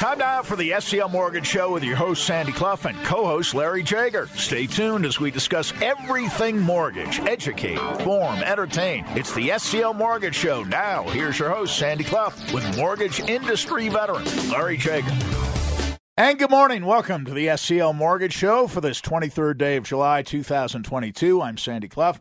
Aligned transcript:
Time 0.00 0.16
now 0.16 0.40
for 0.40 0.56
the 0.56 0.70
SCL 0.70 1.10
Mortgage 1.10 1.46
Show 1.46 1.74
with 1.74 1.84
your 1.84 1.94
host, 1.94 2.24
Sandy 2.24 2.52
Clough, 2.52 2.78
and 2.84 2.96
co 3.04 3.26
host, 3.26 3.54
Larry 3.54 3.82
Jager. 3.82 4.28
Stay 4.28 4.66
tuned 4.66 5.04
as 5.04 5.20
we 5.20 5.30
discuss 5.30 5.74
everything 5.82 6.58
mortgage, 6.58 7.20
educate, 7.20 7.76
inform, 7.76 8.36
entertain. 8.36 9.04
It's 9.08 9.34
the 9.34 9.50
SCL 9.50 9.94
Mortgage 9.94 10.34
Show. 10.34 10.62
Now, 10.62 11.02
here's 11.10 11.38
your 11.38 11.50
host, 11.50 11.76
Sandy 11.76 12.04
Clough, 12.04 12.32
with 12.54 12.78
mortgage 12.78 13.20
industry 13.20 13.90
veteran, 13.90 14.24
Larry 14.48 14.78
Jager. 14.78 15.12
And 16.16 16.38
good 16.38 16.50
morning. 16.50 16.86
Welcome 16.86 17.26
to 17.26 17.34
the 17.34 17.48
SCL 17.48 17.94
Mortgage 17.94 18.32
Show 18.32 18.68
for 18.68 18.80
this 18.80 19.02
23rd 19.02 19.58
day 19.58 19.76
of 19.76 19.84
July 19.84 20.22
2022. 20.22 21.42
I'm 21.42 21.58
Sandy 21.58 21.88
Clough 21.88 22.16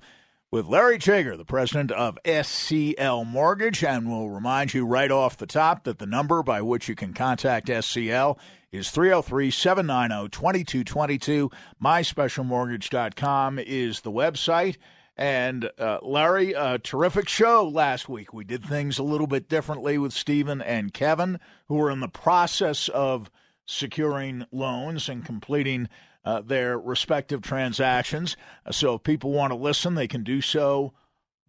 with 0.52 0.66
Larry 0.66 0.98
Jager, 0.98 1.38
the 1.38 1.46
president 1.46 1.92
of 1.92 2.18
SCL 2.26 3.26
Mortgage, 3.26 3.84
and 3.84 4.10
we'll 4.10 4.30
remind 4.30 4.74
you 4.74 4.86
right 4.86 5.12
off 5.12 5.38
the 5.38 5.46
top 5.46 5.84
that 5.84 6.00
the 6.00 6.08
number 6.08 6.42
by 6.42 6.62
which 6.62 6.90
you 6.90 6.96
can 6.96 7.14
contact 7.14 7.68
SCL 7.68 8.38
is 8.72 8.90
303 8.90 9.52
790 9.52 10.30
2222. 10.30 11.52
MySpecialMortgage.com 11.84 13.60
is 13.60 14.02
the 14.02 14.12
website. 14.12 14.78
And 15.16 15.70
uh, 15.78 16.00
Larry, 16.02 16.54
a 16.54 16.80
terrific 16.80 17.28
show 17.28 17.68
last 17.68 18.08
week. 18.10 18.34
We 18.34 18.46
did 18.46 18.66
things 18.66 18.98
a 18.98 19.04
little 19.04 19.28
bit 19.28 19.50
differently 19.50 19.98
with 19.98 20.14
Stephen 20.14 20.62
and 20.62 20.94
Kevin, 20.94 21.40
who 21.68 21.76
were 21.76 21.92
in 21.92 22.00
the 22.00 22.08
process 22.08 22.88
of 22.88 23.30
securing 23.66 24.46
loans 24.52 25.10
and 25.10 25.24
completing 25.24 25.90
uh, 26.30 26.42
their 26.42 26.78
respective 26.78 27.42
transactions. 27.42 28.38
So 28.70 28.96
if 28.96 29.04
people 29.04 29.32
want 29.32 29.52
to 29.52 29.58
listen, 29.58 29.96
they 29.96 30.08
can 30.08 30.24
do 30.24 30.42
so 30.42 30.94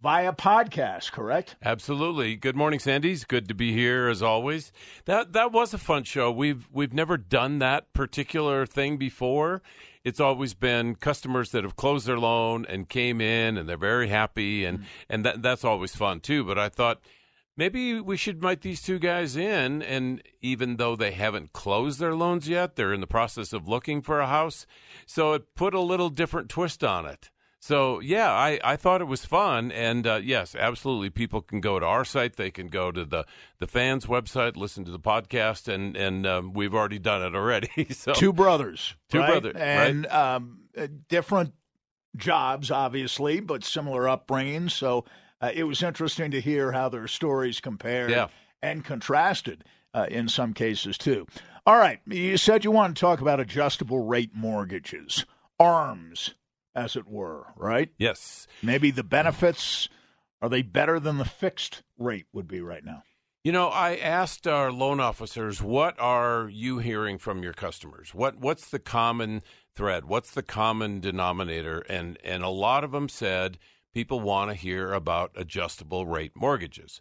via 0.00 0.32
podcast, 0.32 1.12
correct? 1.12 1.56
Absolutely. 1.62 2.34
Good 2.36 2.56
morning, 2.56 2.80
Sandy's. 2.80 3.24
Good 3.24 3.46
to 3.48 3.54
be 3.54 3.74
here 3.74 4.08
as 4.08 4.22
always. 4.22 4.72
That 5.04 5.34
that 5.34 5.52
was 5.52 5.74
a 5.74 5.78
fun 5.78 6.04
show. 6.04 6.30
We've 6.30 6.66
we've 6.72 6.94
never 6.94 7.18
done 7.18 7.58
that 7.58 7.92
particular 7.92 8.64
thing 8.64 8.96
before. 8.96 9.60
It's 10.02 10.20
always 10.20 10.54
been 10.54 10.94
customers 10.94 11.50
that 11.50 11.62
have 11.62 11.76
closed 11.76 12.06
their 12.06 12.18
loan 12.18 12.64
and 12.66 12.88
came 12.88 13.20
in 13.20 13.58
and 13.58 13.68
they're 13.68 13.76
very 13.76 14.08
happy 14.08 14.64
and 14.64 14.78
mm-hmm. 14.78 14.86
and 15.10 15.24
that 15.26 15.42
that's 15.42 15.64
always 15.64 15.94
fun 15.94 16.20
too. 16.20 16.42
But 16.42 16.58
I 16.58 16.70
thought 16.70 17.02
maybe 17.56 18.00
we 18.00 18.16
should 18.16 18.36
invite 18.36 18.62
these 18.62 18.82
two 18.82 18.98
guys 18.98 19.36
in 19.36 19.82
and 19.82 20.22
even 20.40 20.76
though 20.76 20.96
they 20.96 21.12
haven't 21.12 21.52
closed 21.52 21.98
their 21.98 22.14
loans 22.14 22.48
yet 22.48 22.76
they're 22.76 22.92
in 22.92 23.00
the 23.00 23.06
process 23.06 23.52
of 23.52 23.68
looking 23.68 24.00
for 24.02 24.20
a 24.20 24.26
house 24.26 24.66
so 25.06 25.32
it 25.32 25.54
put 25.54 25.74
a 25.74 25.80
little 25.80 26.10
different 26.10 26.48
twist 26.48 26.82
on 26.82 27.06
it 27.06 27.30
so 27.58 28.00
yeah 28.00 28.32
i, 28.32 28.58
I 28.64 28.76
thought 28.76 29.00
it 29.00 29.06
was 29.06 29.24
fun 29.24 29.70
and 29.72 30.06
uh, 30.06 30.20
yes 30.22 30.54
absolutely 30.54 31.10
people 31.10 31.42
can 31.42 31.60
go 31.60 31.78
to 31.78 31.86
our 31.86 32.04
site 32.04 32.36
they 32.36 32.50
can 32.50 32.68
go 32.68 32.90
to 32.90 33.04
the 33.04 33.26
the 33.58 33.66
fans 33.66 34.06
website 34.06 34.56
listen 34.56 34.84
to 34.84 34.90
the 34.90 35.00
podcast 35.00 35.72
and 35.72 35.96
and 35.96 36.26
um, 36.26 36.52
we've 36.52 36.74
already 36.74 36.98
done 36.98 37.22
it 37.22 37.34
already 37.34 37.86
so 37.90 38.12
two 38.12 38.32
brothers 38.32 38.94
two 39.10 39.18
right? 39.18 39.28
brothers 39.28 39.56
and 39.58 40.06
right? 40.06 40.34
um, 40.36 40.60
uh, 40.78 40.86
different 41.08 41.52
jobs 42.16 42.70
obviously 42.70 43.40
but 43.40 43.62
similar 43.62 44.08
upbringing 44.08 44.68
so 44.68 45.04
uh, 45.40 45.50
it 45.54 45.64
was 45.64 45.82
interesting 45.82 46.30
to 46.30 46.40
hear 46.40 46.72
how 46.72 46.88
their 46.88 47.08
stories 47.08 47.60
compared 47.60 48.10
yeah. 48.10 48.28
and 48.62 48.84
contrasted 48.84 49.64
uh, 49.94 50.06
in 50.10 50.28
some 50.28 50.52
cases 50.52 50.98
too. 50.98 51.26
All 51.66 51.78
right, 51.78 52.00
you 52.06 52.36
said 52.36 52.64
you 52.64 52.70
want 52.70 52.96
to 52.96 53.00
talk 53.00 53.20
about 53.20 53.40
adjustable 53.40 54.06
rate 54.06 54.30
mortgages, 54.34 55.26
ARMs, 55.58 56.34
as 56.74 56.96
it 56.96 57.06
were, 57.06 57.46
right? 57.56 57.90
Yes. 57.98 58.46
Maybe 58.62 58.90
the 58.90 59.04
benefits 59.04 59.88
are 60.42 60.48
they 60.48 60.62
better 60.62 60.98
than 60.98 61.18
the 61.18 61.24
fixed 61.24 61.82
rate 61.98 62.26
would 62.32 62.48
be 62.48 62.60
right 62.60 62.84
now? 62.84 63.02
You 63.44 63.52
know, 63.52 63.68
I 63.68 63.96
asked 63.96 64.46
our 64.46 64.70
loan 64.70 65.00
officers, 65.00 65.62
what 65.62 65.98
are 65.98 66.48
you 66.52 66.78
hearing 66.78 67.18
from 67.18 67.42
your 67.42 67.54
customers? 67.54 68.14
What 68.14 68.38
what's 68.38 68.68
the 68.68 68.78
common 68.78 69.42
thread? 69.74 70.04
What's 70.04 70.32
the 70.32 70.42
common 70.42 71.00
denominator? 71.00 71.80
And 71.88 72.18
and 72.22 72.42
a 72.42 72.48
lot 72.48 72.84
of 72.84 72.92
them 72.92 73.08
said 73.08 73.58
people 73.92 74.20
want 74.20 74.50
to 74.50 74.54
hear 74.54 74.92
about 74.92 75.32
adjustable 75.36 76.06
rate 76.06 76.32
mortgages. 76.34 77.00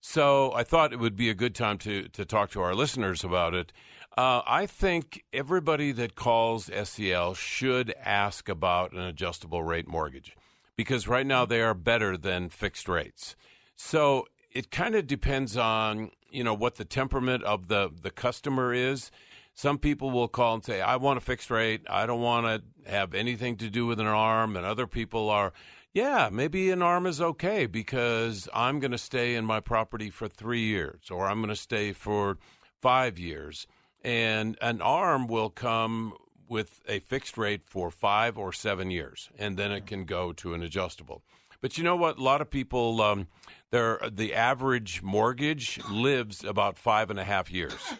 So 0.00 0.52
I 0.54 0.64
thought 0.64 0.92
it 0.92 0.98
would 0.98 1.16
be 1.16 1.28
a 1.28 1.34
good 1.34 1.54
time 1.54 1.76
to, 1.78 2.08
to 2.08 2.24
talk 2.24 2.50
to 2.52 2.62
our 2.62 2.74
listeners 2.74 3.22
about 3.22 3.54
it. 3.54 3.72
Uh, 4.16 4.42
I 4.46 4.66
think 4.66 5.24
everybody 5.32 5.92
that 5.92 6.14
calls 6.14 6.68
SCL 6.68 7.36
should 7.36 7.94
ask 8.02 8.48
about 8.48 8.92
an 8.92 9.00
adjustable 9.00 9.62
rate 9.62 9.86
mortgage 9.86 10.34
because 10.76 11.06
right 11.06 11.26
now 11.26 11.44
they 11.44 11.60
are 11.60 11.74
better 11.74 12.16
than 12.16 12.48
fixed 12.48 12.88
rates. 12.88 13.36
So 13.76 14.26
it 14.50 14.70
kind 14.70 14.94
of 14.94 15.06
depends 15.06 15.56
on 15.56 16.10
you 16.30 16.44
know 16.44 16.54
what 16.54 16.76
the 16.76 16.84
temperament 16.84 17.42
of 17.44 17.68
the 17.68 17.90
the 18.02 18.10
customer 18.10 18.72
is. 18.72 19.10
Some 19.54 19.78
people 19.78 20.10
will 20.10 20.28
call 20.28 20.54
and 20.54 20.64
say, 20.64 20.80
"I 20.80 20.96
want 20.96 21.18
a 21.18 21.20
fixed 21.20 21.50
rate. 21.50 21.82
I 21.88 22.06
don't 22.06 22.20
want 22.20 22.46
to 22.46 22.90
have 22.90 23.14
anything 23.14 23.56
to 23.56 23.68
do 23.68 23.86
with 23.86 24.00
an 24.00 24.06
arm," 24.06 24.56
and 24.56 24.64
other 24.64 24.86
people 24.86 25.28
are 25.28 25.52
yeah, 25.92 26.28
maybe 26.30 26.70
an 26.70 26.82
arm 26.82 27.06
is 27.06 27.20
okay 27.20 27.66
because 27.66 28.48
I'm 28.54 28.78
going 28.78 28.92
to 28.92 28.98
stay 28.98 29.34
in 29.34 29.44
my 29.44 29.60
property 29.60 30.10
for 30.10 30.28
three 30.28 30.64
years 30.64 31.10
or 31.10 31.26
I'm 31.26 31.38
going 31.38 31.48
to 31.48 31.56
stay 31.56 31.92
for 31.92 32.38
five 32.80 33.18
years. 33.18 33.66
And 34.02 34.56
an 34.60 34.80
arm 34.80 35.26
will 35.26 35.50
come 35.50 36.14
with 36.48 36.80
a 36.88 37.00
fixed 37.00 37.36
rate 37.36 37.62
for 37.64 37.90
five 37.90 38.36
or 38.36 38.52
seven 38.52 38.90
years, 38.90 39.30
and 39.38 39.56
then 39.56 39.70
it 39.70 39.86
can 39.86 40.04
go 40.04 40.32
to 40.32 40.52
an 40.52 40.62
adjustable. 40.62 41.22
But 41.60 41.78
you 41.78 41.84
know 41.84 41.96
what? 41.96 42.18
A 42.18 42.22
lot 42.22 42.40
of 42.40 42.50
people, 42.50 43.00
um, 43.02 43.28
the 43.70 44.32
average 44.34 45.02
mortgage 45.02 45.78
lives 45.90 46.42
about 46.42 46.78
five 46.78 47.10
and 47.10 47.20
a 47.20 47.24
half 47.24 47.52
years. 47.52 47.94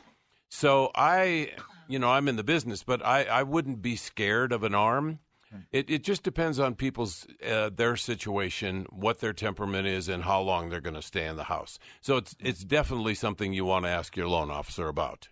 So 0.48 0.90
I, 0.94 1.52
you 1.86 1.98
know, 1.98 2.10
I'm 2.10 2.26
in 2.26 2.36
the 2.36 2.42
business, 2.42 2.82
but 2.82 3.04
I, 3.04 3.24
I 3.24 3.42
wouldn't 3.42 3.82
be 3.82 3.94
scared 3.94 4.52
of 4.52 4.64
an 4.64 4.74
arm 4.74 5.20
it, 5.72 5.91
it 5.91 6.05
just 6.05 6.22
depends 6.22 6.59
on 6.59 6.75
people's 6.75 7.27
uh, 7.47 7.71
their 7.71 7.97
situation, 7.97 8.87
what 8.91 9.21
their 9.21 9.33
temperament 9.33 9.87
is, 9.87 10.09
and 10.09 10.22
how 10.22 10.41
long 10.41 10.69
they're 10.69 10.81
going 10.81 10.94
to 10.94 11.03
stay 11.03 11.27
in 11.27 11.37
the 11.37 11.44
house. 11.44 11.78
So 12.00 12.16
it's 12.16 12.34
it's 12.41 12.65
definitely 12.65 13.15
something 13.15 13.53
you 13.53 13.65
want 13.65 13.84
to 13.84 13.91
ask 13.91 14.16
your 14.16 14.28
loan 14.28 14.50
officer 14.50 14.88
about. 14.88 15.28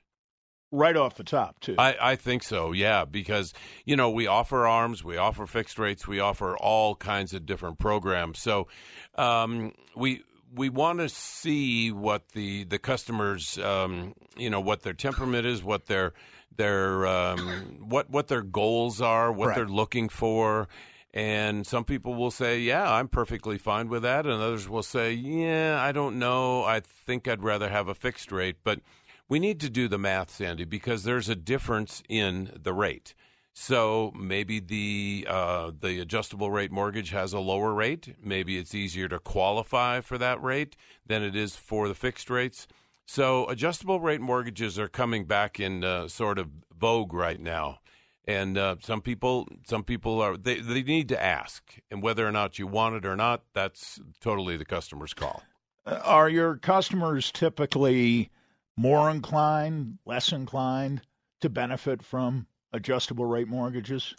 Right 0.71 0.97
off 0.97 1.15
the 1.15 1.25
top, 1.25 1.61
too. 1.61 1.77
I, 1.79 1.97
I 1.99 2.17
think 2.17 2.43
so, 2.43 2.73
yeah, 2.73 3.07
because 3.07 3.55
you 3.87 3.97
know 3.97 4.11
we 4.11 4.27
offer 4.27 4.67
arms, 4.67 5.03
we 5.03 5.17
offer 5.17 5.47
fixed 5.47 5.79
rates, 5.79 6.07
we 6.07 6.21
offer 6.21 6.59
all 6.59 6.95
kinds 6.95 7.33
of 7.33 7.47
different 7.47 7.79
programs. 7.79 8.39
So 8.39 8.69
um, 9.15 9.73
we 9.97 10.23
we 10.55 10.69
want 10.69 10.99
to 10.99 11.09
see 11.09 11.91
what 11.91 12.29
the 12.31 12.65
the 12.65 12.79
customers, 12.79 13.59
um, 13.59 14.15
you 14.37 14.51
know, 14.51 14.61
what 14.61 14.83
their 14.83 14.93
temperament 14.93 15.47
is, 15.47 15.63
what 15.63 15.87
their 15.87 16.13
their 16.59 17.07
um, 17.07 17.87
what 17.89 18.11
what 18.11 18.29
their 18.29 18.43
goals 18.43 19.01
are, 19.01 19.33
what 19.33 19.49
right. 19.49 19.57
they're 19.57 19.67
looking 19.67 20.11
for. 20.11 20.69
And 21.15 21.67
some 21.67 21.85
people 21.85 22.15
will 22.15 22.31
say, 22.31 22.61
"Yeah, 22.61 22.93
I'm 22.93 23.09
perfectly 23.09 23.57
fine 23.57 23.89
with 23.89 24.03
that," 24.03 24.27
and 24.27 24.35
others 24.35 24.69
will 24.69 24.83
say, 24.83 25.15
"Yeah, 25.15 25.81
I 25.81 25.91
don't 25.93 26.19
know. 26.19 26.65
I 26.65 26.81
think 26.81 27.27
I'd 27.27 27.43
rather 27.43 27.71
have 27.71 27.89
a 27.89 27.95
fixed 27.95 28.31
rate." 28.31 28.57
But 28.63 28.81
we 29.27 29.39
need 29.39 29.59
to 29.61 29.71
do 29.71 29.89
the 29.89 29.99
math, 29.99 30.31
Sandy, 30.31 30.65
because 30.65 31.05
there's 31.05 31.31
a 31.31 31.35
difference 31.35 32.03
in 32.09 32.51
the 32.63 32.75
rate. 32.75 33.15
So 33.55 34.13
maybe 34.15 34.61
the 34.61 35.27
uh, 35.29 35.73
the 35.81 35.99
adjustable 36.01 36.51
rate 36.51 36.71
mortgage 36.71 37.11
has 37.11 37.33
a 37.33 37.41
lower 37.41 37.75
rate. 37.75 38.15
Maybe 38.23 38.57
it's 38.57 38.75
easier 38.75 39.09
to 39.09 39.19
qualify 39.19 40.01
for 40.01 40.19
that 40.19 40.41
rate 40.43 40.77
than 41.07 41.23
it 41.23 41.35
is 41.35 41.57
for 41.57 41.89
the 41.89 41.95
fixed 41.95 42.31
rates. 42.31 42.69
So 43.11 43.49
adjustable 43.49 44.01
rate 44.01 44.21
mortgages 44.21 44.79
are 44.79 44.87
coming 44.87 45.25
back 45.25 45.59
in 45.59 45.83
uh, 45.83 46.09
sort 46.09 46.39
of 46.39 46.51
vogue 46.79 47.15
right 47.15 47.41
now, 47.41 47.79
and 48.27 48.59
uh, 48.59 48.77
some 48.83 49.01
people 49.01 49.49
some 49.67 49.83
people 49.83 50.21
are 50.21 50.37
they 50.37 50.61
they 50.61 50.83
need 50.83 51.09
to 51.09 51.21
ask, 51.21 51.79
and 51.91 52.03
whether 52.03 52.29
or 52.29 52.33
not 52.33 52.59
you 52.59 52.67
want 52.67 52.97
it 52.97 53.07
or 53.07 53.17
not, 53.17 53.45
that's 53.55 53.99
totally 54.21 54.59
the 54.59 54.67
customer's 54.67 55.15
call. 55.15 55.43
Uh, 55.87 56.01
are 56.05 56.29
your 56.29 56.57
customers 56.57 57.33
typically 57.33 58.29
more 58.77 59.09
inclined, 59.09 59.97
less 60.05 60.31
inclined 60.31 61.01
to 61.41 61.49
benefit 61.49 62.03
from 62.03 62.47
adjustable 62.75 63.25
rate 63.25 63.49
mortgages? 63.49 64.15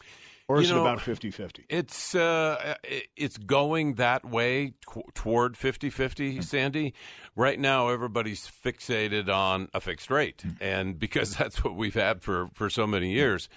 Or 0.50 0.60
is 0.60 0.70
you 0.70 0.76
know, 0.76 0.82
it 0.88 0.94
about 0.94 1.00
50-50? 1.00 1.66
It's 1.70 2.16
uh, 2.16 2.74
it's 3.16 3.38
going 3.38 3.94
that 3.94 4.26
way 4.26 4.74
t- 4.92 5.02
toward 5.14 5.54
50-50, 5.54 5.92
mm-hmm. 5.92 6.42
Sandy. 6.42 6.96
Right 7.36 7.60
now, 7.60 7.90
everybody's 7.90 8.50
fixated 8.50 9.30
on 9.30 9.70
a 9.76 9.80
fixed 9.80 10.10
rate, 10.10 10.40
mm-hmm. 10.40 10.64
and 10.64 10.98
because 10.98 11.36
that's 11.38 11.64
what 11.64 11.76
we've 11.76 11.94
had 11.94 12.24
for, 12.24 12.50
for 12.56 12.68
so 12.68 12.88
many 12.88 13.12
years. 13.12 13.48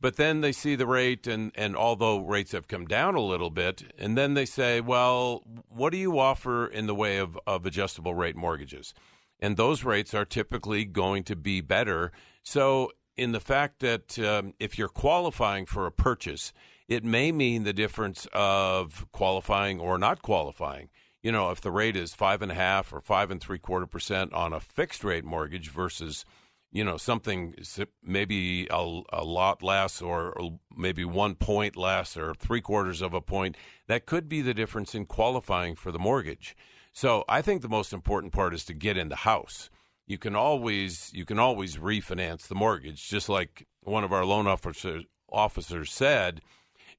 But 0.00 0.16
then 0.16 0.40
they 0.40 0.50
see 0.50 0.74
the 0.74 0.88
rate, 0.88 1.28
and, 1.28 1.52
and 1.54 1.76
although 1.76 2.18
rates 2.18 2.50
have 2.50 2.66
come 2.66 2.86
down 2.86 3.14
a 3.14 3.20
little 3.20 3.50
bit, 3.50 3.84
and 3.96 4.18
then 4.18 4.34
they 4.34 4.46
say, 4.46 4.80
well, 4.80 5.44
what 5.68 5.92
do 5.92 5.98
you 5.98 6.18
offer 6.18 6.66
in 6.66 6.88
the 6.88 6.96
way 6.96 7.18
of, 7.18 7.38
of 7.46 7.64
adjustable 7.64 8.14
rate 8.14 8.34
mortgages? 8.34 8.92
And 9.38 9.56
those 9.56 9.84
rates 9.84 10.14
are 10.14 10.24
typically 10.24 10.84
going 10.84 11.22
to 11.24 11.36
be 11.36 11.60
better. 11.60 12.10
So 12.42 12.90
in 13.20 13.32
the 13.32 13.40
fact 13.40 13.80
that 13.80 14.18
um, 14.18 14.54
if 14.58 14.78
you're 14.78 14.88
qualifying 14.88 15.66
for 15.66 15.84
a 15.84 15.92
purchase, 15.92 16.54
it 16.88 17.04
may 17.04 17.30
mean 17.30 17.64
the 17.64 17.74
difference 17.74 18.26
of 18.32 19.06
qualifying 19.12 19.78
or 19.78 19.98
not 19.98 20.22
qualifying. 20.22 20.88
You 21.22 21.30
know, 21.30 21.50
if 21.50 21.60
the 21.60 21.70
rate 21.70 21.96
is 21.96 22.14
five 22.14 22.40
and 22.40 22.50
a 22.50 22.54
half 22.54 22.94
or 22.94 23.02
five 23.02 23.30
and 23.30 23.38
three 23.38 23.58
quarter 23.58 23.86
percent 23.86 24.32
on 24.32 24.54
a 24.54 24.58
fixed 24.58 25.04
rate 25.04 25.26
mortgage 25.26 25.68
versus 25.68 26.24
you 26.72 26.82
know 26.82 26.96
something 26.96 27.54
maybe 28.02 28.66
a, 28.70 29.00
a 29.12 29.22
lot 29.22 29.62
less 29.62 30.00
or 30.00 30.34
maybe 30.74 31.04
one 31.04 31.34
point 31.34 31.76
less 31.76 32.16
or 32.16 32.32
three 32.32 32.62
quarters 32.62 33.02
of 33.02 33.12
a 33.12 33.20
point 33.20 33.54
that 33.86 34.06
could 34.06 34.30
be 34.30 34.40
the 34.40 34.54
difference 34.54 34.94
in 34.94 35.04
qualifying 35.04 35.74
for 35.74 35.90
the 35.90 35.98
mortgage 35.98 36.56
so 36.92 37.24
i 37.28 37.42
think 37.42 37.60
the 37.60 37.68
most 37.68 37.92
important 37.92 38.32
part 38.32 38.54
is 38.54 38.64
to 38.64 38.72
get 38.72 38.96
in 38.96 39.08
the 39.08 39.16
house 39.16 39.68
you 40.10 40.18
can 40.18 40.34
always 40.34 41.10
you 41.14 41.24
can 41.24 41.38
always 41.38 41.76
refinance 41.76 42.48
the 42.48 42.54
mortgage 42.56 43.08
just 43.08 43.28
like 43.28 43.66
one 43.82 44.02
of 44.02 44.12
our 44.12 44.24
loan 44.24 44.48
officers 44.48 45.04
officers 45.30 45.92
said 45.92 46.40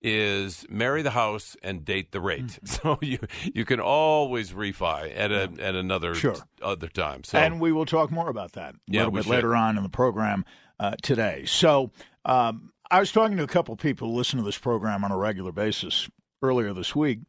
is 0.01 0.65
marry 0.69 1.01
the 1.01 1.11
house 1.11 1.55
and 1.61 1.85
date 1.85 2.11
the 2.11 2.21
rate. 2.21 2.47
Mm-hmm. 2.47 2.65
So 2.81 2.97
you 3.01 3.19
you 3.53 3.65
can 3.65 3.79
always 3.79 4.51
refi 4.51 5.13
at 5.15 5.31
a 5.31 5.51
at 5.59 5.75
another 5.75 6.15
sure. 6.15 6.37
other 6.61 6.87
time. 6.87 7.23
So 7.23 7.37
and 7.37 7.59
we 7.59 7.71
will 7.71 7.85
talk 7.85 8.11
more 8.11 8.29
about 8.29 8.53
that 8.53 8.75
a 8.75 8.77
yeah, 8.87 9.01
little 9.01 9.13
bit 9.13 9.23
should. 9.25 9.31
later 9.31 9.55
on 9.55 9.77
in 9.77 9.83
the 9.83 9.89
program 9.89 10.45
uh, 10.79 10.95
today. 11.03 11.43
So 11.45 11.91
um, 12.25 12.71
I 12.89 12.99
was 12.99 13.11
talking 13.11 13.37
to 13.37 13.43
a 13.43 13.47
couple 13.47 13.73
of 13.73 13.79
people 13.79 14.09
who 14.09 14.15
listen 14.15 14.39
to 14.39 14.45
this 14.45 14.57
program 14.57 15.03
on 15.03 15.11
a 15.11 15.17
regular 15.17 15.51
basis 15.51 16.09
earlier 16.41 16.73
this 16.73 16.95
week, 16.95 17.19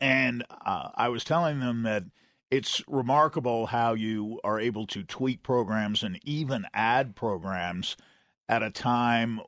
and 0.00 0.44
uh, 0.64 0.88
I 0.94 1.08
was 1.08 1.24
telling 1.24 1.58
them 1.60 1.82
that 1.82 2.04
it's 2.52 2.82
remarkable 2.86 3.64
how 3.64 3.94
you 3.94 4.38
are 4.44 4.60
able 4.60 4.86
to 4.86 5.02
tweak 5.02 5.42
programs 5.42 6.02
and 6.02 6.20
even 6.22 6.66
add 6.74 7.16
programs 7.16 7.96
at 8.46 8.62
a 8.62 8.70
time 8.70 9.40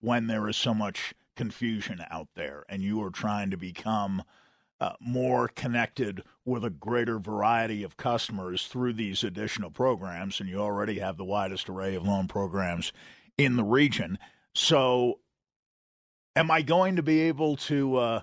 when 0.00 0.28
there 0.28 0.48
is 0.48 0.56
so 0.56 0.72
much 0.72 1.12
confusion 1.34 2.00
out 2.08 2.28
there 2.36 2.64
and 2.68 2.80
you 2.80 3.02
are 3.02 3.10
trying 3.10 3.50
to 3.50 3.56
become 3.56 4.22
uh, 4.80 4.92
more 5.00 5.48
connected 5.48 6.22
with 6.44 6.64
a 6.64 6.70
greater 6.70 7.18
variety 7.18 7.82
of 7.82 7.96
customers 7.96 8.68
through 8.68 8.92
these 8.92 9.24
additional 9.24 9.70
programs, 9.70 10.38
and 10.38 10.48
you 10.48 10.58
already 10.58 11.00
have 11.00 11.16
the 11.16 11.24
widest 11.24 11.68
array 11.68 11.96
of 11.96 12.06
loan 12.06 12.28
programs 12.28 12.92
in 13.38 13.56
the 13.56 13.64
region. 13.64 14.18
So, 14.54 15.18
am 16.34 16.50
I 16.50 16.62
going 16.62 16.96
to 16.96 17.02
be 17.02 17.22
able 17.22 17.56
to 17.56 17.96
uh, 17.96 18.20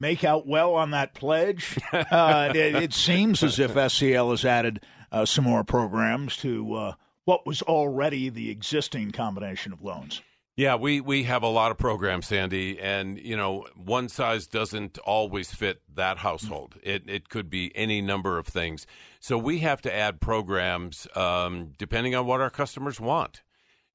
make 0.00 0.24
out 0.24 0.46
well 0.46 0.74
on 0.74 0.90
that 0.90 1.14
pledge? 1.14 1.78
uh, 1.92 2.52
it, 2.54 2.74
it, 2.74 2.92
seems 2.92 3.42
as 3.42 3.58
if 3.58 3.74
SCL 3.74 4.30
has 4.30 4.44
added 4.44 4.80
uh, 5.12 5.24
some 5.24 5.44
more 5.44 5.64
programs 5.64 6.36
to 6.38 6.74
uh, 6.74 6.92
what 7.24 7.46
was 7.46 7.62
already 7.62 8.28
the 8.28 8.50
existing 8.50 9.10
combination 9.10 9.72
of 9.72 9.82
loans. 9.82 10.22
Yeah, 10.56 10.76
we, 10.76 11.00
we 11.00 11.24
have 11.24 11.42
a 11.42 11.48
lot 11.48 11.72
of 11.72 11.78
programs, 11.78 12.28
Sandy, 12.28 12.78
and 12.78 13.18
you 13.18 13.36
know, 13.36 13.66
one 13.74 14.08
size 14.08 14.46
doesn't 14.46 14.98
always 14.98 15.52
fit 15.52 15.82
that 15.96 16.18
household. 16.18 16.76
It 16.80 17.08
it 17.08 17.28
could 17.28 17.50
be 17.50 17.72
any 17.74 18.00
number 18.00 18.38
of 18.38 18.46
things. 18.46 18.86
So 19.18 19.36
we 19.36 19.58
have 19.60 19.82
to 19.82 19.92
add 19.92 20.20
programs 20.20 21.08
um, 21.16 21.72
depending 21.76 22.14
on 22.14 22.26
what 22.26 22.40
our 22.40 22.50
customers 22.50 23.00
want. 23.00 23.42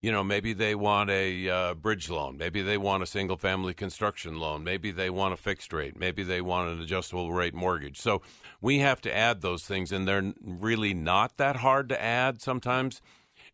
You 0.02 0.14
know, 0.14 0.24
maybe 0.24 0.54
they 0.54 0.76
want 0.76 1.10
a 1.10 1.50
uh, 1.50 1.74
bridge 1.74 2.10
loan, 2.10 2.38
maybe 2.38 2.62
they 2.62 2.78
want 2.78 3.04
a 3.04 3.06
single 3.06 3.36
family 3.36 3.74
construction 3.74 4.40
loan, 4.40 4.64
maybe 4.64 4.92
they 4.92 5.10
want 5.10 5.34
a 5.34 5.38
fixed 5.38 5.74
rate, 5.74 6.00
maybe 6.00 6.24
they 6.24 6.40
want 6.40 6.70
an 6.70 6.82
adjustable 6.82 7.34
rate 7.34 7.54
mortgage. 7.54 8.00
So 8.00 8.22
we 8.62 8.80
have 8.80 9.02
to 9.02 9.14
add 9.14 9.42
those 9.42 9.66
things, 9.66 9.92
and 9.92 10.08
they're 10.08 10.34
really 10.42 10.94
not 10.94 11.36
that 11.36 11.58
hard 11.58 11.90
to 11.90 12.02
add 12.02 12.42
sometimes. 12.42 13.02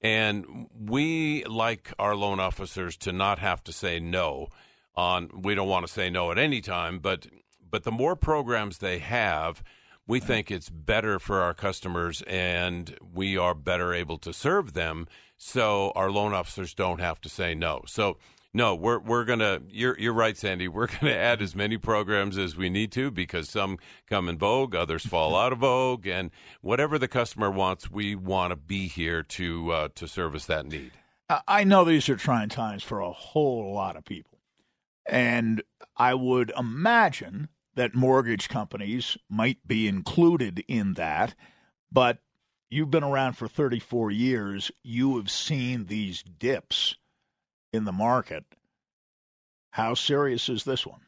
And 0.01 0.67
we 0.79 1.43
like 1.45 1.91
our 1.97 2.15
loan 2.15 2.39
officers 2.39 2.95
to 2.97 3.11
not 3.11 3.39
have 3.39 3.63
to 3.63 3.73
say 3.73 3.99
no 3.99 4.49
on 4.95 5.29
we 5.41 5.55
don't 5.55 5.67
want 5.67 5.85
to 5.85 5.91
say 5.91 6.09
no 6.09 6.31
at 6.31 6.37
any 6.37 6.61
time, 6.61 6.99
but 6.99 7.27
but 7.69 7.83
the 7.83 7.91
more 7.91 8.15
programs 8.15 8.77
they 8.77 8.99
have, 8.99 9.63
we 10.07 10.19
think 10.19 10.51
it's 10.51 10.69
better 10.69 11.19
for 11.19 11.41
our 11.41 11.53
customers 11.53 12.21
and 12.27 12.97
we 13.13 13.37
are 13.37 13.53
better 13.53 13.93
able 13.93 14.17
to 14.19 14.31
serve 14.31 14.73
them 14.73 15.07
so 15.37 15.91
our 15.95 16.11
loan 16.11 16.33
officers 16.33 16.73
don't 16.73 16.99
have 16.99 17.19
to 17.21 17.29
say 17.29 17.53
no. 17.53 17.83
So 17.87 18.17
no, 18.55 18.73
we're 18.73 18.99
we're 18.99 19.25
gonna. 19.25 19.59
You're 19.69 19.99
you're 19.99 20.13
right, 20.13 20.37
Sandy. 20.37 20.69
We're 20.69 20.87
gonna 21.01 21.11
add 21.11 21.41
as 21.41 21.55
many 21.55 21.77
programs 21.77 22.37
as 22.37 22.55
we 22.55 22.69
need 22.69 22.89
to 22.93 23.11
because 23.11 23.49
some 23.49 23.77
come 24.07 24.29
in 24.29 24.37
vogue, 24.37 24.73
others 24.73 25.05
fall 25.05 25.35
out 25.35 25.51
of 25.51 25.59
vogue, 25.59 26.07
and 26.07 26.31
whatever 26.61 26.97
the 26.97 27.09
customer 27.09 27.51
wants, 27.51 27.91
we 27.91 28.15
want 28.15 28.51
to 28.51 28.55
be 28.55 28.87
here 28.87 29.21
to 29.23 29.71
uh, 29.71 29.87
to 29.95 30.07
service 30.07 30.45
that 30.45 30.65
need. 30.65 30.91
I 31.47 31.65
know 31.65 31.83
these 31.83 32.07
are 32.07 32.15
trying 32.15 32.49
times 32.49 32.81
for 32.81 33.01
a 33.01 33.11
whole 33.11 33.73
lot 33.73 33.97
of 33.97 34.05
people, 34.05 34.39
and 35.05 35.61
I 35.97 36.13
would 36.13 36.53
imagine 36.57 37.49
that 37.75 37.93
mortgage 37.93 38.47
companies 38.47 39.17
might 39.29 39.67
be 39.67 39.85
included 39.85 40.63
in 40.69 40.93
that, 40.93 41.35
but 41.91 42.19
you've 42.75 42.91
been 42.91 43.03
around 43.03 43.33
for 43.33 43.47
34 43.47 44.11
years. 44.11 44.71
You 44.83 45.17
have 45.17 45.31
seen 45.31 45.85
these 45.85 46.21
dips 46.21 46.95
in 47.71 47.85
the 47.85 47.91
market. 47.91 48.43
How 49.71 49.93
serious 49.93 50.49
is 50.49 50.63
this 50.63 50.85
one? 50.85 51.01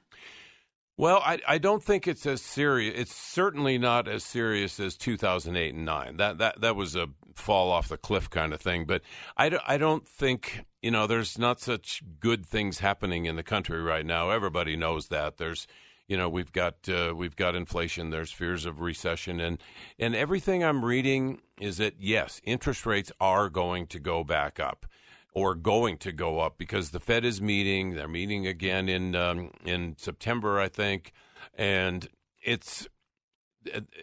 Well, 0.96 1.22
I, 1.24 1.40
I 1.48 1.58
don't 1.60 1.84
think 1.84 2.08
it's 2.08 2.26
as 2.26 2.42
serious. 2.42 2.96
It's 2.98 3.16
certainly 3.16 3.78
not 3.78 4.08
as 4.08 4.24
serious 4.24 4.80
as 4.80 4.98
2008 4.98 5.76
and 5.76 5.86
9. 5.86 6.18
That 6.18 6.40
that 6.40 6.62
that 6.62 6.76
was 6.76 6.96
a 6.96 7.10
fall 7.36 7.72
off 7.72 7.88
the 7.88 7.98
cliff 7.98 8.30
kind 8.30 8.52
of 8.52 8.60
thing. 8.60 8.86
But 8.86 9.04
I, 9.36 9.50
do, 9.50 9.60
I 9.68 9.78
don't 9.78 10.08
think, 10.08 10.66
you 10.82 10.90
know, 10.90 11.06
there's 11.06 11.38
not 11.38 11.60
such 11.60 12.02
good 12.20 12.46
things 12.46 12.80
happening 12.80 13.26
in 13.26 13.36
the 13.36 13.44
country 13.44 13.82
right 13.82 14.06
now. 14.06 14.32
Everybody 14.32 14.76
knows 14.76 15.10
that. 15.10 15.38
There's, 15.38 15.68
you 16.08 16.16
know, 16.16 16.30
we've 16.30 16.52
got 16.52 16.88
uh, 16.88 17.14
we've 17.16 17.36
got 17.36 17.56
inflation. 17.56 18.10
There's 18.10 18.32
fears 18.32 18.66
of 18.66 18.80
recession, 18.80 19.40
and 19.40 19.58
and 20.00 20.16
everything 20.16 20.64
I'm 20.64 20.86
reading 20.86 21.42
is 21.60 21.78
that 21.78 21.96
yes, 22.00 22.40
interest 22.44 22.86
rates 22.86 23.12
are 23.20 23.50
going 23.50 23.88
to 23.88 24.00
go 24.00 24.24
back 24.24 24.60
up 24.60 24.86
or 25.34 25.54
going 25.54 25.98
to 25.98 26.12
go 26.12 26.40
up 26.40 26.58
because 26.58 26.92
the 26.92 27.00
Fed 27.00 27.26
is 27.26 27.42
meeting. 27.42 27.94
They're 27.94 28.08
meeting 28.08 28.48
again 28.48 28.88
in 28.88 29.16
um, 29.16 29.52
in 29.66 29.96
September, 29.98 30.60
I 30.60 30.70
think, 30.70 31.12
and 31.54 32.08
it's 32.42 32.88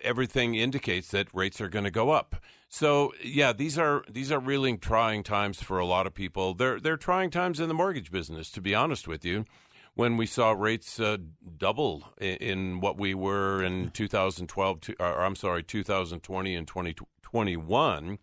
everything 0.03 0.55
indicates 0.55 1.09
that 1.13 1.29
rates 1.33 1.61
are 1.61 1.69
going 1.69 1.87
to 1.87 1.91
go 1.91 2.11
up. 2.11 2.37
So 2.69 3.15
yeah, 3.23 3.53
these 3.53 3.79
are 3.79 4.05
these 4.11 4.31
are 4.31 4.41
really 4.41 4.77
trying 4.77 5.23
times 5.23 5.63
for 5.63 5.79
a 5.79 5.87
lot 5.87 6.07
of 6.07 6.13
people. 6.13 6.53
They're 6.55 6.79
they're 6.79 6.97
trying 6.99 7.31
times 7.31 7.61
in 7.61 7.69
the 7.69 7.75
mortgage 7.75 8.11
business, 8.11 8.51
to 8.51 8.61
be 8.61 8.75
honest 8.75 9.09
with 9.09 9.25
you. 9.25 9.47
When 9.97 10.17
we 10.17 10.27
saw 10.27 10.51
rates 10.53 10.99
uh, 10.99 11.19
double 11.57 12.03
in, 12.21 12.37
in, 12.37 12.81
what 12.81 12.99
we 12.99 13.15
were 13.15 13.63
in 13.63 13.91
2012, 13.91 14.81
to, 14.81 14.95
or 14.99 15.23
I'm 15.23 15.37
sorry, 15.37 15.63
2020 15.63 16.57
and 16.57 16.67
2021, 16.67 18.19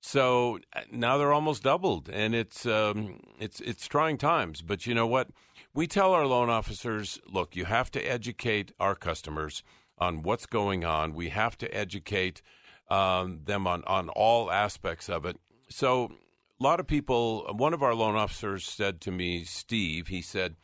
so 0.00 0.58
uh, 0.74 0.80
now 0.92 1.18
they're 1.18 1.32
almost 1.32 1.62
doubled, 1.62 2.08
and 2.08 2.34
it's 2.34 2.66
um, 2.66 3.20
it's 3.38 3.60
it's 3.60 3.88
trying 3.88 4.16
times. 4.18 4.62
But 4.62 4.86
you 4.86 4.94
know 4.94 5.06
what? 5.06 5.28
We 5.74 5.86
tell 5.86 6.12
our 6.12 6.26
loan 6.26 6.50
officers, 6.50 7.18
look, 7.26 7.56
you 7.56 7.64
have 7.64 7.90
to 7.92 8.00
educate 8.00 8.72
our 8.78 8.94
customers 8.94 9.62
on 9.98 10.22
what's 10.22 10.46
going 10.46 10.84
on. 10.84 11.14
We 11.14 11.30
have 11.30 11.58
to 11.58 11.74
educate 11.74 12.42
um, 12.88 13.40
them 13.44 13.66
on 13.66 13.82
on 13.84 14.08
all 14.10 14.50
aspects 14.50 15.08
of 15.08 15.26
it. 15.26 15.36
So 15.68 16.12
a 16.60 16.62
lot 16.62 16.80
of 16.80 16.86
people. 16.86 17.46
One 17.56 17.74
of 17.74 17.82
our 17.82 17.94
loan 17.94 18.14
officers 18.14 18.64
said 18.64 19.00
to 19.02 19.10
me, 19.10 19.44
Steve, 19.44 20.08
he 20.08 20.22
said, 20.22 20.56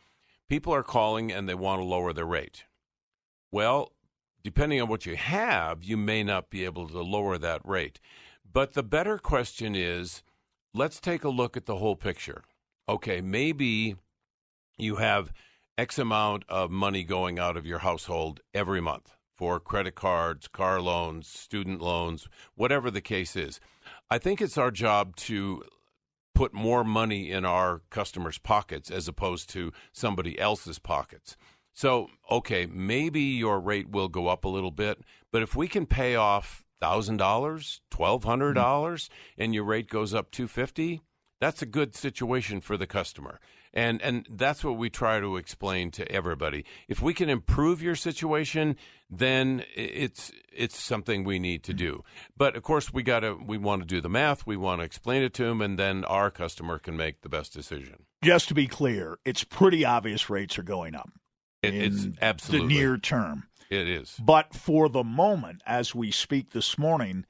people 0.49 0.73
are 0.73 0.83
calling 0.83 1.31
and 1.31 1.47
they 1.47 1.55
want 1.55 1.79
to 1.79 1.85
lower 1.85 2.13
their 2.13 2.25
rate. 2.25 2.65
Well, 3.51 3.91
depending 4.43 4.81
on 4.81 4.87
what 4.87 5.05
you 5.05 5.15
have, 5.15 5.83
you 5.83 5.97
may 5.97 6.23
not 6.23 6.49
be 6.49 6.65
able 6.65 6.87
to 6.89 7.01
lower 7.01 7.37
that 7.37 7.61
rate. 7.65 7.99
But 8.51 8.73
the 8.73 8.83
better 8.83 9.17
question 9.17 9.75
is 9.75 10.23
let's 10.73 10.99
take 10.99 11.23
a 11.23 11.29
look 11.29 11.57
at 11.57 11.65
the 11.65 11.77
whole 11.77 11.95
picture. 11.95 12.43
Okay, 12.87 13.21
maybe 13.21 13.95
you 14.77 14.97
have 14.97 15.33
X 15.77 15.97
amount 15.97 16.43
of 16.47 16.69
money 16.71 17.03
going 17.03 17.39
out 17.39 17.57
of 17.57 17.65
your 17.65 17.79
household 17.79 18.41
every 18.53 18.81
month 18.81 19.15
for 19.35 19.59
credit 19.59 19.95
cards, 19.95 20.47
car 20.47 20.79
loans, 20.79 21.27
student 21.27 21.81
loans, 21.81 22.27
whatever 22.55 22.89
the 22.89 23.01
case 23.01 23.35
is. 23.35 23.59
I 24.09 24.17
think 24.17 24.41
it's 24.41 24.57
our 24.57 24.71
job 24.71 25.15
to 25.17 25.63
put 26.35 26.53
more 26.53 26.83
money 26.83 27.31
in 27.31 27.45
our 27.45 27.81
customers' 27.89 28.37
pockets 28.37 28.91
as 28.91 29.07
opposed 29.07 29.49
to 29.49 29.71
somebody 29.91 30.37
else's 30.37 30.77
pockets. 30.77 31.35
So, 31.73 32.09
okay, 32.29 32.67
maybe 32.67 33.21
your 33.21 33.59
rate 33.59 33.89
will 33.89 34.07
go 34.07 34.27
up 34.27 34.45
a 34.45 34.49
little 34.49 34.71
bit, 34.71 34.99
but 35.31 35.41
if 35.41 35.55
we 35.55 35.67
can 35.67 35.85
pay 35.87 36.15
off 36.15 36.63
thousand 36.79 37.17
dollars, 37.17 37.81
twelve 37.89 38.23
hundred 38.25 38.53
dollars, 38.53 39.09
and 39.37 39.55
your 39.55 39.63
rate 39.63 39.89
goes 39.89 40.13
up 40.13 40.29
two 40.29 40.47
fifty, 40.47 41.01
that's 41.41 41.61
a 41.61 41.65
good 41.65 41.95
situation 41.95 42.61
for 42.61 42.77
the 42.77 42.87
customer. 42.87 43.39
And 43.75 44.01
and 44.01 44.25
that's 44.29 44.63
what 44.63 44.77
we 44.77 44.89
try 44.89 45.19
to 45.19 45.35
explain 45.35 45.91
to 45.91 46.09
everybody. 46.09 46.63
If 46.87 47.01
we 47.01 47.13
can 47.13 47.29
improve 47.29 47.81
your 47.81 47.95
situation, 47.95 48.77
then 49.09 49.65
it's 49.75 50.31
it's 50.51 50.79
something 50.81 51.25
we 51.25 51.39
need 51.39 51.63
to 51.63 51.73
do. 51.73 52.03
But 52.37 52.55
of 52.55 52.63
course, 52.63 52.93
we 52.93 53.03
got 53.03 53.19
to 53.19 53.33
we 53.35 53.57
want 53.57 53.81
to 53.81 53.85
do 53.85 53.99
the 53.99 54.09
math. 54.09 54.47
We 54.47 54.55
want 54.55 54.79
to 54.79 54.85
explain 54.85 55.23
it 55.23 55.33
to 55.35 55.43
them, 55.43 55.61
and 55.61 55.77
then 55.77 56.05
our 56.05 56.31
customer 56.31 56.79
can 56.79 56.95
make 56.95 57.21
the 57.21 57.29
best 57.29 57.51
decision. 57.51 58.05
Just 58.23 58.47
to 58.47 58.53
be 58.53 58.65
clear, 58.65 59.19
it's 59.25 59.43
pretty 59.43 59.83
obvious 59.83 60.29
rates 60.29 60.57
are 60.57 60.63
going 60.63 60.95
up. 60.95 61.09
It, 61.61 61.73
it's 61.75 62.07
absolutely 62.21 62.67
the 62.67 62.73
near 62.79 62.97
term. 62.97 63.47
It 63.69 63.89
is. 63.89 64.15
But 64.19 64.53
for 64.53 64.87
the 64.87 65.03
moment, 65.03 65.61
as 65.65 65.93
we 65.93 66.11
speak 66.11 66.51
this 66.51 66.77
morning, 66.77 67.25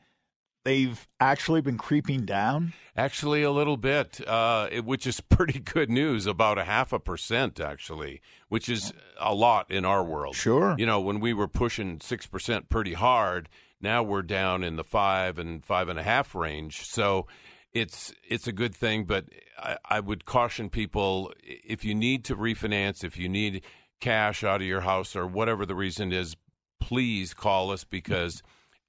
they've 0.65 1.07
actually 1.21 1.61
been 1.61 1.77
creeping 1.77 2.25
down? 2.25 2.73
Actually, 2.97 3.43
a 3.43 3.51
little 3.51 3.77
bit, 3.77 4.19
uh, 4.27 4.67
it, 4.71 4.83
which 4.83 5.07
is 5.07 5.21
pretty 5.29 5.59
good 5.59 5.89
news. 5.89 6.25
About 6.25 6.57
a 6.57 6.65
half 6.65 6.91
a 6.91 6.99
percent, 6.99 7.59
actually, 7.61 8.21
which 8.49 8.67
is 8.67 8.91
a 9.19 9.33
lot 9.33 9.71
in 9.71 9.85
our 9.85 10.03
world. 10.03 10.35
Sure. 10.35 10.75
You 10.77 10.85
know, 10.85 10.99
when 10.99 11.21
we 11.21 11.33
were 11.33 11.47
pushing 11.47 12.01
six 12.01 12.25
percent 12.27 12.67
pretty 12.67 12.93
hard, 12.93 13.47
now 13.79 14.03
we're 14.03 14.23
down 14.23 14.63
in 14.63 14.75
the 14.75 14.83
five 14.83 15.39
and 15.39 15.63
five 15.63 15.87
and 15.87 15.97
a 15.97 16.03
half 16.03 16.35
range. 16.35 16.85
So 16.85 17.27
it's 17.73 18.13
it's 18.27 18.47
a 18.47 18.51
good 18.51 18.75
thing, 18.75 19.05
but 19.05 19.25
I, 19.57 19.77
I 19.85 19.99
would 20.01 20.25
caution 20.25 20.69
people 20.69 21.31
if 21.43 21.85
you 21.85 21.95
need 21.95 22.25
to 22.25 22.35
refinance, 22.35 23.03
if 23.03 23.17
you 23.17 23.29
need 23.29 23.61
cash 23.99 24.43
out 24.43 24.61
of 24.61 24.67
your 24.67 24.81
house 24.81 25.15
or 25.15 25.25
whatever 25.25 25.65
the 25.65 25.75
reason 25.75 26.11
is, 26.11 26.35
please 26.79 27.33
call 27.33 27.71
us 27.71 27.83
because 27.83 28.41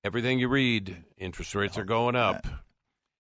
everything 0.07 0.39
you 0.39 0.49
read, 0.49 1.05
interest 1.19 1.55
rates 1.55 1.77
are 1.77 1.85
going 1.85 2.15
up. 2.17 2.47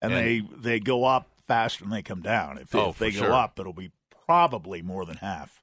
And, 0.01 0.13
and 0.13 0.15
they, 0.15 0.43
they 0.57 0.81
go 0.81 1.05
up 1.05 1.29
faster 1.49 1.85
than 1.85 1.91
they 1.91 2.03
come 2.03 2.23
down. 2.23 2.59
If, 2.59 2.75
oh, 2.75 2.91
if 2.91 2.99
they 2.99 3.11
sure. 3.11 3.29
go 3.29 3.35
up, 3.35 3.59
it'll 3.59 3.73
be 3.73 3.91
probably 4.27 4.83
more 4.83 5.05
than 5.05 5.17
half. 5.17 5.63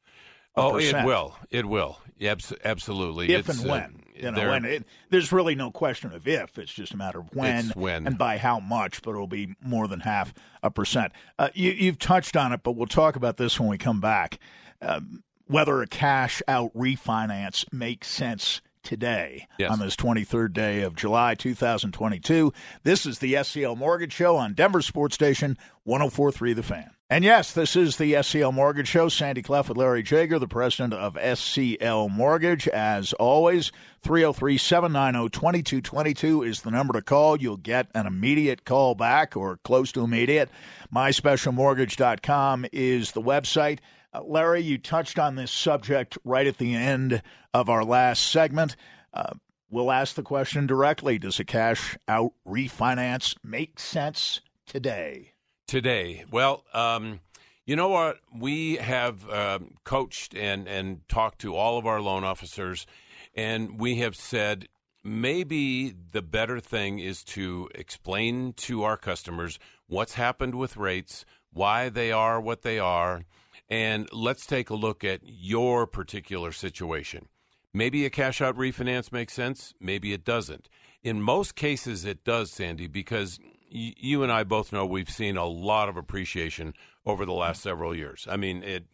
Oh, 0.55 0.73
percent. 0.73 1.05
it 1.05 1.07
will. 1.07 1.35
It 1.49 1.65
will. 1.65 1.99
Abs- 2.21 2.53
absolutely. 2.63 3.33
If 3.33 3.49
it's, 3.49 3.61
and 3.61 3.69
when. 3.69 3.81
Uh, 3.81 3.87
you 4.15 4.31
know, 4.31 4.49
when 4.49 4.65
it, 4.65 4.83
there's 5.09 5.31
really 5.31 5.55
no 5.55 5.71
question 5.71 6.11
of 6.11 6.27
if. 6.27 6.59
It's 6.59 6.71
just 6.71 6.93
a 6.93 6.97
matter 6.97 7.19
of 7.19 7.33
when, 7.33 7.69
when. 7.69 8.05
and 8.05 8.17
by 8.17 8.37
how 8.37 8.59
much, 8.59 9.01
but 9.01 9.11
it'll 9.11 9.25
be 9.25 9.55
more 9.61 9.87
than 9.87 10.01
half 10.01 10.33
a 10.61 10.69
percent. 10.69 11.13
Uh, 11.39 11.49
you, 11.55 11.87
have 11.87 11.97
touched 11.97 12.37
on 12.37 12.53
it, 12.53 12.61
but 12.63 12.73
we'll 12.73 12.85
talk 12.85 13.15
about 13.15 13.37
this 13.37 13.59
when 13.59 13.69
we 13.69 13.77
come 13.77 13.99
back. 13.99 14.37
Um, 14.81 15.23
whether 15.47 15.81
a 15.81 15.87
cash 15.87 16.41
out 16.47 16.71
refinance 16.75 17.71
makes 17.73 18.07
sense 18.07 18.61
today 18.83 19.47
yes. 19.57 19.71
on 19.71 19.79
this 19.79 19.95
23rd 19.95 20.53
day 20.53 20.81
of 20.81 20.95
July 20.95 21.35
2022. 21.35 22.53
This 22.83 23.05
is 23.05 23.19
the 23.19 23.33
SCL 23.33 23.77
Mortgage 23.77 24.13
Show 24.13 24.35
on 24.35 24.53
Denver 24.53 24.81
Sports 24.81 25.15
Station 25.15 25.57
1043 25.83 26.53
The 26.53 26.63
Fan. 26.63 26.91
And 27.09 27.23
yes, 27.23 27.53
this 27.53 27.75
is 27.75 27.97
the 27.97 28.13
SCL 28.13 28.53
Mortgage 28.53 28.87
Show. 28.87 29.07
Sandy 29.07 29.43
Clough 29.43 29.65
with 29.67 29.77
Larry 29.77 30.01
Jager, 30.01 30.39
the 30.39 30.47
president 30.47 30.93
of 30.93 31.13
SCL 31.13 32.09
Mortgage. 32.09 32.67
As 32.69 33.13
always, 33.13 33.71
303 34.01 34.57
790 34.57 35.29
2222 35.29 36.41
is 36.41 36.61
the 36.61 36.71
number 36.71 36.93
to 36.93 37.03
call. 37.03 37.39
You'll 37.39 37.57
get 37.57 37.87
an 37.93 38.07
immediate 38.07 38.65
call 38.65 38.95
back 38.95 39.37
or 39.37 39.57
close 39.57 39.91
to 39.91 40.03
immediate. 40.03 40.49
MySpecialMortgage.com 40.91 42.65
is 42.71 43.11
the 43.11 43.21
website. 43.21 43.77
Uh, 44.13 44.21
Larry, 44.23 44.61
you 44.61 44.77
touched 44.77 45.17
on 45.17 45.35
this 45.35 45.51
subject 45.51 46.17
right 46.23 46.45
at 46.45 46.57
the 46.57 46.75
end 46.75 47.21
of 47.53 47.69
our 47.69 47.83
last 47.83 48.29
segment. 48.31 48.75
Uh, 49.13 49.33
we'll 49.69 49.91
ask 49.91 50.15
the 50.15 50.23
question 50.23 50.67
directly 50.67 51.17
Does 51.17 51.39
a 51.39 51.45
cash 51.45 51.97
out 52.07 52.33
refinance 52.47 53.35
make 53.43 53.79
sense 53.79 54.41
today? 54.67 55.33
Today. 55.67 56.25
Well, 56.29 56.63
um, 56.73 57.21
you 57.65 57.75
know 57.75 57.89
what? 57.89 58.19
We 58.37 58.75
have 58.75 59.27
um, 59.29 59.75
coached 59.83 60.35
and, 60.35 60.67
and 60.67 61.07
talked 61.07 61.39
to 61.39 61.55
all 61.55 61.77
of 61.77 61.87
our 61.87 62.01
loan 62.01 62.23
officers, 62.23 62.85
and 63.33 63.79
we 63.79 63.95
have 63.99 64.15
said 64.15 64.67
maybe 65.03 65.93
the 66.11 66.21
better 66.21 66.59
thing 66.59 66.99
is 66.99 67.23
to 67.23 67.69
explain 67.73 68.53
to 68.53 68.83
our 68.83 68.97
customers 68.97 69.57
what's 69.87 70.13
happened 70.13 70.55
with 70.55 70.77
rates, 70.77 71.25
why 71.51 71.89
they 71.89 72.11
are 72.11 72.39
what 72.39 72.61
they 72.61 72.79
are 72.79 73.23
and 73.69 74.07
let's 74.11 74.45
take 74.45 74.69
a 74.69 74.75
look 74.75 75.03
at 75.03 75.21
your 75.23 75.87
particular 75.87 76.51
situation. 76.51 77.27
Maybe 77.73 78.05
a 78.05 78.09
cash 78.09 78.41
out 78.41 78.55
refinance 78.55 79.11
makes 79.11 79.33
sense, 79.33 79.73
maybe 79.79 80.13
it 80.13 80.23
doesn't. 80.23 80.69
In 81.01 81.21
most 81.21 81.55
cases, 81.55 82.05
it 82.05 82.23
does, 82.23 82.51
Sandy, 82.51 82.87
because 82.87 83.39
you 83.69 84.21
and 84.21 84.31
I 84.31 84.43
both 84.43 84.71
know 84.71 84.85
we've 84.85 85.09
seen 85.09 85.35
a 85.35 85.45
lot 85.45 85.89
of 85.89 85.97
appreciation 85.97 86.73
over 87.05 87.25
the 87.25 87.33
last 87.33 87.61
several 87.61 87.95
years. 87.95 88.27
I 88.29 88.37
mean, 88.37 88.63
it 88.63 88.85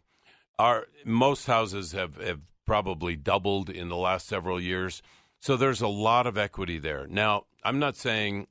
our 0.58 0.86
most 1.04 1.46
houses 1.46 1.92
have, 1.92 2.16
have 2.16 2.40
probably 2.66 3.16
doubled 3.16 3.70
in 3.70 3.88
the 3.88 3.96
last 3.96 4.26
several 4.26 4.60
years. 4.60 5.02
So 5.40 5.56
there's 5.56 5.80
a 5.80 5.88
lot 5.88 6.26
of 6.26 6.36
equity 6.36 6.78
there. 6.78 7.06
Now, 7.06 7.46
I'm 7.64 7.78
not 7.78 7.96
saying 7.96 8.46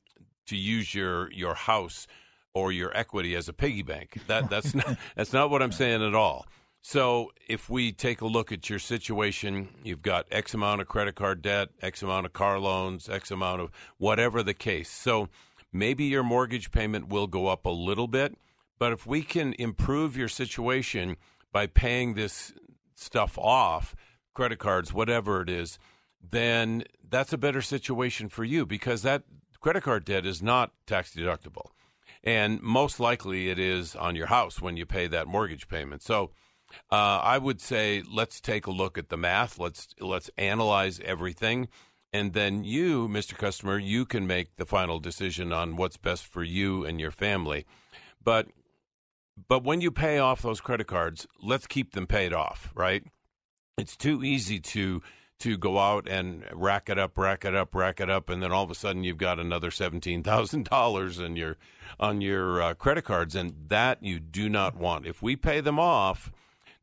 to 0.46 0.56
use 0.56 0.94
your 0.94 1.30
your 1.32 1.54
house 1.54 2.06
or 2.54 2.72
your 2.72 2.96
equity 2.96 3.34
as 3.34 3.48
a 3.48 3.52
piggy 3.52 3.82
bank. 3.82 4.18
That 4.26 4.50
that's 4.50 4.74
not 4.74 4.96
that's 5.16 5.32
not 5.32 5.50
what 5.50 5.62
I'm 5.62 5.72
saying 5.72 6.02
at 6.02 6.14
all. 6.14 6.46
So 6.82 7.30
if 7.46 7.68
we 7.68 7.92
take 7.92 8.22
a 8.22 8.26
look 8.26 8.52
at 8.52 8.70
your 8.70 8.78
situation, 8.78 9.68
you've 9.84 10.02
got 10.02 10.26
X 10.30 10.54
amount 10.54 10.80
of 10.80 10.88
credit 10.88 11.14
card 11.14 11.42
debt, 11.42 11.68
X 11.82 12.02
amount 12.02 12.26
of 12.26 12.32
car 12.32 12.58
loans, 12.58 13.08
X 13.08 13.30
amount 13.30 13.60
of 13.60 13.70
whatever 13.98 14.42
the 14.42 14.54
case. 14.54 14.88
So 14.88 15.28
maybe 15.72 16.04
your 16.04 16.22
mortgage 16.22 16.70
payment 16.70 17.08
will 17.08 17.26
go 17.26 17.48
up 17.48 17.66
a 17.66 17.70
little 17.70 18.08
bit, 18.08 18.34
but 18.78 18.92
if 18.92 19.06
we 19.06 19.22
can 19.22 19.54
improve 19.58 20.16
your 20.16 20.28
situation 20.28 21.18
by 21.52 21.66
paying 21.66 22.14
this 22.14 22.54
stuff 22.94 23.36
off, 23.36 23.94
credit 24.32 24.58
cards, 24.58 24.92
whatever 24.92 25.42
it 25.42 25.50
is, 25.50 25.78
then 26.22 26.84
that's 27.08 27.32
a 27.32 27.38
better 27.38 27.60
situation 27.60 28.30
for 28.30 28.44
you 28.44 28.64
because 28.64 29.02
that 29.02 29.24
credit 29.60 29.82
card 29.82 30.06
debt 30.06 30.24
is 30.24 30.42
not 30.42 30.72
tax 30.86 31.14
deductible 31.14 31.66
and 32.22 32.60
most 32.60 33.00
likely 33.00 33.48
it 33.48 33.58
is 33.58 33.96
on 33.96 34.16
your 34.16 34.26
house 34.26 34.60
when 34.60 34.76
you 34.76 34.86
pay 34.86 35.06
that 35.06 35.26
mortgage 35.26 35.68
payment. 35.68 36.02
So 36.02 36.30
uh, 36.90 37.20
I 37.22 37.38
would 37.38 37.60
say 37.60 38.02
let's 38.10 38.40
take 38.40 38.66
a 38.66 38.70
look 38.70 38.98
at 38.98 39.08
the 39.08 39.16
math. 39.16 39.58
Let's 39.58 39.88
let's 40.00 40.30
analyze 40.36 41.00
everything, 41.00 41.68
and 42.12 42.32
then 42.32 42.64
you, 42.64 43.08
Mr. 43.08 43.36
Customer, 43.36 43.78
you 43.78 44.04
can 44.04 44.26
make 44.26 44.56
the 44.56 44.66
final 44.66 44.98
decision 44.98 45.52
on 45.52 45.76
what's 45.76 45.96
best 45.96 46.26
for 46.26 46.42
you 46.42 46.84
and 46.84 47.00
your 47.00 47.10
family. 47.10 47.66
But 48.22 48.48
but 49.48 49.64
when 49.64 49.80
you 49.80 49.90
pay 49.90 50.18
off 50.18 50.42
those 50.42 50.60
credit 50.60 50.86
cards, 50.86 51.26
let's 51.42 51.66
keep 51.66 51.92
them 51.92 52.06
paid 52.06 52.32
off, 52.32 52.70
right? 52.74 53.02
It's 53.78 53.96
too 53.96 54.22
easy 54.22 54.60
to 54.60 55.02
to 55.40 55.56
go 55.56 55.78
out 55.78 56.06
and 56.08 56.44
rack 56.52 56.88
it 56.88 56.98
up, 56.98 57.16
rack 57.18 57.44
it 57.44 57.54
up, 57.54 57.74
rack 57.74 58.00
it 58.00 58.10
up, 58.10 58.28
and 58.30 58.42
then 58.42 58.52
all 58.52 58.64
of 58.64 58.70
a 58.70 58.74
sudden 58.74 59.04
you've 59.04 59.16
got 59.18 59.38
another 59.38 59.70
seventeen 59.70 60.22
thousand 60.22 60.66
dollars 60.66 61.18
in 61.18 61.36
your 61.36 61.56
on 61.98 62.20
your 62.20 62.62
uh, 62.62 62.74
credit 62.74 63.02
cards, 63.02 63.34
and 63.34 63.54
that 63.68 64.02
you 64.02 64.20
do 64.20 64.48
not 64.48 64.76
want. 64.76 65.06
If 65.06 65.22
we 65.22 65.36
pay 65.36 65.60
them 65.60 65.78
off, 65.78 66.30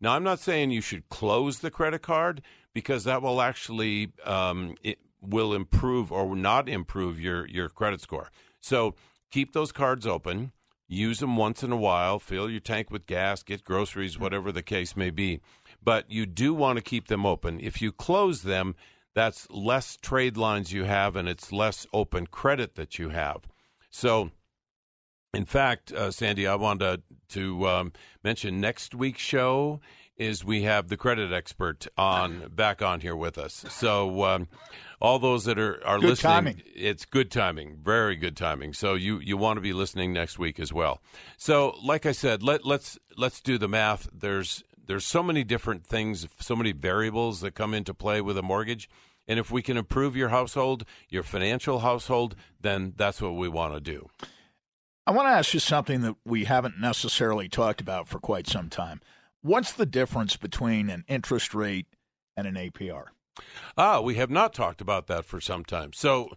now 0.02 0.14
I'm 0.14 0.24
not 0.24 0.40
saying 0.40 0.72
you 0.72 0.82
should 0.82 1.08
close 1.10 1.60
the 1.60 1.72
credit 1.72 2.02
card 2.02 2.42
because 2.74 3.06
that 3.06 3.22
will 3.22 3.42
actually 3.42 4.12
um, 4.26 4.76
it 4.84 5.00
will 5.22 5.54
improve 5.54 6.12
or 6.12 6.36
not 6.36 6.68
improve 6.68 7.20
your 7.20 7.48
your 7.48 7.70
credit 7.70 8.02
score. 8.02 8.32
So 8.60 8.96
keep 9.32 9.54
those 9.54 9.72
cards 9.72 10.06
open. 10.06 10.52
Use 10.90 11.20
them 11.20 11.36
once 11.36 11.64
in 11.64 11.72
a 11.74 11.78
while. 11.78 12.18
Fill 12.18 12.50
your 12.50 12.62
tank 12.62 12.90
with 12.90 13.06
gas. 13.06 13.44
Get 13.44 13.66
groceries, 13.66 14.18
whatever 14.18 14.54
the 14.54 14.64
case 14.64 14.96
may 14.96 15.10
be 15.10 15.42
but 15.84 16.10
you 16.10 16.26
do 16.26 16.54
want 16.54 16.78
to 16.78 16.84
keep 16.84 17.08
them 17.08 17.26
open. 17.26 17.60
If 17.60 17.82
you 17.82 17.92
close 17.92 18.44
them, 18.44 18.76
that's 19.14 19.50
less 19.50 19.98
trade 19.98 20.38
lines 20.38 20.72
you 20.72 20.84
have 20.84 21.16
and 21.16 21.28
it's 21.28 21.52
less 21.52 21.88
open 21.94 22.28
credit 22.28 22.76
that 22.76 23.00
you 23.00 23.10
have. 23.10 23.48
So, 23.90 24.32
in 25.34 25.46
fact, 25.46 25.92
uh, 25.92 26.12
Sandy, 26.12 26.46
I 26.46 26.56
wanted 26.56 27.04
to, 27.30 27.40
to 27.40 27.68
um, 27.68 27.94
mention 28.24 28.62
next 28.62 28.94
week's 28.94 29.22
show 29.22 29.82
is 30.18 30.44
we 30.44 30.64
have 30.64 30.88
the 30.88 30.98
credit 30.98 31.32
expert 31.32 31.88
on 31.98 32.50
back 32.54 32.82
on 32.82 33.02
here 33.02 33.16
with 33.16 33.38
us. 33.38 33.66
So 33.70 34.24
um, 34.24 34.48
all 35.00 35.20
those 35.20 35.46
that 35.46 35.60
are, 35.60 35.84
are 35.86 36.00
good 36.00 36.10
listening, 36.10 36.34
timing. 36.34 36.62
it's 36.76 37.06
good 37.06 37.32
timing, 37.32 37.78
very 37.82 38.16
good 38.16 38.36
timing. 38.36 38.74
So 38.74 38.96
you 38.96 39.20
you 39.20 39.38
want 39.38 39.58
to 39.58 39.62
be 39.62 39.74
listening 39.74 40.14
next 40.14 40.40
week 40.40 40.60
as 40.60 40.74
well. 40.74 41.02
So 41.38 41.76
like 41.84 42.06
I 42.06 42.12
said, 42.12 42.42
let 42.42 42.66
let's 42.66 42.98
let's 43.16 43.42
do 43.42 43.58
the 43.58 43.68
math. 43.68 44.10
There's 44.12 44.64
there's 44.88 45.06
so 45.06 45.22
many 45.22 45.44
different 45.44 45.86
things, 45.86 46.28
so 46.40 46.56
many 46.56 46.72
variables 46.72 47.42
that 47.42 47.52
come 47.52 47.74
into 47.74 47.94
play 47.94 48.22
with 48.22 48.38
a 48.38 48.42
mortgage. 48.42 48.90
And 49.28 49.38
if 49.40 49.52
we 49.52 49.62
can 49.62 49.78
improve 49.78 50.16
your 50.16 50.30
household, 50.30 50.86
your 51.10 51.24
financial 51.24 51.80
household, 51.80 52.36
then 52.60 52.94
that's 52.96 53.22
what 53.22 53.36
we 53.36 53.50
want 53.50 53.74
to 53.74 53.82
do. 53.82 54.10
I 55.06 55.12
want 55.12 55.28
to 55.28 55.32
ask 55.32 55.54
you 55.54 55.60
something 55.60 56.02
that 56.02 56.16
we 56.26 56.46
haven't 56.46 56.80
necessarily 56.80 57.48
talked 57.48 57.82
about 57.82 58.08
for 58.08 58.20
quite 58.20 58.48
some 58.48 58.70
time. 58.70 59.02
What's 59.42 59.72
the 59.72 59.86
difference 59.86 60.36
between 60.36 60.90
an 60.90 61.06
interest 61.08 61.54
rate 61.54 61.88
and 62.36 62.48
an 62.48 62.56
APR? 62.56 63.06
Ah, 63.78 64.02
we 64.02 64.16
have 64.16 64.30
not 64.30 64.54
talked 64.54 64.82
about 64.82 65.08
that 65.08 65.26
for 65.26 65.40
some 65.40 65.64
time. 65.64 65.94
So, 65.94 66.32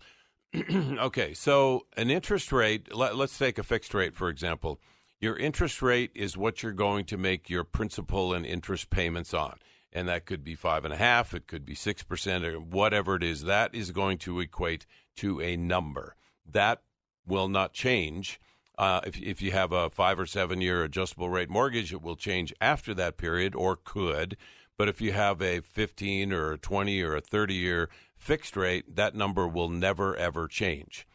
okay, 0.55 1.35
so 1.35 1.87
an 1.97 2.11
interest 2.11 2.53
rate, 2.53 2.95
let, 2.95 3.15
us 3.15 3.39
take 3.39 3.59
a 3.59 3.63
fixed 3.63 3.95
rate, 3.95 4.15
for 4.15 4.29
example. 4.29 4.81
Your 5.21 5.37
interest 5.37 5.83
rate 5.83 6.13
is 6.15 6.39
what 6.39 6.63
you're 6.63 6.73
going 6.73 7.05
to 7.07 7.19
make 7.19 7.51
your 7.51 7.63
principal 7.63 8.33
and 8.33 8.47
interest 8.47 8.89
payments 8.89 9.35
on. 9.35 9.59
And 9.93 10.09
that 10.09 10.25
could 10.25 10.43
be 10.43 10.55
five 10.55 10.87
and 10.87 10.95
a 10.95 10.97
half, 10.97 11.35
it 11.35 11.47
could 11.47 11.67
be 11.67 11.75
six 11.75 12.03
percent, 12.03 12.45
or 12.45 12.59
whatever 12.59 13.17
it 13.17 13.23
is. 13.23 13.43
That 13.43 13.75
is 13.75 13.91
going 13.91 14.19
to 14.19 14.41
equate 14.41 14.87
to 15.17 15.41
a 15.43 15.57
number. 15.57 16.17
That 16.51 16.83
will 17.27 17.49
not 17.49 17.75
change. 17.75 18.41
Uh, 18.79 19.03
if, 19.05 19.21
if 19.21 19.43
you 19.43 19.51
have 19.51 19.73
a 19.73 19.91
five 19.91 20.19
or 20.19 20.25
seven 20.25 20.63
year 20.63 20.85
adjustable 20.85 21.29
rate 21.29 21.51
mortgage, 21.51 21.93
it 21.93 22.01
will 22.01 22.17
change 22.17 22.55
after 22.61 22.95
that 22.95 23.19
period 23.19 23.55
or 23.55 23.77
could. 23.77 24.39
But 24.79 24.89
if 24.89 25.03
you 25.03 25.13
have 25.13 25.43
a 25.43 25.61
15 25.61 26.33
or 26.33 26.53
a 26.53 26.59
20 26.59 27.03
or 27.03 27.17
a 27.17 27.21
30 27.21 27.53
year 27.53 27.91
fixed 28.17 28.57
rate, 28.57 28.97
that 28.97 29.15
number 29.15 29.47
will 29.47 29.69
never, 29.69 30.17
ever 30.17 30.49
change. 30.49 31.07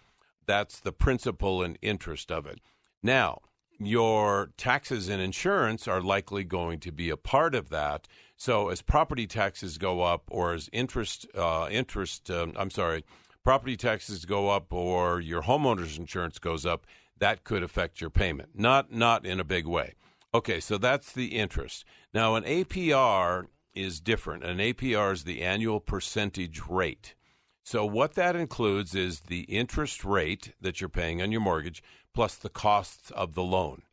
That's 0.45 0.79
the 0.79 0.91
principal 0.91 1.63
and 1.63 1.79
interest 1.81 2.31
of 2.31 2.45
it. 2.45 2.59
Now, 3.01 3.41
your 3.79 4.51
taxes 4.57 5.09
and 5.09 5.21
insurance 5.21 5.87
are 5.87 6.01
likely 6.01 6.43
going 6.43 6.79
to 6.79 6.91
be 6.91 7.09
a 7.09 7.17
part 7.17 7.55
of 7.55 7.69
that. 7.69 8.07
So, 8.37 8.69
as 8.69 8.81
property 8.81 9.27
taxes 9.27 9.77
go 9.77 10.01
up, 10.01 10.23
or 10.29 10.53
as 10.53 10.69
interest, 10.73 11.25
uh, 11.35 11.67
interest, 11.71 12.29
um, 12.29 12.53
I'm 12.55 12.69
sorry, 12.69 13.05
property 13.43 13.77
taxes 13.77 14.25
go 14.25 14.49
up, 14.49 14.73
or 14.73 15.21
your 15.21 15.43
homeowner's 15.43 15.97
insurance 15.97 16.39
goes 16.39 16.65
up, 16.65 16.85
that 17.17 17.43
could 17.43 17.63
affect 17.63 18.01
your 18.01 18.09
payment. 18.09 18.49
Not, 18.53 18.91
not 18.91 19.25
in 19.25 19.39
a 19.39 19.45
big 19.45 19.65
way. 19.65 19.93
Okay, 20.33 20.59
so 20.59 20.77
that's 20.77 21.13
the 21.13 21.27
interest. 21.27 21.85
Now, 22.13 22.35
an 22.35 22.43
APR 22.43 23.45
is 23.73 24.01
different. 24.01 24.43
An 24.43 24.57
APR 24.57 25.13
is 25.13 25.23
the 25.23 25.41
annual 25.41 25.79
percentage 25.79 26.61
rate. 26.67 27.15
So, 27.63 27.85
what 27.85 28.13
that 28.15 28.35
includes 28.35 28.93
is 28.93 29.21
the 29.21 29.41
interest 29.41 30.03
rate 30.03 30.53
that 30.61 30.81
you're 30.81 30.89
paying 30.89 31.21
on 31.21 31.31
your 31.31 31.41
mortgage 31.41 31.81
plus 32.15 32.35
the 32.35 32.49
costs 32.49 33.11
of 33.11 33.35
the 33.35 33.43
loan, 33.43 33.83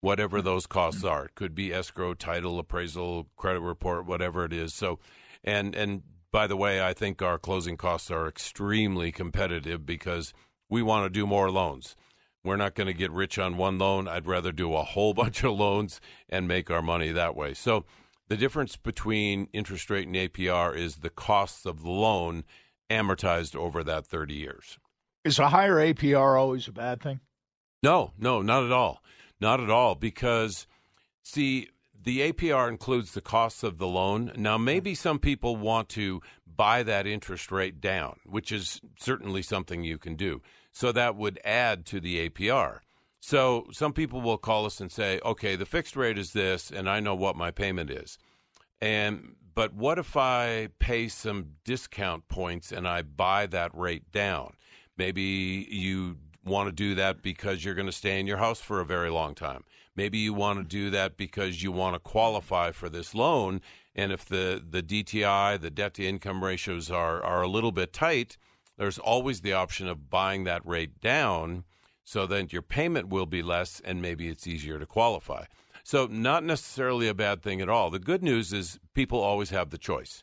whatever 0.00 0.38
mm-hmm. 0.38 0.46
those 0.46 0.66
costs 0.66 1.00
mm-hmm. 1.00 1.08
are. 1.08 1.24
It 1.26 1.34
could 1.34 1.54
be 1.54 1.72
escrow, 1.72 2.12
title, 2.12 2.58
appraisal, 2.58 3.28
credit 3.36 3.60
report, 3.60 4.04
whatever 4.04 4.44
it 4.44 4.52
is. 4.52 4.74
So, 4.74 4.98
and 5.42 5.74
and 5.74 6.02
by 6.32 6.46
the 6.46 6.56
way, 6.56 6.84
I 6.84 6.92
think 6.92 7.22
our 7.22 7.38
closing 7.38 7.76
costs 7.76 8.10
are 8.10 8.28
extremely 8.28 9.10
competitive 9.10 9.86
because 9.86 10.34
we 10.68 10.82
want 10.82 11.06
to 11.06 11.10
do 11.10 11.26
more 11.26 11.50
loans. 11.50 11.96
We're 12.44 12.56
not 12.56 12.74
going 12.74 12.86
to 12.86 12.94
get 12.94 13.10
rich 13.10 13.38
on 13.38 13.56
one 13.56 13.78
loan. 13.78 14.08
I'd 14.08 14.26
rather 14.26 14.52
do 14.52 14.74
a 14.74 14.82
whole 14.82 15.14
bunch 15.22 15.44
of 15.44 15.52
loans 15.52 16.00
and 16.28 16.46
make 16.46 16.70
our 16.70 16.82
money 16.82 17.12
that 17.12 17.34
way. 17.34 17.54
So, 17.54 17.84
the 18.28 18.36
difference 18.36 18.76
between 18.76 19.48
interest 19.52 19.90
rate 19.90 20.06
and 20.06 20.14
APR 20.14 20.76
is 20.76 20.96
the 20.96 21.10
costs 21.10 21.66
of 21.66 21.82
the 21.82 21.90
loan 21.90 22.44
amortized 22.88 23.56
over 23.56 23.82
that 23.82 24.06
30 24.06 24.34
years. 24.34 24.78
Is 25.24 25.40
a 25.40 25.48
higher 25.48 25.76
APR 25.76 26.38
always 26.38 26.68
a 26.68 26.72
bad 26.72 27.02
thing? 27.02 27.20
No, 27.82 28.12
no, 28.18 28.42
not 28.42 28.64
at 28.64 28.72
all. 28.72 29.02
Not 29.40 29.60
at 29.60 29.70
all. 29.70 29.94
Because, 29.94 30.66
see, 31.22 31.68
the 32.02 32.32
APR 32.32 32.68
includes 32.68 33.12
the 33.12 33.20
costs 33.20 33.62
of 33.62 33.78
the 33.78 33.86
loan. 33.86 34.32
Now, 34.36 34.58
maybe 34.58 34.94
some 34.94 35.18
people 35.18 35.56
want 35.56 35.88
to 35.90 36.20
buy 36.46 36.82
that 36.82 37.06
interest 37.06 37.50
rate 37.50 37.80
down, 37.80 38.20
which 38.24 38.52
is 38.52 38.80
certainly 38.98 39.42
something 39.42 39.82
you 39.82 39.98
can 39.98 40.16
do. 40.16 40.42
So 40.72 40.92
that 40.92 41.16
would 41.16 41.40
add 41.44 41.86
to 41.86 42.00
the 42.00 42.28
APR. 42.28 42.80
So 43.20 43.66
some 43.72 43.92
people 43.92 44.20
will 44.20 44.38
call 44.38 44.66
us 44.66 44.80
and 44.80 44.90
say, 44.90 45.20
okay, 45.24 45.56
the 45.56 45.66
fixed 45.66 45.96
rate 45.96 46.18
is 46.18 46.32
this, 46.32 46.70
and 46.70 46.88
I 46.88 47.00
know 47.00 47.14
what 47.14 47.36
my 47.36 47.50
payment 47.50 47.90
is. 47.90 48.18
And 48.80 49.36
but 49.54 49.74
what 49.74 49.98
if 49.98 50.16
I 50.16 50.68
pay 50.78 51.08
some 51.08 51.56
discount 51.64 52.28
points 52.28 52.72
and 52.72 52.88
I 52.88 53.02
buy 53.02 53.46
that 53.46 53.74
rate 53.74 54.10
down? 54.10 54.54
Maybe 54.96 55.66
you 55.70 56.16
want 56.44 56.68
to 56.68 56.72
do 56.72 56.94
that 56.94 57.22
because 57.22 57.64
you're 57.64 57.74
going 57.74 57.86
to 57.86 57.92
stay 57.92 58.18
in 58.18 58.26
your 58.26 58.38
house 58.38 58.60
for 58.60 58.80
a 58.80 58.84
very 58.84 59.10
long 59.10 59.34
time. 59.34 59.64
Maybe 59.96 60.18
you 60.18 60.32
want 60.32 60.58
to 60.58 60.64
do 60.64 60.90
that 60.90 61.16
because 61.16 61.62
you 61.62 61.72
want 61.72 61.94
to 61.94 62.00
qualify 62.00 62.72
for 62.72 62.88
this 62.88 63.14
loan. 63.14 63.60
And 63.94 64.12
if 64.12 64.24
the, 64.24 64.62
the 64.68 64.82
DTI, 64.82 65.60
the 65.60 65.70
debt 65.70 65.94
to 65.94 66.06
income 66.06 66.42
ratios 66.42 66.90
are, 66.90 67.22
are 67.22 67.42
a 67.42 67.48
little 67.48 67.72
bit 67.72 67.92
tight, 67.92 68.36
there's 68.78 68.98
always 68.98 69.42
the 69.42 69.52
option 69.52 69.88
of 69.88 70.08
buying 70.08 70.44
that 70.44 70.64
rate 70.66 71.00
down 71.00 71.64
so 72.04 72.26
that 72.26 72.52
your 72.52 72.62
payment 72.62 73.08
will 73.08 73.26
be 73.26 73.42
less 73.42 73.80
and 73.84 74.00
maybe 74.00 74.28
it's 74.28 74.46
easier 74.46 74.78
to 74.78 74.86
qualify. 74.86 75.44
So, 75.84 76.06
not 76.06 76.44
necessarily 76.44 77.08
a 77.08 77.14
bad 77.14 77.42
thing 77.42 77.60
at 77.60 77.68
all. 77.68 77.90
The 77.90 77.98
good 77.98 78.22
news 78.22 78.52
is 78.52 78.78
people 78.94 79.20
always 79.20 79.50
have 79.50 79.70
the 79.70 79.78
choice. 79.78 80.22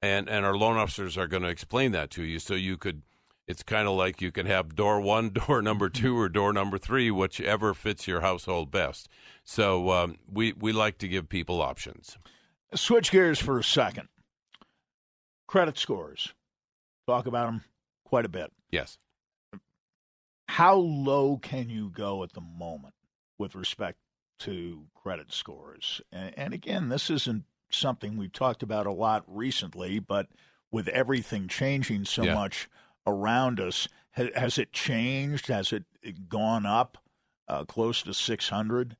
And, 0.00 0.28
and 0.28 0.44
our 0.44 0.56
loan 0.56 0.76
officers 0.76 1.18
are 1.18 1.26
going 1.26 1.42
to 1.42 1.48
explain 1.48 1.92
that 1.92 2.10
to 2.10 2.22
you 2.22 2.38
so 2.38 2.54
you 2.54 2.76
could 2.76 3.02
it's 3.48 3.62
kind 3.62 3.88
of 3.88 3.96
like 3.96 4.20
you 4.20 4.30
can 4.30 4.46
have 4.46 4.76
door 4.76 5.00
one, 5.00 5.30
door 5.46 5.62
number 5.62 5.88
two, 5.88 6.16
or 6.16 6.28
door 6.28 6.52
number 6.52 6.78
three, 6.78 7.10
whichever 7.10 7.74
fits 7.74 8.06
your 8.06 8.20
household 8.20 8.70
best. 8.70 9.08
So 9.42 9.90
um, 9.90 10.16
we 10.30 10.52
we 10.52 10.72
like 10.72 10.98
to 10.98 11.08
give 11.08 11.28
people 11.28 11.62
options. 11.62 12.18
Switch 12.74 13.10
gears 13.10 13.38
for 13.40 13.58
a 13.58 13.64
second. 13.64 14.08
Credit 15.46 15.78
scores. 15.78 16.34
Talk 17.06 17.26
about 17.26 17.46
them 17.46 17.64
quite 18.04 18.26
a 18.26 18.28
bit. 18.28 18.52
Yes. 18.70 18.98
How 20.48 20.74
low 20.74 21.38
can 21.38 21.70
you 21.70 21.88
go 21.88 22.22
at 22.22 22.34
the 22.34 22.42
moment 22.42 22.94
with 23.38 23.54
respect 23.54 23.98
to 24.40 24.84
credit 24.94 25.32
scores? 25.32 26.02
And, 26.12 26.38
and 26.38 26.54
again, 26.54 26.90
this 26.90 27.08
isn't 27.08 27.44
something 27.70 28.18
we've 28.18 28.32
talked 28.32 28.62
about 28.62 28.86
a 28.86 28.92
lot 28.92 29.24
recently, 29.26 29.98
but 29.98 30.28
with 30.70 30.88
everything 30.88 31.48
changing 31.48 32.04
so 32.04 32.24
yeah. 32.24 32.34
much 32.34 32.68
around 33.08 33.60
us, 33.60 33.88
has, 34.12 34.30
has 34.34 34.58
it 34.58 34.72
changed? 34.72 35.48
Has 35.48 35.72
it 35.72 35.84
gone 36.28 36.66
up 36.66 36.98
uh, 37.48 37.64
close 37.64 38.02
to 38.02 38.14
600? 38.14 38.96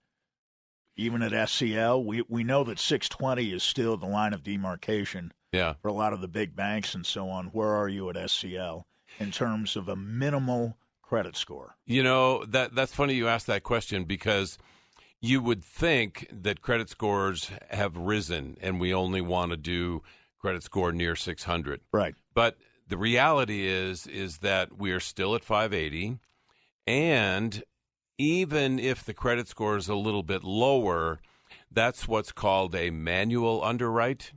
Even 0.97 1.23
at 1.23 1.33
SCL, 1.33 2.05
we 2.05 2.23
we 2.29 2.43
know 2.43 2.65
that 2.65 2.79
620 2.79 3.53
is 3.53 3.63
still 3.63 3.97
the 3.97 4.07
line 4.07 4.33
of 4.33 4.43
demarcation 4.43 5.33
yeah. 5.53 5.75
for 5.81 5.89
a 5.89 5.93
lot 5.93 6.13
of 6.13 6.21
the 6.21 6.29
big 6.29 6.57
banks 6.57 6.95
and 6.95 7.07
so 7.07 7.29
on. 7.29 7.47
Where 7.47 7.69
are 7.69 7.89
you 7.89 8.11
at 8.11 8.17
SCL 8.17 8.85
in 9.21 9.31
terms 9.31 9.77
of 9.77 9.89
a 9.89 9.95
minimal 9.95 10.77
credit 11.01 11.37
score? 11.37 11.77
You 11.87 12.03
know 12.03 12.45
that 12.47 12.75
that's 12.75 12.93
funny 12.93 13.15
you 13.15 13.29
asked 13.29 13.47
that 13.47 13.63
question 13.63 14.05
because 14.05 14.59
you 15.21 15.41
would 15.41 15.65
think 15.65 16.29
that 16.33 16.63
credit 16.63 16.89
scores 16.89 17.51
have 17.71 17.97
risen 17.97 18.57
and 18.61 18.81
we 18.81 18.95
only 18.95 19.21
want 19.21 19.51
to 19.51 19.57
do 19.57 20.03
credit 20.39 20.63
score 20.63 20.93
near 20.93 21.17
600. 21.17 21.81
Right. 21.93 22.15
But 22.35 22.57
the 22.89 22.99
reality 22.99 23.67
is 23.67 24.07
is 24.07 24.39
that 24.39 24.79
we 24.79 24.91
are 24.93 25.01
still 25.01 25.35
at 25.35 25.45
580 25.45 26.19
and 26.87 27.63
even 28.17 28.79
if 28.79 29.05
the 29.05 29.15
credit 29.15 29.47
score 29.47 29.77
is 29.77 29.89
a 29.89 29.95
little 29.95 30.23
bit 30.23 30.43
lower 30.43 31.21
that's 31.71 32.09
what's 32.09 32.33
called 32.33 32.75
a 32.75 32.91
manual 32.91 33.63
underwrite. 33.63 34.33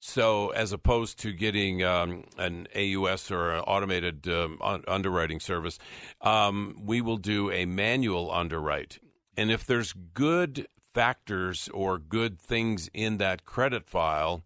So 0.00 0.50
as 0.50 0.70
opposed 0.70 1.18
to 1.20 1.32
getting 1.32 1.82
um, 1.82 2.24
an 2.36 2.68
AUS 2.76 3.30
or 3.30 3.52
an 3.52 3.60
automated 3.60 4.28
um, 4.28 4.58
un- 4.60 4.84
underwriting 4.86 5.40
service 5.40 5.78
um, 6.20 6.76
we 6.82 7.00
will 7.00 7.16
do 7.16 7.50
a 7.50 7.64
manual 7.64 8.30
underwrite. 8.30 8.98
And 9.36 9.50
if 9.50 9.64
there's 9.64 9.92
good 9.92 10.68
factors 10.92 11.68
or 11.72 11.98
good 11.98 12.38
things 12.38 12.90
in 12.92 13.16
that 13.16 13.44
credit 13.44 13.88
file 13.88 14.44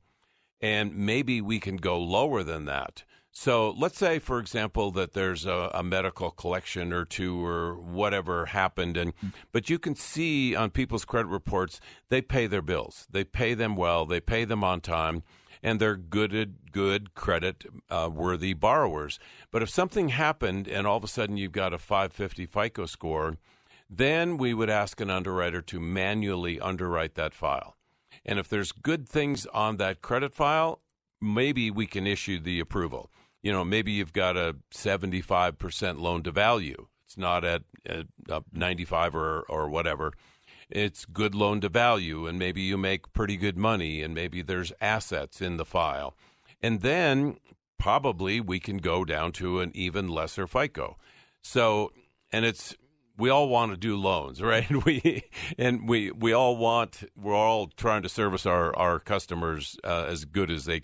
and 0.61 0.97
maybe 0.97 1.40
we 1.40 1.61
can 1.61 1.77
go 1.77 1.99
lower 1.99 2.42
than 2.42 2.64
that 2.64 3.05
so 3.40 3.70
let's 3.79 3.96
say, 3.96 4.18
for 4.18 4.40
example, 4.40 4.90
that 4.90 5.12
there's 5.12 5.46
a, 5.46 5.70
a, 5.72 5.85
medical 5.85 6.33
collection 6.33 6.92
or 6.92 7.05
two 7.05 7.46
or 7.46 7.77
whatever 7.77 8.46
happened, 8.46 8.96
and 8.96 9.12
but 9.53 9.70
you 9.70 9.79
can 9.79 9.94
see 9.94 10.57
on 10.57 10.70
people's 10.70 11.05
credit 11.05 11.29
reports 11.29 11.81
they 12.09 12.20
pay 12.20 12.48
their 12.48 12.62
bills, 12.62 13.07
they 13.09 13.22
pay 13.22 13.55
them 13.55 13.77
well, 13.77 14.05
they 14.07 14.18
pay 14.18 14.44
them 14.44 14.64
on 14.64 14.81
time, 14.81 15.22
and 15.62 15.79
they're 15.79 15.94
good, 15.94 16.57
good 16.72 17.14
credit 17.14 17.64
uh, 17.88 18.11
worthy 18.12 18.55
borrowers. 18.55 19.20
But 19.53 19.62
if 19.62 19.70
something 19.70 20.09
happened 20.09 20.66
and 20.66 20.85
all 20.85 20.96
of 20.96 21.05
a 21.05 21.09
sudden 21.09 21.37
you've 21.37 21.53
got 21.53 21.72
a 21.72 21.79
550 21.79 22.44
FICO 22.44 22.87
score, 22.87 23.37
then 23.88 24.37
we 24.37 24.53
would 24.53 24.68
ask 24.68 25.01
an 25.01 25.11
underwriter 25.11 25.62
to 25.62 25.79
manually 25.79 26.59
underwrite 26.59 27.14
that 27.14 27.35
file. 27.35 27.77
And 28.27 28.40
if 28.40 28.48
there's 28.48 28.72
good 28.72 29.09
things 29.09 29.46
on 29.55 29.77
that 29.77 30.03
credit 30.03 30.35
file, 30.35 30.81
maybe 31.20 31.70
we 31.70 31.87
can 31.87 32.05
issue 32.05 32.40
the 32.40 32.59
approval 32.59 33.12
you 33.42 33.53
know, 33.53 33.64
maybe 33.64 33.92
you've 33.92 34.12
got 34.12 34.37
a 34.37 34.57
75% 34.72 36.01
loan 36.01 36.22
to 36.24 36.31
value. 36.31 36.87
It's 37.07 37.16
not 37.16 37.44
at, 37.44 37.62
at 37.87 38.07
95 38.53 39.14
or, 39.14 39.40
or 39.48 39.68
whatever. 39.68 40.12
It's 40.70 41.07
good 41.07 41.35
loan 41.35 41.62
to 41.62 41.70
value, 41.70 42.27
and 42.27 42.38
maybe 42.38 42.61
you 42.61 42.77
make 42.77 43.12
pretty 43.14 43.37
good 43.37 43.57
money, 43.57 44.03
and 44.03 44.14
maybe 44.14 44.42
there's 44.42 44.72
assets 44.81 45.40
in 45.40 45.57
the 45.57 45.64
file. 45.64 46.14
And 46.61 46.83
then 46.83 47.38
probably 47.79 48.40
we 48.40 48.61
can 48.61 48.79
go 48.79 49.05
down 49.05 49.33
to 49.33 49.61
an 49.61 49.70
even 49.74 50.09
lesser 50.09 50.46
FICO. 50.46 50.98
So, 51.40 51.92
and 52.31 52.44
it's 52.44 52.74
we 53.16 53.31
all 53.31 53.48
want 53.48 53.72
to 53.72 53.77
do 53.77 53.96
loans, 53.96 54.42
right? 54.53 54.70
We 54.85 55.24
and 55.57 55.88
we 55.88 56.11
we 56.11 56.33
all 56.33 56.57
want 56.57 57.05
we're 57.16 57.35
all 57.35 57.68
trying 57.68 58.03
to 58.03 58.09
service 58.09 58.44
our 58.44 58.77
our 58.77 58.98
customers 58.98 59.77
uh, 59.85 60.07
as 60.09 60.24
good 60.24 60.51
as 60.51 60.66
they 60.66 60.83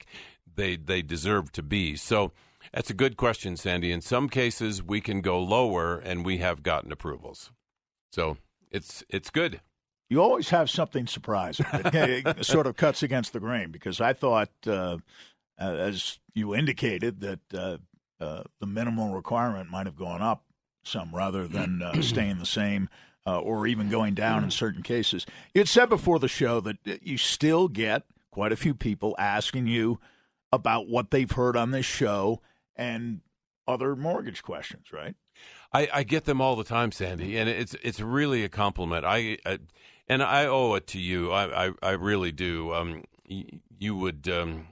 they 0.55 0.77
they 0.77 1.03
deserve 1.03 1.53
to 1.53 1.63
be. 1.63 1.97
So 1.97 2.33
that's 2.75 2.91
a 2.91 2.95
good 2.95 3.17
question, 3.17 3.57
Sandy. 3.57 3.93
In 3.93 4.01
some 4.01 4.29
cases, 4.29 4.83
we 4.83 5.01
can 5.01 5.21
go 5.21 5.41
lower, 5.41 5.97
and 5.97 6.27
we 6.27 6.39
have 6.39 6.65
gotten 6.65 6.91
approvals. 6.91 7.53
So 8.13 8.37
it's 8.73 9.05
it's 9.09 9.31
good. 9.31 9.61
You 10.11 10.21
always 10.21 10.51
have 10.51 10.69
something 10.69 11.07
surprising 11.07 11.67
It 11.73 12.45
sort 12.45 12.67
of 12.67 12.77
cuts 12.77 13.03
against 13.03 13.33
the 13.33 13.41
grain 13.41 13.71
because 13.71 14.01
I 14.01 14.13
thought, 14.13 14.51
uh, 14.67 14.99
as 15.57 16.19
you 16.35 16.55
indicated, 16.55 17.21
that 17.21 17.41
uh, 17.55 17.79
uh, 18.21 18.43
the 18.61 18.67
minimum 18.67 19.13
requirement 19.13 19.71
might 19.71 19.87
have 19.87 19.97
gone 19.97 20.21
up 20.21 20.45
some 20.83 21.15
rather 21.15 21.47
than 21.49 21.81
uh, 21.81 22.03
staying 22.03 22.39
the 22.39 22.47
same. 22.47 22.89
Uh, 23.27 23.39
or 23.39 23.67
even 23.67 23.89
going 23.89 24.13
down 24.13 24.45
in 24.45 24.51
certain 24.51 24.83
cases. 24.83 25.25
You 25.55 25.61
had 25.61 25.69
said 25.71 25.89
before 25.89 26.19
the 26.19 26.29
show 26.29 26.61
that 26.61 26.77
you 26.85 27.17
still 27.17 27.69
get 27.69 28.03
quite 28.31 28.53
a 28.53 28.57
few 28.57 28.75
people 28.75 29.17
asking 29.19 29.67
you 29.67 29.99
about 30.53 30.89
what 30.89 31.11
they've 31.11 31.33
heard 31.33 31.57
on 31.57 31.71
this 31.71 31.87
show 31.87 32.43
and 32.77 33.21
other 33.67 33.97
mortgage 33.97 34.43
questions, 34.43 34.93
right? 34.93 35.15
I, 35.73 35.89
I 35.93 36.03
get 36.05 36.25
them 36.25 36.41
all 36.41 36.57
the 36.57 36.65
time, 36.65 36.93
Sandy, 36.93 37.37
and 37.37 37.49
it's 37.49 37.75
it's 37.83 38.01
really 38.01 38.45
a 38.45 38.49
compliment. 38.49 39.05
I, 39.05 39.39
I 39.45 39.59
and 40.09 40.23
I 40.23 40.47
owe 40.47 40.75
it 40.75 40.87
to 40.89 41.01
you. 41.01 41.33
I 41.33 41.67
I, 41.67 41.73
I 41.83 41.91
really 41.93 42.33
do. 42.33 42.73
Um, 42.73 43.05
you 43.27 43.97
would. 43.97 44.29
Um, 44.29 44.69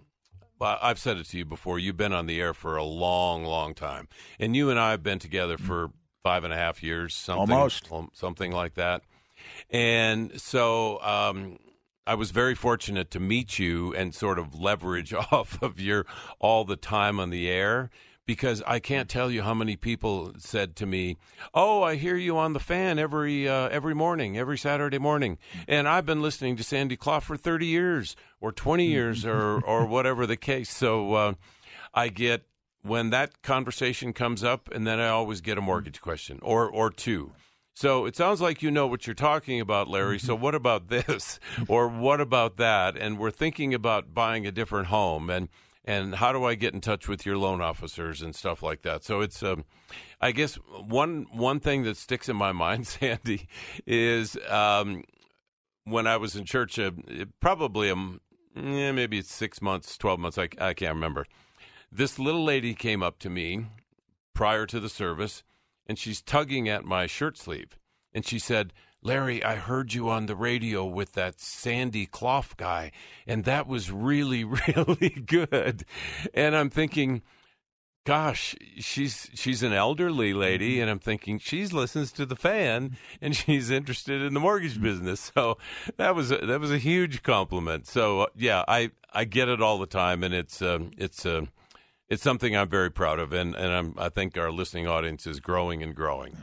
I've 0.61 1.01
said 1.01 1.17
it 1.17 1.27
to 1.31 1.39
you 1.39 1.45
before. 1.45 1.81
You've 1.81 1.97
been 1.97 2.13
on 2.13 2.27
the 2.27 2.41
air 2.41 2.55
for 2.55 2.77
a 2.77 2.85
long, 2.85 3.45
long 3.45 3.75
time, 3.75 4.07
and 4.39 4.55
you 4.55 4.71
and 4.71 4.79
I 4.79 4.93
have 4.93 5.03
been 5.03 5.19
together 5.19 5.59
for 5.59 5.91
five 6.23 6.45
and 6.45 6.53
a 6.53 6.57
half 6.57 6.85
years, 6.85 7.17
something, 7.17 7.53
almost 7.53 7.91
something 8.13 8.53
like 8.53 8.75
that. 8.75 9.03
And 9.71 10.41
so 10.41 11.03
um, 11.03 11.59
I 12.07 12.15
was 12.15 12.33
very 12.33 12.55
fortunate 12.55 13.11
to 13.13 13.21
meet 13.21 13.59
you 13.59 13.95
and 13.95 14.15
sort 14.15 14.39
of 14.39 14.55
leverage 14.55 15.13
off 15.33 15.63
of 15.63 15.79
your 15.81 16.05
all 16.41 16.65
the 16.65 16.77
time 16.77 17.21
on 17.21 17.31
the 17.31 17.49
air 17.49 17.91
because 18.27 18.63
I 18.67 18.79
can't 18.79 19.09
tell 19.09 19.31
you 19.31 19.43
how 19.43 19.55
many 19.55 19.77
people 19.77 20.33
said 20.39 20.77
to 20.77 20.87
me, 20.87 21.17
"Oh, 21.55 21.83
I 21.83 21.97
hear 21.97 22.17
you 22.17 22.37
on 22.39 22.53
the 22.53 22.61
fan 22.61 22.99
every 22.99 23.49
uh, 23.49 23.69
every 23.69 23.95
morning, 23.95 24.37
every 24.37 24.59
Saturday 24.59 24.99
morning, 24.99 25.39
and 25.69 25.89
I've 25.89 26.07
been 26.07 26.23
listening 26.23 26.57
to 26.57 26.65
Sandy 26.65 26.97
Clough 26.97 27.21
for 27.21 27.37
thirty 27.37 27.67
years 27.67 28.17
or 28.41 28.53
twenty 28.53 28.87
years 28.87 29.25
or 29.27 29.61
or 29.65 29.87
whatever 29.87 30.27
the 30.27 30.37
case." 30.37 30.71
So 30.71 31.15
uh, 31.15 31.35
I 31.95 32.09
get 32.09 32.47
when 32.83 33.11
that 33.11 33.43
conversation 33.43 34.13
comes 34.13 34.43
up, 34.43 34.69
and 34.73 34.87
then 34.87 34.99
I 34.99 35.09
always 35.09 35.41
get 35.41 35.59
a 35.59 35.63
mortgage 35.63 36.01
question 36.01 36.39
or 36.43 36.69
or 36.69 36.91
two. 36.91 37.33
So 37.75 38.05
it 38.05 38.17
sounds 38.17 38.41
like 38.41 38.63
you 38.63 38.71
know 38.71 38.87
what 38.87 39.07
you're 39.07 39.15
talking 39.15 39.61
about, 39.61 39.89
Larry. 39.89 40.19
So 40.19 40.35
what 40.35 40.55
about 40.55 40.89
this, 40.89 41.41
or 41.69 41.89
what 41.89 42.21
about 42.21 42.57
that? 42.57 42.97
And 42.97 43.19
we're 43.19 43.31
thinking 43.31 43.73
about 43.73 44.13
buying 44.15 44.47
a 44.47 44.53
different 44.53 44.89
home, 44.89 45.31
and 45.31 45.49
and 45.85 46.17
how 46.17 46.33
do 46.33 46.45
I 46.45 46.55
get 46.55 46.75
in 46.75 46.81
touch 46.81 47.09
with 47.09 47.27
your 47.27 47.37
loan 47.37 47.61
officers 47.61 48.23
and 48.23 48.35
stuff 48.35 48.63
like 48.63 48.83
that. 48.83 49.03
So 49.03 49.21
it's, 49.21 49.43
um, 49.43 49.65
I 50.21 50.31
guess 50.33 50.55
one 50.55 51.27
one 51.33 51.61
thing 51.61 51.83
that 51.85 51.97
sticks 51.97 52.29
in 52.29 52.37
my 52.37 52.53
mind, 52.65 52.87
Sandy, 52.87 53.49
is 53.87 54.37
um, 54.49 55.05
when 55.85 56.07
I 56.07 56.17
was 56.19 56.37
in 56.37 56.45
church, 56.45 56.79
uh, 56.79 56.93
probably 57.41 57.91
um, 57.91 58.21
yeah, 58.55 58.93
maybe 58.93 59.23
six 59.23 59.63
months, 59.63 59.97
twelve 59.97 60.21
months, 60.21 60.39
I, 60.39 60.49
I 60.59 60.75
can't 60.75 60.95
remember. 60.95 61.27
This 61.91 62.19
little 62.19 62.45
lady 62.45 62.75
came 62.75 63.03
up 63.03 63.19
to 63.21 63.31
me 63.31 63.67
prior 64.35 64.67
to 64.67 64.81
the 64.81 64.89
service, 64.89 65.43
and 65.87 65.99
she's 65.99 66.23
tugging 66.23 66.69
at 66.69 66.85
my 66.85 67.07
shirt 67.07 67.39
sleeve, 67.39 67.79
and 68.13 68.27
she 68.27 68.39
said 68.39 68.73
Larry, 69.05 69.43
I 69.43 69.57
heard 69.57 69.95
you 69.95 70.09
on 70.09 70.27
the 70.27 70.37
radio 70.37 70.85
with 70.85 71.15
that 71.15 71.41
Sandy 71.41 72.07
Clough 72.07 72.55
guy, 72.57 72.93
and 73.27 73.45
that 73.45 73.67
was 73.67 73.91
really, 73.91 74.45
really 74.77 75.25
good. 75.27 75.85
And 76.33 76.55
I'm 76.55 76.71
thinking, 76.71 77.23
gosh, 78.05 78.55
she's 78.79 79.29
she's 79.35 79.65
an 79.65 79.73
elderly 79.73 80.33
lady, 80.33 80.81
and 80.81 80.89
I'm 80.89 81.01
thinking 81.01 81.41
she 81.41 81.67
listens 81.67 82.13
to 82.13 82.27
the 82.27 82.37
fan, 82.37 82.97
and 83.21 83.35
she's 83.37 83.71
interested 83.71 84.23
in 84.23 84.35
the 84.35 84.41
mortgage 84.41 84.81
business. 84.81 85.33
So 85.43 85.57
that 85.97 86.15
was 86.15 86.31
a, 86.31 86.39
that 86.39 86.61
was 86.61 86.71
a 86.71 86.79
huge 86.79 87.23
compliment. 87.23 87.87
So 87.87 88.23
uh, 88.23 88.27
yeah, 88.37 88.65
I 88.69 88.91
I 89.13 89.25
get 89.25 89.49
it 89.49 89.61
all 89.63 89.79
the 89.79 89.87
time, 89.87 90.23
and 90.23 90.35
it's 90.35 90.61
um, 90.63 90.91
it's 90.97 91.25
uh, 91.25 91.47
it's 92.13 92.23
something 92.23 92.55
I'm 92.55 92.69
very 92.69 92.91
proud 92.91 93.19
of, 93.19 93.33
and 93.33 93.55
and 93.55 93.73
I'm, 93.73 93.95
I 93.97 94.11
think 94.11 94.37
our 94.37 94.53
listening 94.53 94.87
audience 94.87 95.27
is 95.27 95.41
growing 95.41 95.83
and 95.83 95.95
growing. 95.95 96.37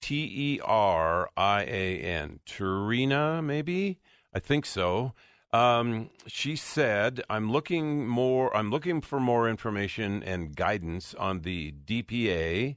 T 0.00 0.56
E 0.56 0.60
R 0.62 1.30
I 1.36 1.62
A 1.62 1.98
N. 2.00 2.40
Terina, 2.46 3.42
maybe? 3.42 3.98
I 4.34 4.38
think 4.38 4.66
so. 4.66 5.14
Um, 5.50 6.10
she 6.26 6.56
said, 6.56 7.22
"I'm 7.30 7.50
looking 7.50 8.06
more. 8.06 8.54
I'm 8.54 8.70
looking 8.70 9.00
for 9.00 9.18
more 9.18 9.48
information 9.48 10.22
and 10.22 10.54
guidance 10.54 11.14
on 11.14 11.40
the 11.40 11.72
DPA 11.72 12.76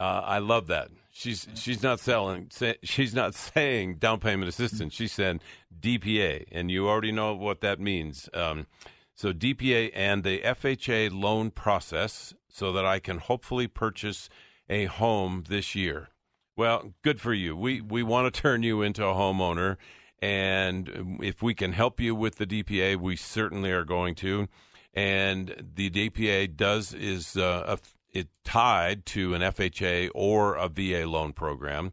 uh, 0.00 0.22
I 0.24 0.38
love 0.38 0.66
that. 0.68 0.88
She's 1.12 1.46
she's 1.54 1.82
not 1.82 2.00
selling. 2.00 2.50
She's 2.82 3.14
not 3.14 3.34
saying 3.34 3.96
down 3.96 4.18
payment 4.18 4.48
assistance. 4.48 4.94
She 4.94 5.06
said 5.06 5.40
DPA, 5.80 6.46
and 6.50 6.70
you 6.70 6.88
already 6.88 7.12
know 7.12 7.34
what 7.34 7.60
that 7.60 7.78
means. 7.78 8.28
Um, 8.34 8.66
so 9.14 9.32
DPA 9.32 9.92
and 9.94 10.24
the 10.24 10.40
FHA 10.40 11.10
loan 11.12 11.52
process, 11.52 12.34
so 12.48 12.72
that 12.72 12.84
I 12.84 12.98
can 12.98 13.18
hopefully 13.18 13.68
purchase 13.68 14.28
a 14.68 14.86
home 14.86 15.44
this 15.48 15.76
year. 15.76 16.08
Well, 16.56 16.94
good 17.02 17.20
for 17.20 17.32
you. 17.32 17.56
We 17.56 17.80
we 17.80 18.02
want 18.02 18.32
to 18.32 18.40
turn 18.40 18.64
you 18.64 18.82
into 18.82 19.04
a 19.04 19.14
homeowner, 19.14 19.76
and 20.20 21.18
if 21.20 21.42
we 21.42 21.54
can 21.54 21.72
help 21.72 22.00
you 22.00 22.14
with 22.14 22.36
the 22.36 22.46
DPA, 22.46 22.96
we 22.96 23.14
certainly 23.14 23.70
are 23.70 23.84
going 23.84 24.16
to. 24.16 24.48
And 24.92 25.72
the 25.74 25.90
DPA 25.90 26.56
does 26.56 26.94
is 26.94 27.36
uh, 27.36 27.64
a 27.66 27.78
it 28.14 28.28
tied 28.44 29.04
to 29.06 29.34
an 29.34 29.42
FHA 29.42 30.10
or 30.14 30.54
a 30.54 30.68
VA 30.68 31.06
loan 31.06 31.32
program. 31.32 31.92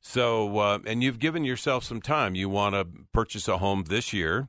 So, 0.00 0.58
uh, 0.58 0.78
and 0.86 1.02
you've 1.02 1.18
given 1.18 1.44
yourself 1.44 1.84
some 1.84 2.00
time. 2.00 2.34
You 2.34 2.48
want 2.48 2.74
to 2.74 2.86
purchase 3.12 3.46
a 3.46 3.58
home 3.58 3.84
this 3.88 4.12
year. 4.12 4.48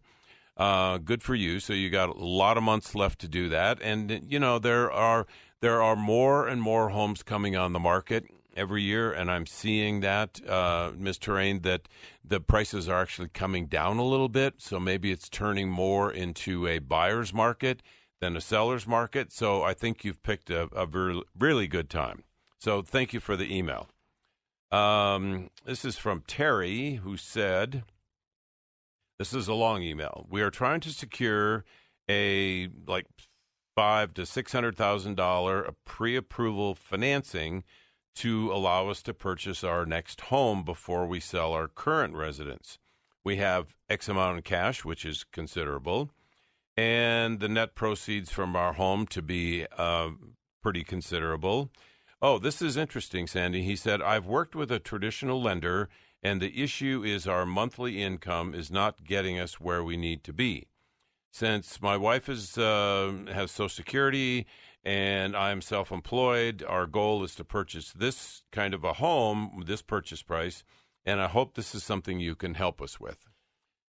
Uh, 0.56 0.98
good 0.98 1.22
for 1.22 1.36
you. 1.36 1.60
So 1.60 1.74
you 1.74 1.90
got 1.90 2.10
a 2.10 2.14
lot 2.14 2.58
of 2.58 2.64
months 2.64 2.96
left 2.96 3.20
to 3.20 3.28
do 3.28 3.50
that. 3.50 3.80
And 3.82 4.26
you 4.30 4.40
know 4.40 4.60
there 4.60 4.92
are 4.92 5.28
there 5.62 5.82
are 5.82 5.96
more 5.96 6.48
and 6.48 6.62
more 6.62 6.90
homes 6.90 7.24
coming 7.24 7.56
on 7.56 7.74
the 7.74 7.80
market 7.80 8.26
every 8.56 8.82
year, 8.82 9.12
and 9.12 9.32
I'm 9.32 9.46
seeing 9.46 10.02
that, 10.02 10.42
uh, 10.48 10.92
Ms. 10.98 11.18
Terrain, 11.18 11.62
that 11.62 11.88
the 12.26 12.40
prices 12.42 12.90
are 12.90 13.02
actually 13.02 13.30
coming 13.30 13.68
down 13.68 13.98
a 13.98 14.04
little 14.04 14.30
bit. 14.30 14.56
So 14.58 14.80
maybe 14.80 15.12
it's 15.12 15.30
turning 15.30 15.70
more 15.70 16.12
into 16.12 16.68
a 16.68 16.80
buyer's 16.80 17.34
market 17.34 17.82
than 18.20 18.36
a 18.36 18.42
seller's 18.42 18.86
market. 18.86 19.32
So 19.32 19.64
I 19.64 19.74
think 19.74 20.04
you've 20.04 20.24
picked 20.24 20.50
a, 20.50 20.70
a 20.76 20.88
really 21.38 21.68
good 21.68 21.90
time. 21.90 22.24
So 22.60 22.82
thank 22.82 23.14
you 23.14 23.20
for 23.20 23.36
the 23.36 23.56
email. 23.56 23.88
Um, 24.72 25.50
this 25.66 25.86
is 25.86 25.98
from 25.98 26.24
Terry, 26.28 26.96
who 26.96 27.18
said, 27.18 27.84
"This 29.18 29.34
is 29.34 29.48
a 29.48 29.54
long 29.54 29.82
email. 29.82 30.28
We 30.30 30.42
are 30.42 30.52
trying 30.52 30.82
to 30.82 30.92
secure 30.92 31.64
a 32.10 32.70
like 32.86 33.08
five 33.76 34.14
to 34.16 34.26
six 34.26 34.52
hundred 34.52 34.76
thousand 34.76 35.16
dollar 35.16 35.74
pre-approval 35.86 36.76
financing 36.76 37.64
to 38.16 38.52
allow 38.52 38.90
us 38.90 39.02
to 39.04 39.14
purchase 39.14 39.64
our 39.64 39.86
next 39.86 40.22
home 40.22 40.64
before 40.64 41.08
we 41.08 41.20
sell 41.20 41.54
our 41.54 41.68
current 41.68 42.14
residence. 42.14 42.78
We 43.24 43.38
have 43.38 43.76
X 43.90 44.10
amount 44.10 44.38
in 44.38 44.44
cash, 44.44 44.86
which 44.86 45.06
is 45.06 45.24
considerable." 45.24 46.12
And 46.80 47.42
the 47.42 47.50
net 47.50 47.76
proceeds 47.76 48.32
from 48.32 48.56
our 48.56 48.72
home 48.72 49.06
to 49.06 49.22
be 49.22 49.66
uh, 49.78 50.12
pretty 50.64 50.82
considerable. 50.82 51.70
Oh, 52.22 52.40
this 52.40 52.62
is 52.62 52.78
interesting, 52.78 53.28
Sandy. 53.28 53.64
He 53.64 53.76
said, 53.76 54.02
I've 54.02 54.26
worked 54.26 54.56
with 54.56 54.72
a 54.72 54.80
traditional 54.80 55.42
lender, 55.42 55.90
and 56.24 56.40
the 56.40 56.64
issue 56.64 57.04
is 57.06 57.28
our 57.28 57.46
monthly 57.46 58.02
income 58.02 58.56
is 58.56 58.72
not 58.72 59.04
getting 59.04 59.38
us 59.38 59.60
where 59.60 59.84
we 59.84 59.98
need 59.98 60.24
to 60.24 60.32
be. 60.32 60.68
Since 61.34 61.82
my 61.82 61.98
wife 61.98 62.30
is, 62.30 62.58
uh, 62.58 63.12
has 63.28 63.52
Social 63.52 63.68
Security 63.68 64.48
and 64.82 65.36
I'm 65.36 65.62
self 65.62 65.92
employed, 65.92 66.64
our 66.66 66.88
goal 66.88 67.26
is 67.26 67.36
to 67.36 67.44
purchase 67.44 67.92
this 67.92 68.44
kind 68.54 68.74
of 68.74 68.86
a 68.86 68.94
home, 68.94 69.64
this 69.66 69.82
purchase 69.82 70.24
price, 70.24 70.64
and 71.06 71.20
I 71.20 71.28
hope 71.28 71.56
this 71.56 71.76
is 71.76 71.84
something 71.84 72.22
you 72.22 72.36
can 72.36 72.54
help 72.54 72.82
us 72.82 73.02
with. 73.02 73.28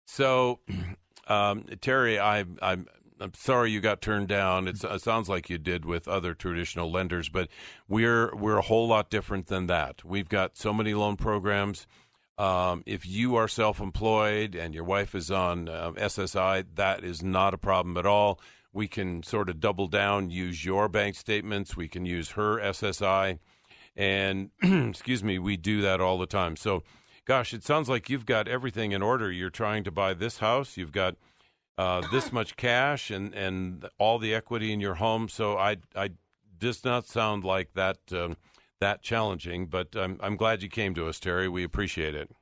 So, 0.07 0.59
um, 1.31 1.65
Terry, 1.81 2.19
I, 2.19 2.45
I'm 2.63 2.87
I'm 3.21 3.35
sorry 3.35 3.71
you 3.71 3.81
got 3.81 4.01
turned 4.01 4.29
down. 4.29 4.67
It's, 4.67 4.83
it 4.83 5.03
sounds 5.03 5.29
like 5.29 5.51
you 5.51 5.59
did 5.59 5.85
with 5.85 6.09
other 6.09 6.35
traditional 6.35 6.91
lenders, 6.91 7.29
but 7.29 7.49
we're 7.89 8.35
we're 8.35 8.57
a 8.59 8.63
whole 8.63 8.89
lot 8.89 9.11
different 9.11 9.47
than 9.47 9.67
that. 9.67 10.05
We've 10.05 10.29
got 10.29 10.57
so 10.57 10.73
many 10.73 10.95
loan 10.95 11.17
programs. 11.17 11.87
Um, 12.39 12.83
if 12.87 13.07
you 13.07 13.37
are 13.37 13.49
self-employed 13.49 14.55
and 14.55 14.75
your 14.75 14.85
wife 14.85 15.15
is 15.15 15.31
on 15.31 15.69
uh, 15.69 15.93
SSI, 15.93 16.65
that 16.77 17.05
is 17.05 17.23
not 17.23 17.53
a 17.53 17.59
problem 17.59 17.99
at 17.99 18.07
all. 18.07 18.41
We 18.73 18.89
can 18.89 19.23
sort 19.23 19.51
of 19.51 19.61
double 19.61 19.89
down, 19.89 20.31
use 20.31 20.65
your 20.65 20.89
bank 20.89 21.17
statements. 21.17 21.77
We 21.77 21.89
can 21.89 22.07
use 22.07 22.31
her 22.31 22.59
SSI, 22.59 23.41
And 23.97 24.51
excuse 24.63 25.23
me, 25.23 25.39
we 25.39 25.59
do 25.59 25.83
that 25.83 26.01
all 26.01 26.19
the 26.19 26.27
time. 26.27 26.57
So, 26.57 26.83
gosh, 27.31 27.55
it 27.55 27.63
sounds 27.63 27.89
like 27.89 28.11
you've 28.11 28.27
got 28.27 28.49
everything 28.49 28.91
in 28.91 29.03
order. 29.03 29.31
You're 29.31 29.51
trying 29.51 29.85
to 29.85 29.93
buy 29.93 30.15
this 30.15 30.39
house. 30.39 30.77
You've 30.77 30.91
got 30.91 31.15
uh, 31.79 32.03
this 32.11 32.33
much 32.33 32.57
cash 32.57 33.09
and, 33.09 33.33
and 33.37 33.89
all 33.99 34.19
the 34.19 34.35
equity 34.35 34.73
in 34.73 34.81
your 34.81 34.97
home. 34.97 35.29
So 35.29 35.57
I 35.57 35.77
I 35.95 36.11
does 36.59 36.85
not 36.85 37.07
sound 37.07 37.45
like 37.45 37.75
that 37.75 37.99
um, 38.11 38.37
that 38.81 39.03
challenging. 39.03 39.67
But 39.67 39.95
I'm 39.95 40.19
I'm 40.21 40.37
glad 40.37 40.61
you 40.61 40.69
came 40.69 40.93
to 40.97 41.07
us, 41.07 41.21
Terry. 41.21 41.49
We 41.49 41.63
appreciate 41.63 42.17
it. 42.17 42.33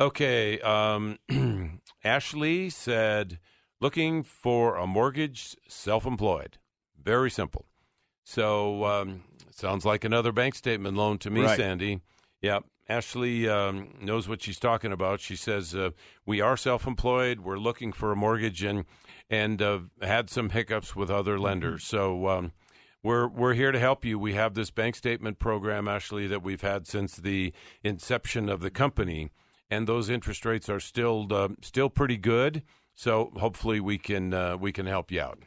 Okay, 0.00 0.58
um, 0.60 1.18
Ashley 2.04 2.70
said 2.70 3.38
looking 3.82 4.22
for 4.22 4.76
a 4.76 4.86
mortgage, 4.86 5.58
self-employed. 5.68 6.56
Very 6.98 7.30
simple. 7.30 7.66
So 8.24 8.86
um, 8.86 9.24
sounds 9.50 9.84
like 9.84 10.04
another 10.04 10.32
bank 10.32 10.54
statement 10.54 10.96
loan 10.96 11.18
to 11.18 11.28
me, 11.28 11.42
Right. 11.42 11.58
Sandy. 11.58 12.00
Yeah. 12.40 12.60
Ashley 12.88 13.48
um, 13.48 13.94
knows 14.00 14.28
what 14.28 14.42
she's 14.42 14.58
talking 14.58 14.92
about. 14.92 15.20
She 15.20 15.36
says 15.36 15.74
uh, 15.74 15.90
we 16.26 16.40
are 16.40 16.56
self-employed. 16.56 17.40
We're 17.40 17.58
looking 17.58 17.92
for 17.92 18.12
a 18.12 18.16
mortgage 18.16 18.62
and 18.62 18.84
and 19.30 19.62
uh, 19.62 19.80
had 20.02 20.28
some 20.28 20.50
hiccups 20.50 20.94
with 20.94 21.10
other 21.10 21.38
lenders. 21.38 21.84
So 21.84 22.28
um, 22.28 22.52
we're 23.02 23.26
we're 23.26 23.54
here 23.54 23.72
to 23.72 23.78
help 23.78 24.04
you. 24.04 24.18
We 24.18 24.34
have 24.34 24.54
this 24.54 24.70
bank 24.70 24.96
statement 24.96 25.38
program, 25.38 25.88
Ashley, 25.88 26.26
that 26.26 26.42
we've 26.42 26.60
had 26.60 26.86
since 26.86 27.16
the 27.16 27.52
inception 27.82 28.48
of 28.48 28.60
the 28.60 28.70
company, 28.70 29.30
and 29.70 29.86
those 29.86 30.10
interest 30.10 30.44
rates 30.44 30.68
are 30.68 30.80
still 30.80 31.26
uh, 31.30 31.48
still 31.62 31.88
pretty 31.88 32.18
good. 32.18 32.62
So 32.94 33.32
hopefully 33.36 33.80
we 33.80 33.98
can 33.98 34.34
uh, 34.34 34.56
we 34.56 34.72
can 34.72 34.86
help 34.86 35.10
you 35.10 35.20
out. 35.20 35.38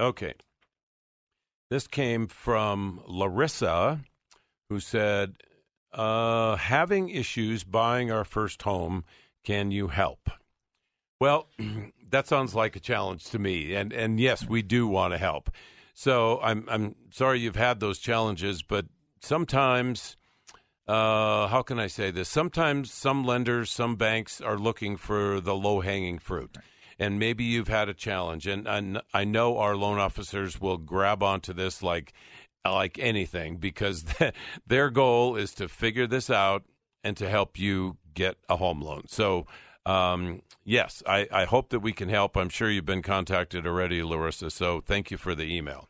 Okay. 0.00 0.34
This 1.70 1.86
came 1.86 2.26
from 2.26 3.00
Larissa, 3.06 4.00
who 4.68 4.78
said, 4.78 5.36
uh, 5.92 6.56
"Having 6.56 7.10
issues 7.10 7.64
buying 7.64 8.10
our 8.10 8.24
first 8.24 8.62
home. 8.62 9.04
Can 9.44 9.70
you 9.70 9.88
help?" 9.88 10.30
Well, 11.20 11.48
that 12.10 12.26
sounds 12.26 12.54
like 12.54 12.76
a 12.76 12.80
challenge 12.80 13.24
to 13.30 13.38
me, 13.38 13.74
and 13.74 13.92
and 13.92 14.18
yes, 14.20 14.46
we 14.48 14.62
do 14.62 14.86
want 14.86 15.12
to 15.14 15.18
help. 15.18 15.50
So 15.94 16.40
I'm 16.42 16.66
I'm 16.68 16.94
sorry 17.10 17.40
you've 17.40 17.56
had 17.56 17.80
those 17.80 17.98
challenges, 17.98 18.62
but 18.62 18.86
sometimes, 19.20 20.16
uh, 20.88 21.46
how 21.48 21.62
can 21.62 21.78
I 21.78 21.86
say 21.86 22.10
this? 22.10 22.28
Sometimes 22.28 22.92
some 22.92 23.24
lenders, 23.24 23.70
some 23.70 23.96
banks 23.96 24.40
are 24.40 24.58
looking 24.58 24.96
for 24.96 25.40
the 25.40 25.54
low 25.54 25.80
hanging 25.80 26.18
fruit, 26.18 26.56
and 26.98 27.18
maybe 27.18 27.44
you've 27.44 27.68
had 27.68 27.88
a 27.88 27.94
challenge, 27.94 28.46
and, 28.46 28.66
and 28.66 29.00
I 29.14 29.24
know 29.24 29.58
our 29.58 29.76
loan 29.76 29.98
officers 29.98 30.60
will 30.60 30.78
grab 30.78 31.22
onto 31.22 31.52
this 31.52 31.82
like 31.82 32.12
like 32.70 32.98
anything 32.98 33.56
because 33.56 34.04
their 34.66 34.90
goal 34.90 35.36
is 35.36 35.54
to 35.54 35.68
figure 35.68 36.06
this 36.06 36.30
out 36.30 36.64
and 37.02 37.16
to 37.16 37.28
help 37.28 37.58
you 37.58 37.96
get 38.14 38.36
a 38.48 38.56
home 38.56 38.80
loan. 38.80 39.04
So, 39.08 39.46
um, 39.84 40.42
yes, 40.64 41.02
I, 41.06 41.26
I 41.32 41.44
hope 41.44 41.70
that 41.70 41.80
we 41.80 41.92
can 41.92 42.08
help. 42.08 42.36
I'm 42.36 42.48
sure 42.48 42.70
you've 42.70 42.86
been 42.86 43.02
contacted 43.02 43.66
already, 43.66 44.02
Larissa. 44.02 44.50
So, 44.50 44.80
thank 44.80 45.10
you 45.10 45.16
for 45.16 45.34
the 45.34 45.44
email. 45.44 45.88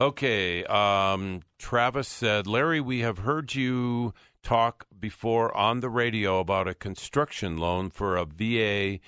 Okay, 0.00 0.64
um, 0.64 1.42
Travis 1.58 2.08
said, 2.08 2.46
Larry, 2.48 2.80
we 2.80 3.00
have 3.00 3.18
heard 3.18 3.54
you 3.54 4.14
talk 4.42 4.86
before 4.98 5.56
on 5.56 5.78
the 5.78 5.90
radio 5.90 6.40
about 6.40 6.66
a 6.66 6.74
construction 6.74 7.56
loan 7.56 7.88
for 7.90 8.16
a 8.16 8.24
VA, 8.24 8.98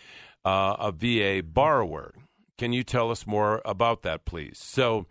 uh, 0.45 0.77
a 0.79 0.93
VA 0.93 1.43
borrower. 1.43 2.15
Can 2.57 2.73
you 2.73 2.85
tell 2.85 3.11
us 3.11 3.27
more 3.27 3.61
about 3.65 4.03
that, 4.03 4.25
please? 4.25 4.59
So, 4.59 5.07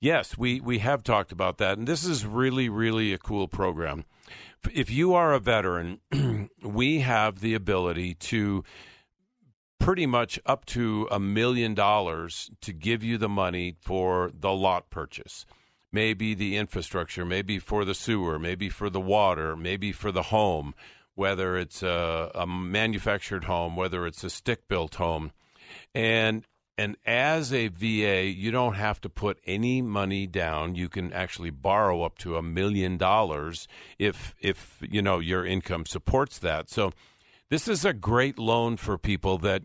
yes, 0.00 0.36
we, 0.36 0.60
we 0.60 0.78
have 0.78 1.02
talked 1.02 1.32
about 1.32 1.58
that, 1.58 1.78
and 1.78 1.86
this 1.86 2.04
is 2.04 2.26
really, 2.26 2.68
really 2.68 3.12
a 3.12 3.18
cool 3.18 3.48
program. 3.48 4.04
If 4.72 4.90
you 4.90 5.14
are 5.14 5.32
a 5.32 5.40
veteran, 5.40 6.00
we 6.62 7.00
have 7.00 7.40
the 7.40 7.54
ability 7.54 8.14
to 8.14 8.64
pretty 9.78 10.06
much 10.06 10.38
up 10.44 10.66
to 10.66 11.08
a 11.10 11.18
million 11.18 11.74
dollars 11.74 12.50
to 12.60 12.72
give 12.72 13.02
you 13.02 13.16
the 13.16 13.28
money 13.28 13.76
for 13.80 14.30
the 14.38 14.52
lot 14.52 14.90
purchase. 14.90 15.46
Maybe 15.90 16.34
the 16.34 16.56
infrastructure, 16.56 17.24
maybe 17.24 17.58
for 17.58 17.84
the 17.84 17.94
sewer, 17.94 18.38
maybe 18.38 18.68
for 18.68 18.90
the 18.90 19.00
water, 19.00 19.56
maybe 19.56 19.90
for 19.90 20.12
the 20.12 20.24
home, 20.24 20.74
whether 21.14 21.56
it's 21.56 21.82
a, 21.82 22.30
a 22.34 22.46
manufactured 22.46 23.44
home, 23.44 23.74
whether 23.74 24.06
it's 24.06 24.22
a 24.22 24.30
stick 24.30 24.68
built 24.68 24.96
home. 24.96 25.32
And 25.94 26.44
and 26.80 26.96
as 27.04 27.52
a 27.52 27.68
VA, 27.68 28.24
you 28.24 28.50
don't 28.50 28.72
have 28.72 29.02
to 29.02 29.10
put 29.10 29.38
any 29.46 29.82
money 29.82 30.26
down. 30.26 30.76
You 30.76 30.88
can 30.88 31.12
actually 31.12 31.50
borrow 31.50 32.02
up 32.04 32.16
to 32.20 32.36
a 32.36 32.42
million 32.42 32.96
dollars 32.96 33.68
if 33.98 34.34
if 34.40 34.78
you 34.80 35.02
know 35.02 35.18
your 35.18 35.44
income 35.44 35.84
supports 35.84 36.38
that. 36.38 36.70
So 36.70 36.92
this 37.50 37.68
is 37.68 37.84
a 37.84 37.92
great 37.92 38.38
loan 38.38 38.78
for 38.78 38.96
people 38.96 39.36
that 39.38 39.64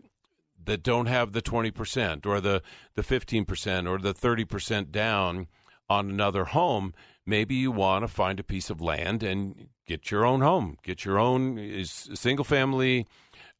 that 0.62 0.82
don't 0.82 1.06
have 1.06 1.32
the 1.32 1.40
20% 1.40 2.26
or 2.26 2.38
the 2.38 2.60
the 2.96 3.02
15% 3.02 3.88
or 3.88 3.96
the 3.96 4.12
30% 4.12 4.92
down 4.92 5.46
on 5.88 6.10
another 6.10 6.44
home 6.44 6.92
maybe 7.24 7.54
you 7.54 7.70
want 7.70 8.02
to 8.02 8.08
find 8.08 8.38
a 8.38 8.44
piece 8.44 8.70
of 8.70 8.80
land 8.80 9.22
and 9.22 9.68
get 9.86 10.10
your 10.10 10.26
own 10.26 10.40
home 10.40 10.76
get 10.82 11.04
your 11.04 11.16
own 11.18 11.84
single 11.84 12.44
family 12.44 13.06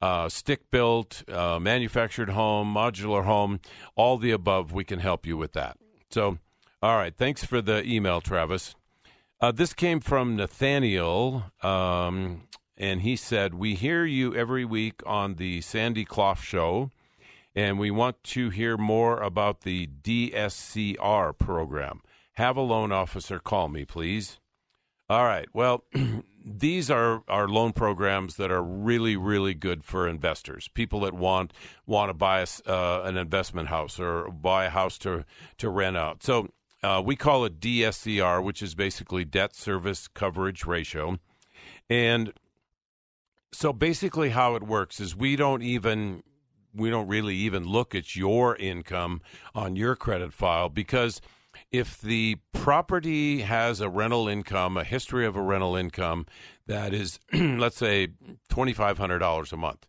uh, 0.03 0.29
stick 0.29 0.71
built 0.71 1.23
uh, 1.29 1.59
manufactured 1.59 2.31
home 2.31 2.73
modular 2.75 3.25
home 3.25 3.61
all 3.95 4.19
the 4.19 4.31
above 4.31 4.73
we 4.73 4.85
can 4.85 4.99
help 4.99 5.27
you 5.27 5.37
with 5.37 5.53
that 5.53 5.77
so 6.11 6.39
all 6.83 6.97
right 6.97 7.17
thanks 7.17 7.45
for 7.45 7.61
the 7.61 7.83
email 7.85 8.21
travis 8.21 8.75
uh, 9.39 9.53
this 9.53 9.75
came 9.75 10.01
from 10.01 10.37
Nathaniel, 10.37 11.53
um, 11.63 12.49
and 12.79 13.03
he 13.03 13.17
said, 13.17 13.53
We 13.53 13.75
hear 13.75 14.07
you 14.07 14.35
every 14.35 14.65
week 14.65 15.03
on 15.05 15.35
the 15.35 15.61
Sandy 15.61 16.07
Clough 16.07 16.37
Show, 16.37 16.91
and 17.55 17.79
we 17.79 17.91
want 17.91 18.25
to 18.25 18.49
hear 18.49 18.79
more 18.79 19.21
about 19.21 19.61
the 19.61 19.89
DSCR 20.03 21.37
program. 21.37 22.01
Have 22.37 22.57
a 22.57 22.63
loan 22.63 22.93
officer 22.93 23.39
call 23.39 23.69
me, 23.69 23.85
please. 23.85 24.39
All 25.09 25.25
right. 25.25 25.47
Well, 25.53 25.85
these 26.45 26.91
are, 26.91 27.23
are 27.29 27.49
loan 27.49 27.73
programs 27.73 28.37
that 28.37 28.51
are 28.51 28.63
really, 28.63 29.17
really 29.17 29.55
good 29.55 29.85
for 29.85 30.09
investors. 30.09 30.69
People 30.75 31.01
that 31.01 31.15
want 31.15 31.53
want 31.87 32.11
to 32.11 32.15
buy 32.15 32.41
a 32.41 32.47
uh, 32.71 33.03
an 33.05 33.17
investment 33.17 33.69
house 33.69 34.01
or 34.01 34.31
buy 34.31 34.65
a 34.65 34.71
house 34.71 34.99
to 34.99 35.25
to 35.59 35.71
rent 35.71 35.97
out. 35.97 36.25
So 36.25 36.49
uh, 36.83 37.03
we 37.05 37.15
call 37.15 37.45
it 37.45 37.61
DSCR, 37.61 38.43
which 38.43 38.63
is 38.63 38.75
basically 38.75 39.25
debt 39.25 39.55
service 39.55 40.09
coverage 40.09 40.67
ratio, 40.67 41.19
and 41.89 42.33
so 43.53 43.73
basically 43.73 44.31
how 44.31 44.57
it 44.57 44.63
works 44.65 45.01
is 45.01 45.15
we 45.17 45.37
don't 45.37 45.63
even 45.63 46.23
we 46.75 46.91
don't 46.91 47.07
really 47.07 47.37
even 47.37 47.65
look 47.65 47.95
at 47.95 48.17
your 48.17 48.57
income 48.57 49.23
on 49.55 49.77
your 49.77 49.97
credit 49.97 50.33
file 50.33 50.69
because 50.69 51.21
if 51.71 52.01
the 52.01 52.37
property 52.53 53.43
has 53.43 53.81
a 53.81 53.89
rental 53.89 54.29
income, 54.29 54.77
a 54.77 54.85
history 54.85 55.27
of 55.27 55.37
a 55.37 55.43
rental 55.43 55.77
income 55.77 56.27
that 56.67 56.95
is, 56.95 57.19
let's 57.33 57.77
say, 57.77 58.09
$2,500 58.51 59.53
a 59.53 59.57
month, 59.57 59.87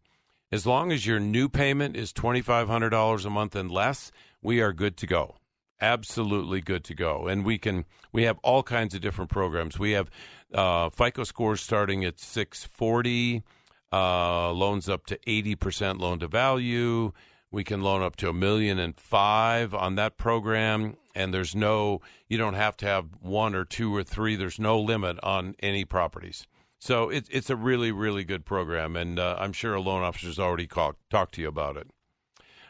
as 0.51 0.65
long 0.65 0.91
as 0.91 1.05
your 1.05 1.19
new 1.19 1.49
payment 1.49 1.95
is 1.95 2.13
$2,500 2.13 3.25
a 3.25 3.29
month 3.29 3.55
and 3.55 3.71
less, 3.71 4.11
we 4.41 4.61
are 4.61 4.73
good 4.73 4.97
to 4.97 5.07
go. 5.07 5.35
Absolutely 5.79 6.61
good 6.61 6.83
to 6.85 6.95
go. 6.95 7.27
And 7.27 7.45
we 7.45 7.57
can, 7.57 7.85
we 8.11 8.23
have 8.23 8.39
all 8.43 8.63
kinds 8.63 8.95
of 8.95 9.01
different 9.01 9.29
programs. 9.29 9.77
We 9.77 9.91
have 9.91 10.09
uh, 10.53 10.89
FICO 10.89 11.23
scores 11.23 11.61
starting 11.61 12.03
at 12.05 12.19
640, 12.19 13.43
uh, 13.91 14.51
loans 14.51 14.89
up 14.89 15.05
to 15.07 15.17
80% 15.27 15.99
loan 15.99 16.19
to 16.19 16.27
value. 16.27 17.11
We 17.51 17.63
can 17.63 17.81
loan 17.81 18.01
up 18.01 18.15
to 18.17 18.29
a 18.29 18.33
million 18.33 18.77
and 18.77 18.99
five 18.99 19.73
on 19.73 19.95
that 19.95 20.17
program. 20.17 20.97
And 21.15 21.33
there's 21.33 21.55
no, 21.55 22.01
you 22.27 22.38
don't 22.38 22.53
have 22.53 22.77
to 22.77 22.86
have 22.86 23.05
one 23.21 23.55
or 23.55 23.65
two 23.65 23.95
or 23.95 24.03
three. 24.03 24.36
There's 24.36 24.60
no 24.60 24.79
limit 24.79 25.17
on 25.23 25.55
any 25.60 25.86
properties. 25.86 26.45
So 26.79 27.10
it, 27.10 27.27
it's 27.31 27.49
a 27.49 27.55
really, 27.55 27.91
really 27.91 28.23
good 28.23 28.45
program. 28.45 28.95
And 28.95 29.17
uh, 29.17 29.38
I'm 29.39 29.53
sure 29.53 29.73
a 29.73 29.81
loan 29.81 30.03
officer's 30.03 30.39
already 30.39 30.67
called, 30.67 30.95
talked 31.10 31.36
to 31.36 31.41
you 31.41 31.47
about 31.47 31.77
it. 31.77 31.88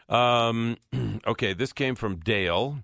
Um, 0.08 0.76
okay, 1.26 1.52
this 1.52 1.72
came 1.72 1.94
from 1.94 2.16
Dale. 2.16 2.82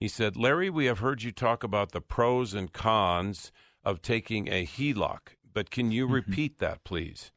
He 0.00 0.08
said, 0.08 0.36
Larry, 0.36 0.70
we 0.70 0.86
have 0.86 1.00
heard 1.00 1.22
you 1.22 1.32
talk 1.32 1.62
about 1.62 1.92
the 1.92 2.00
pros 2.00 2.54
and 2.54 2.72
cons 2.72 3.50
of 3.84 4.02
taking 4.02 4.48
a 4.48 4.66
HELOC, 4.66 5.36
but 5.52 5.70
can 5.70 5.90
you 5.90 6.06
repeat 6.06 6.58
that, 6.58 6.84
please? 6.84 7.30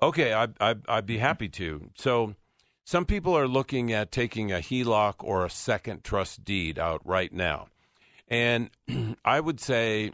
Okay, 0.00 0.32
I, 0.32 0.48
I, 0.60 0.74
I'd 0.88 1.06
be 1.06 1.18
happy 1.18 1.48
to. 1.50 1.90
So, 1.94 2.34
some 2.84 3.04
people 3.04 3.36
are 3.36 3.48
looking 3.48 3.92
at 3.92 4.10
taking 4.10 4.52
a 4.52 4.56
HELOC 4.56 5.14
or 5.20 5.44
a 5.44 5.50
second 5.50 6.04
trust 6.04 6.44
deed 6.44 6.78
out 6.78 7.00
right 7.04 7.32
now. 7.32 7.68
And 8.28 8.70
I 9.24 9.40
would 9.40 9.60
say 9.60 10.12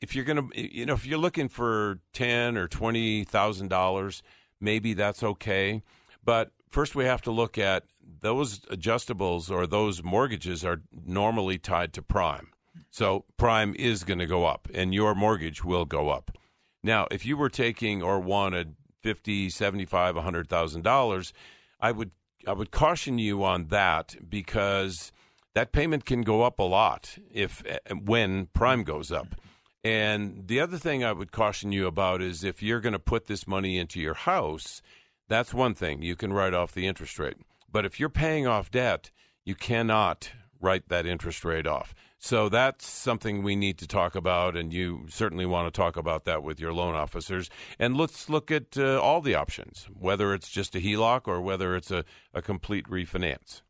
if 0.00 0.14
you're 0.14 0.24
going 0.24 0.50
to 0.50 0.60
you 0.60 0.86
know 0.86 0.94
if 0.94 1.06
you're 1.06 1.18
looking 1.18 1.48
for 1.48 1.98
10 2.12 2.56
or 2.56 2.68
20,000 2.68 3.68
dollars, 3.68 4.22
maybe 4.60 4.94
that's 4.94 5.22
okay. 5.22 5.82
But 6.24 6.52
first 6.70 6.94
we 6.94 7.04
have 7.04 7.22
to 7.22 7.30
look 7.30 7.58
at 7.58 7.84
those 8.20 8.60
adjustables 8.60 9.50
or 9.50 9.66
those 9.66 10.02
mortgages 10.02 10.64
are 10.64 10.82
normally 11.04 11.58
tied 11.58 11.92
to 11.94 12.02
prime. 12.02 12.48
So 12.90 13.24
prime 13.36 13.74
is 13.76 14.04
going 14.04 14.18
to 14.18 14.26
go 14.26 14.44
up, 14.44 14.68
and 14.72 14.94
your 14.94 15.14
mortgage 15.14 15.64
will 15.64 15.84
go 15.84 16.10
up. 16.10 16.36
Now, 16.82 17.06
if 17.10 17.24
you 17.24 17.36
were 17.36 17.48
taking 17.48 18.02
or 18.02 18.20
wanted 18.20 18.76
fifty, 19.02 19.48
seventy-five, 19.50 20.16
a 20.16 20.22
hundred 20.22 20.48
thousand 20.48 20.82
dollars, 20.82 21.32
I 21.80 21.92
would 21.92 22.10
I 22.46 22.52
would 22.52 22.70
caution 22.70 23.18
you 23.18 23.42
on 23.44 23.68
that 23.68 24.16
because 24.28 25.12
that 25.54 25.72
payment 25.72 26.04
can 26.04 26.22
go 26.22 26.42
up 26.42 26.58
a 26.58 26.64
lot 26.64 27.18
if 27.32 27.62
when 28.04 28.46
prime 28.46 28.84
goes 28.84 29.10
up. 29.10 29.34
And 29.82 30.48
the 30.48 30.60
other 30.60 30.78
thing 30.78 31.04
I 31.04 31.12
would 31.12 31.30
caution 31.30 31.70
you 31.70 31.86
about 31.86 32.22
is 32.22 32.42
if 32.42 32.62
you're 32.62 32.80
going 32.80 32.94
to 32.94 32.98
put 32.98 33.26
this 33.26 33.46
money 33.46 33.78
into 33.78 34.00
your 34.00 34.14
house, 34.14 34.80
that's 35.28 35.52
one 35.52 35.74
thing. 35.74 36.02
You 36.02 36.16
can 36.16 36.32
write 36.32 36.54
off 36.54 36.72
the 36.72 36.86
interest 36.86 37.18
rate. 37.18 37.36
But 37.70 37.84
if 37.84 38.00
you're 38.00 38.08
paying 38.08 38.46
off 38.46 38.70
debt, 38.70 39.10
you 39.44 39.54
cannot 39.54 40.32
write 40.60 40.88
that 40.88 41.06
interest 41.06 41.44
rate 41.44 41.66
off. 41.66 41.94
So 42.24 42.48
that's 42.48 42.88
something 42.88 43.42
we 43.42 43.54
need 43.54 43.76
to 43.76 43.86
talk 43.86 44.14
about, 44.14 44.56
and 44.56 44.72
you 44.72 45.04
certainly 45.10 45.44
want 45.44 45.66
to 45.66 45.78
talk 45.78 45.98
about 45.98 46.24
that 46.24 46.42
with 46.42 46.58
your 46.58 46.72
loan 46.72 46.94
officers. 46.94 47.50
And 47.78 47.98
let's 47.98 48.30
look 48.30 48.50
at 48.50 48.78
uh, 48.78 48.98
all 48.98 49.20
the 49.20 49.34
options, 49.34 49.90
whether 49.92 50.32
it's 50.32 50.48
just 50.48 50.74
a 50.74 50.78
HELOC 50.78 51.28
or 51.28 51.42
whether 51.42 51.76
it's 51.76 51.90
a, 51.90 52.02
a 52.32 52.40
complete 52.40 52.86
refinance. 52.86 53.60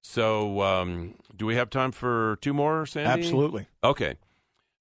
So, 0.00 0.62
um, 0.62 1.16
do 1.36 1.44
we 1.44 1.56
have 1.56 1.68
time 1.68 1.92
for 1.92 2.38
two 2.40 2.54
more, 2.54 2.86
Sandy? 2.86 3.10
Absolutely. 3.10 3.66
Okay. 3.84 4.16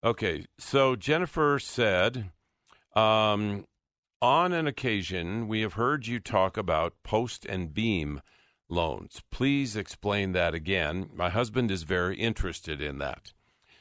Okay, 0.06 0.46
so 0.58 0.96
Jennifer 0.96 1.60
said, 1.60 2.30
um, 2.96 3.66
on 4.22 4.54
an 4.54 4.68
occasion, 4.68 5.50
we 5.50 5.60
have 5.64 5.74
heard 5.74 6.08
you 6.08 6.22
talk 6.22 6.56
about 6.56 6.94
post 7.04 7.46
and 7.46 7.74
beam 7.74 8.22
loans. 8.70 9.22
Please 9.32 9.76
explain 9.76 10.32
that 10.34 10.54
again. 10.54 11.10
My 11.14 11.30
husband 11.30 11.72
is 11.72 11.84
very 11.84 12.18
interested 12.18 12.82
in 12.82 12.98
that. 13.00 13.34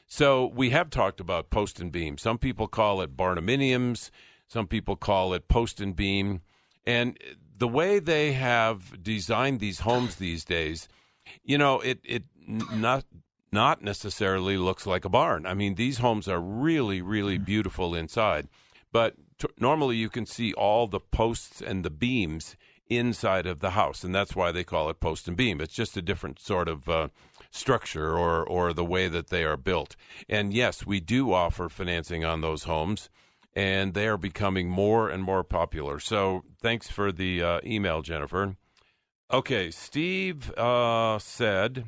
So 0.07 0.45
we 0.45 0.69
have 0.69 0.89
talked 0.89 1.19
about 1.19 1.49
post 1.49 1.79
and 1.79 1.91
beam. 1.91 2.17
Some 2.17 2.37
people 2.37 2.67
call 2.67 3.01
it 3.01 3.17
barndominiums. 3.17 4.09
Some 4.47 4.67
people 4.67 4.95
call 4.95 5.33
it 5.33 5.49
post 5.49 5.81
and 5.81 5.95
beam. 5.95 6.41
And 6.85 7.17
the 7.57 7.67
way 7.67 7.99
they 7.99 8.31
have 8.33 9.03
designed 9.03 9.59
these 9.59 9.79
homes 9.79 10.15
these 10.15 10.45
days, 10.45 10.87
you 11.43 11.57
know, 11.57 11.81
it 11.81 11.99
it 12.05 12.23
not 12.47 13.03
not 13.51 13.81
necessarily 13.81 14.57
looks 14.57 14.85
like 14.85 15.03
a 15.03 15.09
barn. 15.09 15.45
I 15.45 15.53
mean, 15.53 15.75
these 15.75 15.97
homes 15.97 16.27
are 16.27 16.39
really, 16.39 17.01
really 17.01 17.37
mm. 17.37 17.45
beautiful 17.45 17.95
inside, 17.95 18.47
but 18.91 19.15
t- 19.37 19.47
normally 19.59 19.97
you 19.97 20.09
can 20.09 20.25
see 20.25 20.53
all 20.53 20.87
the 20.87 20.99
posts 20.99 21.61
and 21.61 21.83
the 21.83 21.89
beams 21.89 22.55
inside 22.89 23.45
of 23.45 23.59
the 23.59 23.71
house, 23.71 24.03
and 24.03 24.13
that's 24.13 24.35
why 24.35 24.51
they 24.51 24.63
call 24.63 24.89
it 24.89 24.99
post 24.99 25.27
and 25.27 25.37
beam. 25.37 25.61
It's 25.61 25.73
just 25.73 25.97
a 25.97 26.01
different 26.01 26.39
sort 26.39 26.67
of 26.67 26.87
uh, 26.89 27.07
structure 27.51 28.17
or 28.17 28.43
or 28.43 28.73
the 28.73 28.85
way 28.85 29.07
that 29.07 29.29
they 29.29 29.43
are 29.43 29.57
built. 29.57 29.95
And 30.27 30.53
yes, 30.53 30.85
we 30.85 30.99
do 30.99 31.33
offer 31.33 31.69
financing 31.69 32.25
on 32.25 32.41
those 32.41 32.63
homes, 32.63 33.09
and 33.53 33.93
they 33.93 34.07
are 34.07 34.17
becoming 34.17 34.69
more 34.69 35.09
and 35.09 35.23
more 35.23 35.43
popular. 35.43 35.99
So 35.99 36.43
thanks 36.61 36.89
for 36.89 37.11
the 37.11 37.41
uh, 37.41 37.59
email, 37.63 38.01
Jennifer. 38.01 38.55
Okay, 39.31 39.71
Steve 39.71 40.51
uh, 40.57 41.19
said 41.19 41.85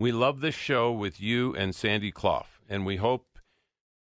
we 0.00 0.12
love 0.12 0.40
this 0.40 0.54
show 0.54 0.92
with 0.92 1.20
you 1.20 1.56
and 1.56 1.74
Sandy 1.74 2.12
Clough, 2.12 2.46
and 2.68 2.86
we 2.86 2.96
hope 2.96 3.26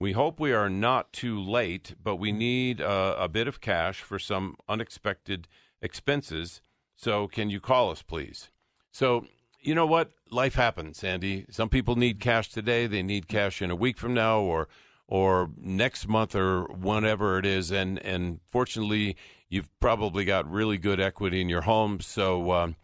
we 0.00 0.12
hope 0.12 0.40
we 0.40 0.52
are 0.52 0.68
not 0.68 1.12
too 1.12 1.40
late, 1.40 1.94
but 2.02 2.16
we 2.16 2.32
need 2.32 2.80
uh, 2.80 3.16
a 3.18 3.28
bit 3.28 3.48
of 3.48 3.60
cash 3.60 4.00
for 4.00 4.18
some 4.18 4.56
unexpected 4.68 5.48
expenses. 5.80 6.60
So, 6.96 7.28
can 7.28 7.50
you 7.50 7.60
call 7.60 7.90
us, 7.90 8.02
please? 8.02 8.50
So, 8.90 9.26
you 9.60 9.74
know 9.74 9.86
what? 9.86 10.10
Life 10.30 10.54
happens, 10.54 10.98
Sandy. 10.98 11.46
Some 11.50 11.68
people 11.68 11.96
need 11.96 12.20
cash 12.20 12.50
today. 12.50 12.86
They 12.86 13.02
need 13.02 13.28
cash 13.28 13.62
in 13.62 13.70
a 13.70 13.76
week 13.76 13.98
from 13.98 14.14
now, 14.14 14.40
or 14.40 14.68
or 15.06 15.50
next 15.56 16.08
month, 16.08 16.34
or 16.34 16.64
whenever 16.64 17.38
it 17.38 17.46
is. 17.46 17.70
And 17.70 17.98
and 18.04 18.40
fortunately, 18.46 19.16
you've 19.48 19.68
probably 19.80 20.24
got 20.24 20.50
really 20.50 20.78
good 20.78 21.00
equity 21.00 21.40
in 21.40 21.48
your 21.48 21.62
home. 21.62 22.00
So. 22.00 22.52
Um, 22.52 22.76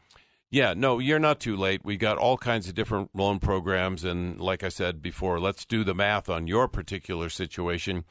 yeah, 0.50 0.74
no, 0.76 0.98
you're 0.98 1.20
not 1.20 1.38
too 1.38 1.56
late. 1.56 1.84
We 1.84 1.96
got 1.96 2.18
all 2.18 2.36
kinds 2.36 2.68
of 2.68 2.74
different 2.74 3.10
loan 3.14 3.38
programs. 3.38 4.04
And 4.04 4.40
like 4.40 4.64
I 4.64 4.68
said 4.68 5.00
before, 5.00 5.38
let's 5.38 5.64
do 5.64 5.84
the 5.84 5.94
math 5.94 6.28
on 6.28 6.48
your 6.48 6.66
particular 6.66 7.28
situation 7.28 8.04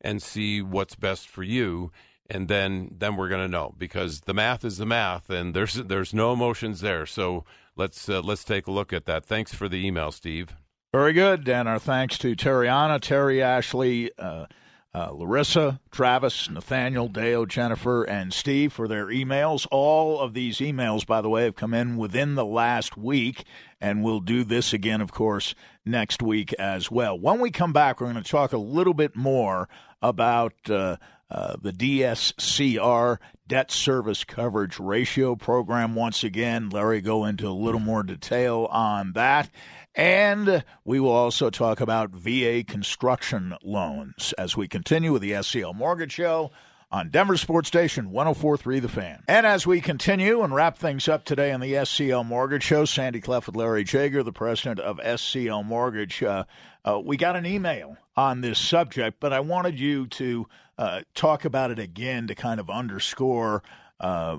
and 0.00 0.22
see 0.22 0.62
what's 0.62 0.94
best 0.94 1.28
for 1.28 1.42
you. 1.42 1.92
And 2.30 2.48
then, 2.48 2.94
then 2.98 3.16
we're 3.16 3.28
going 3.28 3.44
to 3.44 3.50
know 3.50 3.74
because 3.76 4.22
the 4.22 4.32
math 4.32 4.64
is 4.64 4.78
the 4.78 4.86
math, 4.86 5.28
and 5.28 5.54
there's 5.54 5.74
there's 5.74 6.14
no 6.14 6.32
emotions 6.32 6.80
there. 6.80 7.04
So 7.04 7.44
let's 7.76 8.08
uh, 8.08 8.22
let's 8.22 8.44
take 8.44 8.66
a 8.66 8.70
look 8.70 8.92
at 8.92 9.04
that. 9.04 9.26
Thanks 9.26 9.52
for 9.52 9.68
the 9.68 9.84
email, 9.86 10.12
Steve. 10.12 10.54
Very 10.92 11.12
good, 11.12 11.46
and 11.48 11.68
our 11.68 11.78
thanks 11.78 12.16
to 12.18 12.34
Terriana, 12.34 13.00
Terry 13.00 13.42
Ashley, 13.42 14.10
uh, 14.18 14.46
uh, 14.94 15.10
Larissa, 15.10 15.80
Travis, 15.90 16.50
Nathaniel, 16.50 17.08
Deo, 17.08 17.46
Jennifer, 17.46 18.04
and 18.04 18.32
Steve 18.32 18.72
for 18.72 18.86
their 18.86 19.06
emails. 19.06 19.66
All 19.70 20.20
of 20.20 20.34
these 20.34 20.58
emails, 20.58 21.06
by 21.06 21.20
the 21.22 21.30
way, 21.30 21.44
have 21.44 21.56
come 21.56 21.72
in 21.72 21.96
within 21.96 22.34
the 22.34 22.44
last 22.44 22.96
week, 22.96 23.44
and 23.80 24.02
we'll 24.02 24.20
do 24.20 24.44
this 24.44 24.72
again, 24.72 25.00
of 25.00 25.10
course, 25.10 25.54
next 25.86 26.22
week 26.22 26.52
as 26.54 26.90
well. 26.90 27.18
When 27.18 27.40
we 27.40 27.50
come 27.50 27.72
back, 27.72 28.00
we're 28.00 28.12
going 28.12 28.22
to 28.22 28.30
talk 28.30 28.52
a 28.52 28.58
little 28.58 28.94
bit 28.94 29.16
more 29.16 29.68
about 30.02 30.68
uh, 30.68 30.96
uh, 31.32 31.56
the 31.60 31.72
DSCR 31.72 33.16
debt 33.48 33.70
service 33.70 34.22
coverage 34.22 34.78
ratio 34.78 35.34
program. 35.34 35.94
Once 35.94 36.22
again, 36.22 36.68
Larry 36.68 37.00
go 37.00 37.24
into 37.24 37.48
a 37.48 37.50
little 37.50 37.80
more 37.80 38.02
detail 38.02 38.68
on 38.70 39.12
that. 39.14 39.48
And 39.94 40.62
we 40.84 41.00
will 41.00 41.10
also 41.10 41.48
talk 41.48 41.80
about 41.80 42.10
VA 42.10 42.62
construction 42.64 43.54
loans 43.62 44.34
as 44.36 44.56
we 44.56 44.68
continue 44.68 45.12
with 45.12 45.22
the 45.22 45.32
SCL 45.32 45.74
Mortgage 45.74 46.12
Show 46.12 46.50
on 46.90 47.08
Denver 47.08 47.38
Sports 47.38 47.68
Station 47.68 48.10
1043 48.10 48.80
The 48.80 48.88
Fan. 48.88 49.22
And 49.26 49.46
as 49.46 49.66
we 49.66 49.80
continue 49.80 50.42
and 50.42 50.54
wrap 50.54 50.76
things 50.76 51.08
up 51.08 51.24
today 51.24 51.50
on 51.50 51.60
the 51.60 51.72
SCL 51.72 52.26
Mortgage 52.26 52.62
Show, 52.62 52.84
Sandy 52.84 53.22
Clough 53.22 53.42
with 53.46 53.56
Larry 53.56 53.84
Jager, 53.84 54.22
the 54.22 54.32
president 54.32 54.80
of 54.80 54.98
SCL 54.98 55.64
Mortgage, 55.64 56.22
uh, 56.22 56.44
uh, 56.84 57.00
we 57.02 57.16
got 57.16 57.36
an 57.36 57.46
email 57.46 57.96
on 58.14 58.42
this 58.42 58.58
subject, 58.58 59.18
but 59.20 59.32
I 59.32 59.40
wanted 59.40 59.80
you 59.80 60.06
to 60.08 60.46
uh, 60.78 61.02
talk 61.14 61.44
about 61.44 61.70
it 61.70 61.78
again 61.78 62.26
to 62.26 62.34
kind 62.34 62.60
of 62.60 62.70
underscore 62.70 63.62
uh, 64.00 64.38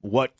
what 0.00 0.32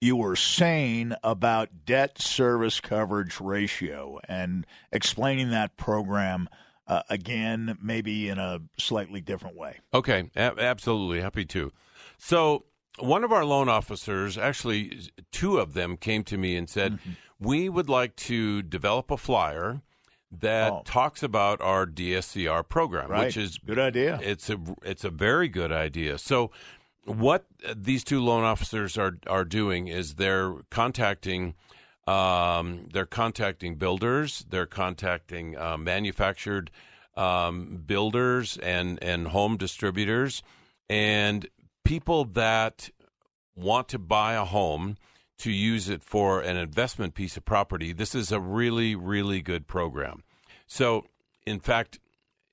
you 0.00 0.16
were 0.16 0.36
saying 0.36 1.12
about 1.22 1.84
debt 1.84 2.20
service 2.20 2.80
coverage 2.80 3.40
ratio 3.40 4.20
and 4.28 4.66
explaining 4.92 5.50
that 5.50 5.76
program 5.76 6.48
uh, 6.86 7.02
again, 7.10 7.76
maybe 7.82 8.28
in 8.28 8.38
a 8.38 8.60
slightly 8.78 9.20
different 9.20 9.56
way. 9.56 9.80
Okay, 9.92 10.30
a- 10.36 10.54
absolutely. 10.60 11.20
Happy 11.20 11.44
to. 11.46 11.72
So, 12.18 12.66
one 12.98 13.24
of 13.24 13.32
our 13.32 13.44
loan 13.44 13.68
officers, 13.68 14.38
actually, 14.38 15.10
two 15.32 15.58
of 15.58 15.74
them 15.74 15.96
came 15.96 16.22
to 16.24 16.38
me 16.38 16.56
and 16.56 16.70
said, 16.70 16.92
mm-hmm. 16.92 17.10
We 17.38 17.68
would 17.68 17.88
like 17.88 18.16
to 18.16 18.62
develop 18.62 19.10
a 19.10 19.16
flyer 19.16 19.82
that 20.30 20.72
oh. 20.72 20.82
talks 20.84 21.22
about 21.22 21.60
our 21.60 21.86
DSCR 21.86 22.68
program, 22.68 23.10
right. 23.10 23.26
which 23.26 23.36
is 23.36 23.58
good 23.58 23.78
idea. 23.78 24.18
It's 24.22 24.50
a 24.50 24.58
it's 24.82 25.04
a 25.04 25.10
very 25.10 25.48
good 25.48 25.72
idea. 25.72 26.18
So 26.18 26.50
what 27.04 27.46
these 27.74 28.04
two 28.04 28.20
loan 28.20 28.44
officers 28.44 28.98
are 28.98 29.18
are 29.26 29.44
doing 29.44 29.88
is 29.88 30.14
they're 30.14 30.54
contacting 30.70 31.54
um, 32.06 32.88
they're 32.92 33.06
contacting 33.06 33.76
builders, 33.76 34.44
they're 34.48 34.66
contacting 34.66 35.56
uh, 35.56 35.76
manufactured 35.76 36.70
um, 37.16 37.82
builders 37.86 38.58
and 38.58 39.02
and 39.02 39.28
home 39.28 39.56
distributors 39.56 40.42
and 40.88 41.48
people 41.84 42.24
that 42.24 42.90
want 43.54 43.88
to 43.88 43.98
buy 43.98 44.34
a 44.34 44.44
home 44.44 44.96
to 45.38 45.50
use 45.50 45.88
it 45.88 46.02
for 46.02 46.40
an 46.40 46.56
investment 46.56 47.14
piece 47.14 47.36
of 47.36 47.44
property. 47.44 47.92
This 47.92 48.14
is 48.14 48.32
a 48.32 48.40
really 48.40 48.94
really 48.94 49.42
good 49.42 49.66
program. 49.66 50.22
So, 50.66 51.06
in 51.46 51.60
fact, 51.60 52.00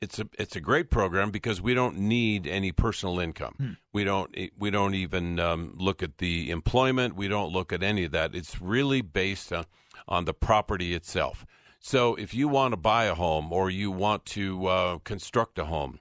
it's 0.04 0.20
a 0.20 0.28
it's 0.38 0.56
a 0.56 0.62
great 0.62 0.90
program 0.90 1.32
because 1.32 1.62
we 1.62 1.74
don't 1.74 1.98
need 1.98 2.46
any 2.46 2.72
personal 2.72 3.20
income. 3.20 3.56
Hmm. 3.58 3.72
We 3.94 4.04
don't 4.04 4.36
we 4.58 4.70
don't 4.70 4.94
even 4.96 5.40
um, 5.40 5.74
look 5.78 6.04
at 6.04 6.18
the 6.18 6.52
employment. 6.52 7.16
We 7.16 7.28
don't 7.28 7.52
look 7.52 7.72
at 7.72 7.82
any 7.82 8.04
of 8.04 8.12
that. 8.12 8.36
It's 8.36 8.62
really 8.62 9.02
based 9.02 9.52
on, 9.54 9.66
on 10.08 10.26
the 10.26 10.34
property 10.34 10.94
itself. 10.94 11.46
So 11.80 12.16
if 12.16 12.34
you 12.34 12.48
want 12.48 12.74
to 12.74 12.78
buy 12.78 13.06
a 13.06 13.16
home 13.16 13.52
or 13.52 13.70
you 13.70 13.92
want 13.92 14.26
to 14.28 14.68
uh, 14.68 14.98
construct 15.00 15.58
a 15.58 15.66
home, 15.66 16.00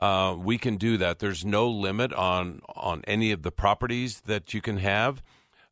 uh, 0.00 0.34
we 0.38 0.58
can 0.58 0.76
do 0.76 0.96
that. 0.96 1.20
There's 1.20 1.44
no 1.44 1.68
limit 1.68 2.12
on 2.12 2.60
on 2.74 3.02
any 3.06 3.32
of 3.32 3.42
the 3.42 3.52
properties 3.52 4.22
that 4.22 4.54
you 4.54 4.60
can 4.60 4.78
have. 4.78 5.22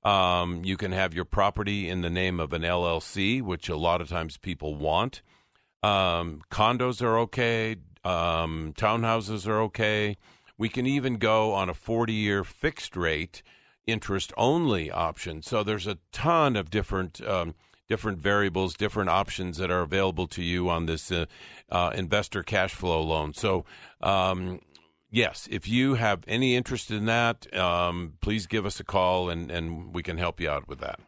Um, 0.02 0.64
you 0.64 0.76
can 0.76 0.92
have 0.92 1.12
your 1.14 1.24
property 1.24 1.88
in 1.88 2.00
the 2.00 2.10
name 2.10 2.40
of 2.40 2.52
an 2.52 2.62
LLC, 2.62 3.42
which 3.42 3.68
a 3.68 3.76
lot 3.76 4.00
of 4.00 4.08
times 4.08 4.36
people 4.36 4.74
want. 4.74 5.22
Um, 5.82 6.42
condos 6.50 7.02
are 7.02 7.18
okay. 7.18 7.76
Um, 8.04 8.72
townhouses 8.76 9.46
are 9.46 9.60
okay. 9.62 10.16
We 10.56 10.68
can 10.68 10.86
even 10.86 11.16
go 11.16 11.52
on 11.52 11.68
a 11.68 11.74
40 11.74 12.12
year 12.12 12.44
fixed 12.44 12.96
rate 12.96 13.42
interest 13.86 14.32
only 14.36 14.90
option. 14.90 15.42
So 15.42 15.62
there's 15.62 15.86
a 15.86 15.98
ton 16.12 16.56
of 16.56 16.70
different 16.70 17.20
um, 17.26 17.54
different 17.90 18.18
variables, 18.18 18.74
different 18.74 19.10
options 19.10 19.56
that 19.56 19.70
are 19.70 19.80
available 19.80 20.28
to 20.28 20.42
you 20.42 20.68
on 20.70 20.86
this 20.86 21.10
uh, 21.10 21.26
uh, 21.70 21.90
investor 21.94 22.42
cash 22.42 22.72
flow 22.72 23.02
loan. 23.02 23.34
So, 23.34 23.64
um, 24.00 24.60
yes, 25.10 25.48
if 25.50 25.68
you 25.68 25.94
have 25.94 26.22
any 26.26 26.56
interest 26.56 26.90
in 26.90 27.06
that, 27.06 27.52
um, 27.56 28.14
please 28.20 28.46
give 28.46 28.66
us 28.66 28.80
a 28.80 28.84
call 28.84 29.28
and, 29.28 29.50
and 29.50 29.94
we 29.94 30.02
can 30.02 30.18
help 30.18 30.40
you 30.40 30.48
out 30.48 30.68
with 30.68 30.80
that. 30.80 31.00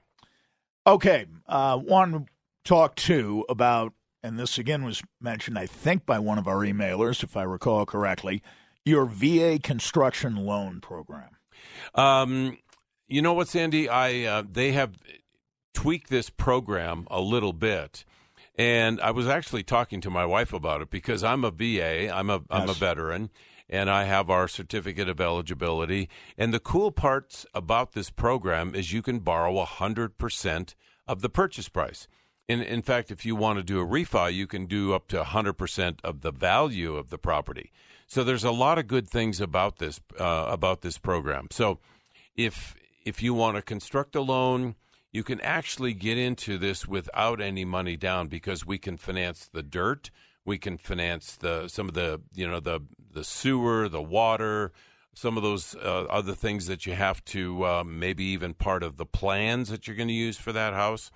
Okay. 0.86 1.26
Uh, 1.46 1.78
one 1.78 2.26
talk 2.64 2.96
too 2.96 3.44
about, 3.48 3.92
and 4.22 4.38
this 4.38 4.58
again 4.58 4.84
was 4.84 5.02
mentioned, 5.20 5.58
I 5.58 5.66
think, 5.66 6.06
by 6.06 6.18
one 6.18 6.38
of 6.38 6.46
our 6.46 6.58
emailers, 6.58 7.22
if 7.22 7.36
I 7.36 7.42
recall 7.42 7.86
correctly, 7.86 8.42
your 8.84 9.06
VA 9.06 9.58
construction 9.62 10.36
loan 10.36 10.80
program. 10.80 11.36
Um, 11.94 12.58
you 13.06 13.22
know 13.22 13.34
what, 13.34 13.48
Sandy? 13.48 13.88
I 13.88 14.24
uh, 14.24 14.42
they 14.50 14.72
have 14.72 14.96
tweaked 15.74 16.10
this 16.10 16.30
program 16.30 17.06
a 17.10 17.20
little 17.20 17.52
bit. 17.52 18.04
And 18.56 19.00
I 19.00 19.12
was 19.12 19.26
actually 19.26 19.62
talking 19.62 20.00
to 20.02 20.10
my 20.10 20.26
wife 20.26 20.52
about 20.52 20.82
it 20.82 20.90
because 20.90 21.24
I'm 21.24 21.42
a 21.44 21.50
VA, 21.50 22.14
I'm 22.14 22.28
a 22.28 22.42
am 22.50 22.68
a 22.68 22.74
veteran, 22.74 23.30
and 23.68 23.90
I 23.90 24.04
have 24.04 24.30
our 24.30 24.48
certificate 24.48 25.08
of 25.08 25.20
eligibility. 25.20 26.08
And 26.36 26.52
the 26.52 26.60
cool 26.60 26.90
parts 26.90 27.46
about 27.54 27.92
this 27.92 28.10
program 28.10 28.74
is 28.74 28.92
you 28.92 29.02
can 29.02 29.20
borrow 29.20 29.64
100% 29.64 30.74
of 31.06 31.20
the 31.20 31.28
purchase 31.28 31.68
price. 31.68 32.06
In, 32.48 32.60
in 32.60 32.82
fact, 32.82 33.10
if 33.10 33.24
you 33.24 33.36
want 33.36 33.58
to 33.58 33.62
do 33.62 33.80
a 33.80 33.86
refi, 33.86 34.32
you 34.32 34.46
can 34.46 34.66
do 34.66 34.92
up 34.92 35.08
to 35.08 35.22
100% 35.22 35.98
of 36.02 36.20
the 36.20 36.32
value 36.32 36.96
of 36.96 37.10
the 37.10 37.18
property. 37.18 37.72
So 38.06 38.24
there's 38.24 38.44
a 38.44 38.50
lot 38.50 38.78
of 38.78 38.88
good 38.88 39.08
things 39.08 39.40
about 39.40 39.78
this 39.78 39.98
uh, 40.20 40.44
about 40.48 40.82
this 40.82 40.98
program. 40.98 41.48
So 41.50 41.78
if 42.36 42.74
if 43.06 43.22
you 43.22 43.32
want 43.32 43.56
to 43.56 43.62
construct 43.62 44.14
a 44.14 44.20
loan, 44.20 44.74
you 45.12 45.22
can 45.22 45.40
actually 45.40 45.94
get 45.94 46.18
into 46.18 46.58
this 46.58 46.86
without 46.86 47.40
any 47.40 47.64
money 47.64 47.96
down 47.96 48.28
because 48.28 48.66
we 48.66 48.76
can 48.76 48.96
finance 48.96 49.48
the 49.50 49.62
dirt, 49.62 50.10
we 50.44 50.58
can 50.58 50.78
finance 50.78 51.36
the 51.36 51.68
some 51.68 51.88
of 51.88 51.94
the 51.94 52.20
you 52.34 52.48
know 52.48 52.60
the 52.60 52.80
the 53.12 53.24
sewer, 53.24 53.88
the 53.88 54.02
water, 54.02 54.72
some 55.14 55.36
of 55.36 55.42
those 55.42 55.74
uh, 55.76 56.04
other 56.08 56.34
things 56.34 56.66
that 56.66 56.86
you 56.86 56.94
have 56.94 57.24
to 57.26 57.64
uh, 57.64 57.84
maybe 57.84 58.24
even 58.24 58.54
part 58.54 58.82
of 58.82 58.96
the 58.96 59.06
plans 59.06 59.68
that 59.68 59.86
you're 59.86 59.96
going 59.96 60.08
to 60.08 60.14
use 60.14 60.38
for 60.38 60.52
that 60.52 60.74
house. 60.74 61.10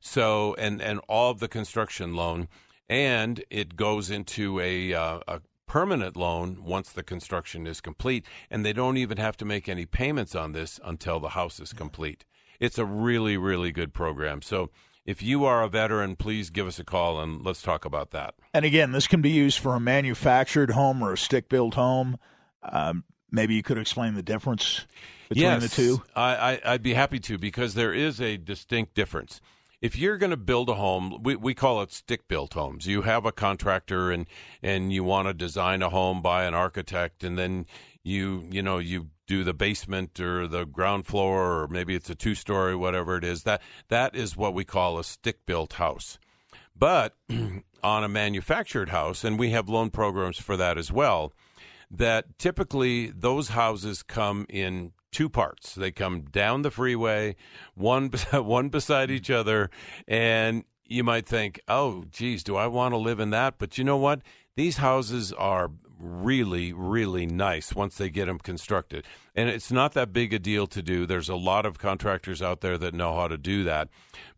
So 0.00 0.54
and 0.54 0.80
and 0.82 1.00
all 1.08 1.30
of 1.30 1.40
the 1.40 1.48
construction 1.48 2.14
loan, 2.14 2.48
and 2.88 3.44
it 3.50 3.76
goes 3.76 4.10
into 4.10 4.60
a, 4.60 4.94
uh, 4.94 5.20
a 5.26 5.40
permanent 5.66 6.16
loan 6.16 6.62
once 6.64 6.92
the 6.92 7.02
construction 7.02 7.66
is 7.66 7.80
complete, 7.80 8.24
and 8.50 8.64
they 8.64 8.72
don't 8.72 8.96
even 8.96 9.18
have 9.18 9.36
to 9.38 9.44
make 9.44 9.68
any 9.68 9.86
payments 9.86 10.34
on 10.34 10.52
this 10.52 10.78
until 10.84 11.18
the 11.18 11.30
house 11.30 11.58
is 11.60 11.72
complete. 11.72 12.24
It's 12.60 12.78
a 12.78 12.84
really, 12.84 13.36
really 13.36 13.72
good 13.72 13.92
program. 13.92 14.42
So 14.42 14.70
if 15.06 15.22
you 15.22 15.44
are 15.44 15.62
a 15.62 15.68
veteran, 15.68 16.16
please 16.16 16.50
give 16.50 16.66
us 16.66 16.78
a 16.78 16.84
call 16.84 17.20
and 17.20 17.44
let's 17.44 17.62
talk 17.62 17.84
about 17.84 18.10
that. 18.10 18.34
And 18.52 18.64
again, 18.64 18.92
this 18.92 19.06
can 19.06 19.22
be 19.22 19.30
used 19.30 19.58
for 19.58 19.74
a 19.74 19.80
manufactured 19.80 20.70
home 20.70 21.02
or 21.02 21.12
a 21.12 21.18
stick 21.18 21.48
built 21.48 21.74
home. 21.74 22.18
Um, 22.62 23.04
maybe 23.30 23.54
you 23.54 23.62
could 23.62 23.78
explain 23.78 24.14
the 24.14 24.22
difference 24.22 24.84
between 25.28 25.44
yes, 25.44 25.62
the 25.62 25.68
two. 25.68 26.02
I, 26.14 26.34
I, 26.34 26.60
I'd 26.72 26.82
be 26.82 26.94
happy 26.94 27.20
to 27.20 27.38
because 27.38 27.74
there 27.74 27.94
is 27.94 28.20
a 28.20 28.36
distinct 28.36 28.94
difference 28.94 29.40
if 29.80 29.96
you're 29.96 30.16
going 30.16 30.30
to 30.30 30.36
build 30.36 30.68
a 30.68 30.74
home, 30.74 31.22
we, 31.22 31.36
we 31.36 31.54
call 31.54 31.82
it 31.82 31.92
stick 31.92 32.28
built 32.28 32.54
homes. 32.54 32.86
You 32.86 33.02
have 33.02 33.26
a 33.26 33.32
contractor 33.32 34.10
and 34.10 34.26
and 34.62 34.92
you 34.92 35.04
want 35.04 35.28
to 35.28 35.34
design 35.34 35.82
a 35.82 35.90
home 35.90 36.22
by 36.22 36.44
an 36.44 36.54
architect, 36.54 37.22
and 37.22 37.38
then 37.38 37.66
you 38.06 38.46
you 38.50 38.62
know 38.62 38.78
you 38.78 39.08
do 39.26 39.42
the 39.42 39.52
basement 39.52 40.20
or 40.20 40.46
the 40.46 40.64
ground 40.64 41.06
floor, 41.06 41.62
or 41.62 41.68
maybe 41.68 41.96
it's 41.96 42.08
a 42.08 42.14
two 42.14 42.36
story, 42.36 42.76
whatever 42.76 43.16
it 43.16 43.24
is. 43.24 43.42
That 43.42 43.60
that 43.88 44.14
is 44.14 44.36
what 44.36 44.54
we 44.54 44.64
call 44.64 44.98
a 44.98 45.04
stick 45.04 45.44
built 45.44 45.74
house. 45.74 46.18
But 46.78 47.16
on 47.82 48.04
a 48.04 48.08
manufactured 48.08 48.90
house, 48.90 49.24
and 49.24 49.38
we 49.38 49.50
have 49.50 49.68
loan 49.68 49.90
programs 49.90 50.38
for 50.38 50.56
that 50.56 50.78
as 50.78 50.92
well. 50.92 51.32
That 51.90 52.38
typically 52.38 53.10
those 53.10 53.48
houses 53.48 54.02
come 54.02 54.46
in 54.48 54.92
two 55.10 55.28
parts. 55.28 55.74
They 55.74 55.90
come 55.90 56.22
down 56.22 56.62
the 56.62 56.70
freeway, 56.70 57.34
one 57.74 58.10
one 58.32 58.68
beside 58.68 59.10
each 59.10 59.30
other, 59.30 59.68
and 60.06 60.62
you 60.84 61.02
might 61.02 61.26
think, 61.26 61.60
"Oh, 61.66 62.04
geez, 62.10 62.44
do 62.44 62.54
I 62.54 62.68
want 62.68 62.92
to 62.92 62.98
live 62.98 63.18
in 63.18 63.30
that?" 63.30 63.58
But 63.58 63.78
you 63.78 63.82
know 63.82 63.96
what? 63.96 64.22
These 64.54 64.76
houses 64.78 65.32
are 65.32 65.70
really, 65.98 66.72
really 66.72 67.26
nice 67.26 67.74
once 67.74 67.96
they 67.96 68.10
get 68.10 68.26
them 68.26 68.38
constructed, 68.38 69.04
and 69.34 69.48
it's 69.48 69.72
not 69.72 69.92
that 69.94 70.12
big 70.12 70.32
a 70.32 70.38
deal 70.38 70.66
to 70.68 70.82
do. 70.82 71.06
There's 71.06 71.28
a 71.28 71.36
lot 71.36 71.66
of 71.66 71.78
contractors 71.78 72.42
out 72.42 72.60
there 72.60 72.78
that 72.78 72.94
know 72.94 73.14
how 73.14 73.28
to 73.28 73.36
do 73.36 73.64
that. 73.64 73.88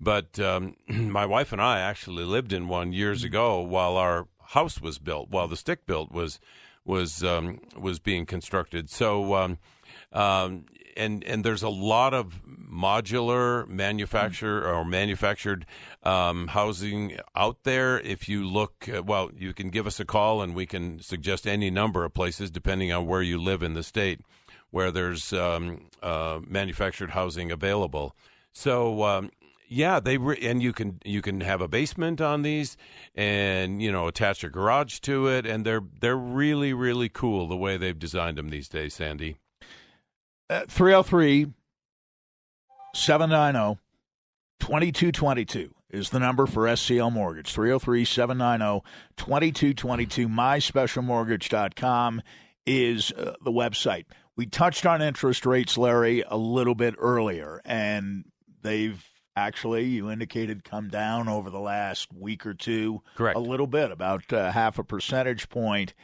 But 0.00 0.38
um, 0.38 0.76
my 0.88 1.26
wife 1.26 1.52
and 1.52 1.60
I 1.60 1.80
actually 1.80 2.24
lived 2.24 2.52
in 2.52 2.68
one 2.68 2.92
years 2.92 3.24
ago 3.24 3.60
while 3.60 3.96
our 3.96 4.26
house 4.48 4.80
was 4.80 4.98
built, 4.98 5.30
while 5.30 5.48
the 5.48 5.56
stick 5.56 5.86
built 5.86 6.12
was 6.12 6.40
was 6.84 7.22
um, 7.22 7.60
was 7.76 7.98
being 7.98 8.26
constructed. 8.26 8.90
So. 8.90 9.34
Um, 9.34 9.58
um, 10.12 10.64
and 10.98 11.24
and 11.24 11.44
there's 11.44 11.62
a 11.62 11.68
lot 11.68 12.12
of 12.12 12.40
modular 12.46 13.66
manufacture 13.66 14.68
or 14.68 14.84
manufactured 14.84 15.64
um, 16.02 16.48
housing 16.48 17.18
out 17.34 17.62
there. 17.64 17.98
If 18.00 18.28
you 18.28 18.46
look, 18.46 18.88
uh, 18.94 19.02
well, 19.02 19.30
you 19.36 19.54
can 19.54 19.70
give 19.70 19.86
us 19.86 19.98
a 19.98 20.04
call 20.04 20.42
and 20.42 20.54
we 20.54 20.66
can 20.66 21.00
suggest 21.00 21.46
any 21.46 21.70
number 21.70 22.04
of 22.04 22.12
places 22.12 22.50
depending 22.50 22.92
on 22.92 23.06
where 23.06 23.22
you 23.22 23.40
live 23.40 23.62
in 23.62 23.74
the 23.74 23.82
state 23.82 24.20
where 24.70 24.90
there's 24.90 25.32
um, 25.32 25.86
uh, 26.02 26.40
manufactured 26.46 27.10
housing 27.10 27.50
available. 27.50 28.14
So 28.52 29.04
um, 29.04 29.30
yeah, 29.68 30.00
they 30.00 30.18
re- 30.18 30.38
and 30.42 30.62
you 30.62 30.72
can 30.72 31.00
you 31.04 31.22
can 31.22 31.40
have 31.40 31.60
a 31.60 31.68
basement 31.68 32.20
on 32.20 32.42
these, 32.42 32.76
and 33.14 33.82
you 33.82 33.92
know 33.92 34.08
attach 34.08 34.44
a 34.44 34.48
garage 34.48 35.00
to 35.00 35.28
it, 35.28 35.46
and 35.46 35.64
they're 35.64 35.82
they're 36.00 36.16
really 36.16 36.72
really 36.72 37.08
cool 37.08 37.46
the 37.46 37.56
way 37.56 37.76
they've 37.76 37.98
designed 37.98 38.38
them 38.38 38.50
these 38.50 38.68
days, 38.68 38.94
Sandy. 38.94 39.36
303 40.48 41.52
790 42.94 43.80
2222 44.60 45.74
is 45.90 46.10
the 46.10 46.18
number 46.18 46.46
for 46.46 46.64
SCL 46.64 47.12
Mortgage. 47.12 47.52
303 47.52 48.04
790 48.04 48.84
2222. 49.16 50.28
MySpecialMortgage.com 50.28 52.22
is 52.66 53.12
uh, 53.12 53.34
the 53.42 53.52
website. 53.52 54.04
We 54.36 54.46
touched 54.46 54.86
on 54.86 55.02
interest 55.02 55.46
rates, 55.46 55.76
Larry, 55.78 56.22
a 56.26 56.36
little 56.36 56.74
bit 56.74 56.94
earlier, 56.98 57.60
and 57.64 58.24
they've 58.62 59.02
actually, 59.34 59.84
you 59.86 60.10
indicated, 60.10 60.64
come 60.64 60.88
down 60.88 61.28
over 61.28 61.50
the 61.50 61.60
last 61.60 62.12
week 62.12 62.46
or 62.46 62.54
two. 62.54 63.02
Correct. 63.16 63.36
A 63.36 63.40
little 63.40 63.66
bit, 63.66 63.90
about 63.90 64.32
uh, 64.32 64.52
half 64.52 64.78
a 64.78 64.84
percentage 64.84 65.48
point. 65.48 65.94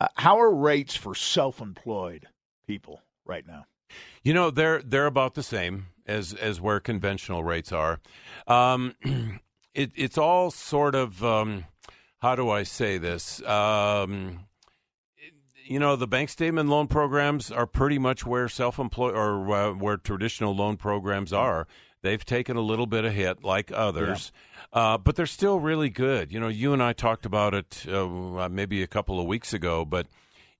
Uh, 0.00 0.08
how 0.14 0.40
are 0.40 0.54
rates 0.54 0.96
for 0.96 1.14
self 1.14 1.60
employed 1.60 2.26
people 2.66 3.02
right 3.24 3.46
now? 3.46 3.66
You 4.22 4.34
know, 4.34 4.50
they're 4.50 4.82
they're 4.82 5.06
about 5.06 5.34
the 5.34 5.42
same 5.42 5.86
as 6.06 6.34
as 6.34 6.60
where 6.60 6.80
conventional 6.80 7.44
rates 7.44 7.72
are. 7.72 8.00
Um, 8.46 8.94
it, 9.74 9.92
it's 9.94 10.18
all 10.18 10.50
sort 10.50 10.94
of 10.94 11.22
um, 11.24 11.66
how 12.18 12.34
do 12.34 12.50
I 12.50 12.62
say 12.62 12.98
this? 12.98 13.42
Um, 13.42 14.46
you 15.64 15.78
know, 15.78 15.96
the 15.96 16.06
bank 16.06 16.28
statement 16.28 16.68
loan 16.68 16.86
programs 16.86 17.50
are 17.50 17.66
pretty 17.66 17.98
much 17.98 18.24
where 18.24 18.48
self-employed 18.48 19.14
or 19.14 19.52
uh, 19.52 19.72
where 19.72 19.96
traditional 19.96 20.54
loan 20.54 20.76
programs 20.76 21.32
are. 21.32 21.66
They've 22.02 22.24
taken 22.24 22.56
a 22.56 22.60
little 22.60 22.86
bit 22.86 23.04
of 23.04 23.12
hit, 23.12 23.42
like 23.42 23.72
others, 23.72 24.30
yeah. 24.72 24.80
uh, 24.80 24.98
but 24.98 25.16
they're 25.16 25.26
still 25.26 25.58
really 25.58 25.90
good. 25.90 26.30
You 26.30 26.38
know, 26.38 26.48
you 26.48 26.72
and 26.72 26.82
I 26.82 26.92
talked 26.92 27.26
about 27.26 27.52
it 27.52 27.84
uh, 27.88 28.48
maybe 28.48 28.82
a 28.82 28.86
couple 28.86 29.18
of 29.18 29.26
weeks 29.26 29.52
ago, 29.52 29.84
but 29.84 30.06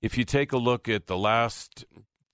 if 0.01 0.17
you 0.17 0.25
take 0.25 0.51
a 0.51 0.57
look 0.57 0.89
at 0.89 1.07
the 1.07 1.17
last 1.17 1.85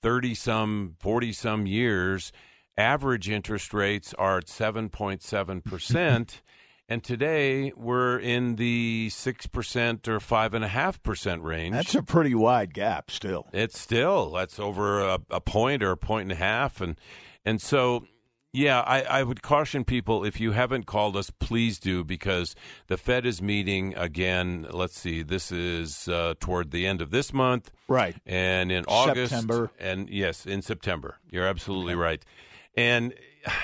30 0.04 0.36
some, 0.36 0.95
40 0.99 1.32
some 1.32 1.66
years, 1.66 2.32
average 2.78 3.30
interest 3.30 3.74
rates 3.74 4.14
are 4.20 4.39
at 4.39 4.47
7.7%. 4.47 6.41
and 6.89 7.04
today 7.04 7.72
we're 7.76 8.20
in 8.20 8.58
the 8.58 9.10
6% 9.12 10.08
or 10.08 10.20
5.5% 10.20 11.41
range. 11.41 11.74
That's 11.74 11.95
a 11.95 12.04
pretty 12.04 12.36
wide 12.36 12.74
gap 12.74 13.10
still. 13.10 13.47
It's 13.54 13.80
still, 13.80 14.32
that's 14.32 14.60
over 14.60 14.99
a, 14.99 15.20
a 15.32 15.41
point 15.41 15.82
or 15.82 15.91
a 15.91 15.97
point 15.97 16.24
and 16.24 16.34
a 16.34 16.43
half. 16.43 16.82
And, 16.82 16.99
and 17.45 17.62
so 17.62 18.06
yeah, 18.54 18.82
I, 18.82 19.01
I 19.01 19.24
would 19.24 19.41
caution 19.41 19.84
people 19.84 20.24
if 20.24 20.39
you 20.39 20.51
haven't 20.51 20.86
called 20.86 21.18
us, 21.18 21.32
please 21.32 21.80
do 21.80 22.04
because 22.04 22.56
the 22.86 22.97
Fed 22.97 23.26
is 23.26 23.41
meeting 23.41 23.95
again. 23.97 24.68
Let's 24.70 24.97
see, 24.97 25.24
this 25.24 25.51
is 25.51 26.08
uh, 26.08 26.36
toward 26.39 26.70
the 26.70 26.86
end 26.86 27.01
of 27.01 27.10
this 27.10 27.34
month, 27.34 27.72
right? 27.88 28.16
And 28.28 28.72
in 28.72 28.86
August, 28.88 29.32
September, 29.32 29.72
and 29.80 30.08
yes, 30.08 30.45
in 30.45 30.62
September. 30.62 31.18
You're 31.32 31.47
absolutely 31.47 31.93
okay. 31.93 32.01
right. 32.01 32.26
And 32.78 33.16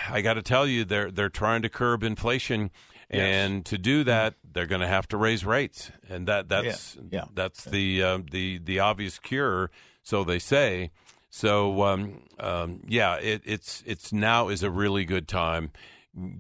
I 0.10 0.22
got 0.22 0.34
to 0.34 0.42
tell 0.42 0.66
you, 0.66 0.86
they're 0.86 1.12
they're 1.12 1.30
trying 1.30 1.62
to 1.62 1.70
curb 1.70 2.04
inflation, 2.04 2.72
yes. 3.12 3.20
and 3.22 3.66
to 3.68 3.78
do 3.78 4.04
that, 4.06 4.36
they're 4.44 4.66
going 4.66 4.82
to 4.82 4.88
have 4.88 5.08
to 5.10 5.18
raise 5.18 5.46
rates, 5.46 5.92
and 6.10 6.28
that 6.28 6.50
that's 6.50 6.96
yeah. 6.96 7.02
Yeah. 7.12 7.26
that's 7.36 7.68
yeah. 7.68 7.72
the 7.72 8.04
uh, 8.04 8.20
the 8.32 8.58
the 8.58 8.80
obvious 8.80 9.20
cure, 9.20 9.70
so 10.02 10.24
they 10.24 10.40
say. 10.40 10.90
So 11.30 11.84
um, 11.84 12.24
um, 12.40 12.82
yeah, 12.88 13.16
it, 13.16 13.42
it's 13.46 13.84
it's 13.86 14.12
now 14.12 14.50
is 14.50 14.64
a 14.64 14.72
really 14.72 15.06
good 15.06 15.28
time. 15.28 15.72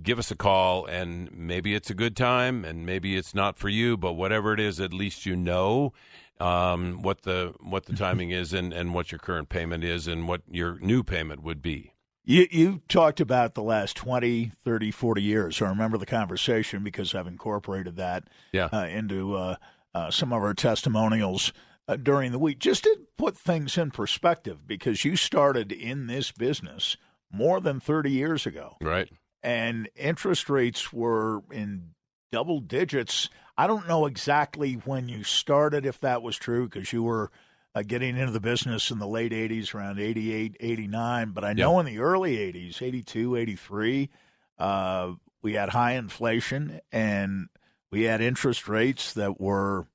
give 0.01 0.17
us 0.17 0.31
a 0.31 0.35
call, 0.35 0.85
and 0.85 1.31
maybe 1.31 1.75
it's 1.75 1.89
a 1.89 1.93
good 1.93 2.15
time, 2.15 2.65
and 2.65 2.85
maybe 2.85 3.15
it's 3.15 3.35
not 3.35 3.57
for 3.57 3.69
you, 3.69 3.97
but 3.97 4.13
whatever 4.13 4.53
it 4.53 4.59
is, 4.59 4.79
at 4.79 4.93
least 4.93 5.25
you 5.25 5.35
know 5.35 5.93
um, 6.39 7.01
what 7.01 7.21
the 7.21 7.53
what 7.59 7.85
the 7.85 7.93
timing 8.05 8.31
is, 8.31 8.51
and 8.53 8.73
and 8.73 8.93
what 8.93 9.11
your 9.11 9.19
current 9.19 9.49
payment 9.49 9.83
is, 9.83 10.07
and 10.07 10.27
what 10.27 10.41
your 10.49 10.79
new 10.79 11.03
payment 11.03 11.43
would 11.43 11.61
be. 11.61 11.93
You, 12.25 12.47
you 12.51 12.81
talked 12.87 13.19
about 13.19 13.55
the 13.55 13.63
last 13.63 13.97
20, 13.97 14.51
30, 14.63 14.91
40 14.91 15.21
years. 15.23 15.61
I 15.63 15.69
remember 15.69 15.97
the 15.97 16.05
conversation 16.05 16.83
because 16.83 17.15
I've 17.15 17.25
incorporated 17.25 17.95
that 17.95 18.25
yeah. 18.51 18.69
uh, 18.71 18.85
into 18.85 19.35
uh, 19.35 19.55
uh, 19.95 20.11
some 20.11 20.31
of 20.31 20.43
our 20.43 20.53
testimonials 20.53 21.51
uh, 21.89 21.95
during 21.95 22.31
the 22.31 22.39
week, 22.39 22.59
just 22.59 22.83
to 22.83 22.99
put 23.17 23.37
things 23.37 23.77
in 23.77 23.91
perspective, 23.91 24.67
because 24.67 25.03
you 25.03 25.15
started 25.15 25.71
in 25.71 26.07
this 26.07 26.31
business 26.31 26.95
more 27.31 27.59
than 27.59 27.79
30 27.79 28.11
years 28.11 28.45
ago. 28.45 28.77
Right. 28.81 29.09
And 29.43 29.89
interest 29.95 30.49
rates 30.49 30.93
were 30.93 31.41
in 31.51 31.91
double 32.31 32.59
digits. 32.59 33.29
I 33.57 33.67
don't 33.67 33.87
know 33.87 34.05
exactly 34.05 34.73
when 34.73 35.09
you 35.09 35.23
started, 35.23 35.85
if 35.85 35.99
that 36.01 36.21
was 36.21 36.37
true, 36.37 36.67
because 36.67 36.93
you 36.93 37.03
were– 37.03 37.31
uh, 37.75 37.83
getting 37.83 38.17
into 38.17 38.31
the 38.31 38.39
business 38.39 38.91
in 38.91 38.99
the 38.99 39.07
late 39.07 39.31
80s, 39.31 39.73
around 39.73 39.99
88, 39.99 40.57
89. 40.59 41.31
But 41.31 41.45
I 41.45 41.53
know 41.53 41.77
yep. 41.77 41.87
in 41.87 41.93
the 41.93 42.01
early 42.01 42.37
80s, 42.37 42.81
82, 42.81 43.35
83, 43.35 44.09
uh, 44.57 45.13
we 45.41 45.53
had 45.53 45.69
high 45.69 45.93
inflation 45.93 46.81
and 46.91 47.49
we 47.91 48.03
had 48.03 48.21
interest 48.21 48.67
rates 48.67 49.13
that 49.13 49.39
were 49.39 49.87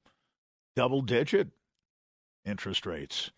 double 0.76 1.03
digit 1.03 1.49
interest 2.45 2.86
rates. 2.86 3.30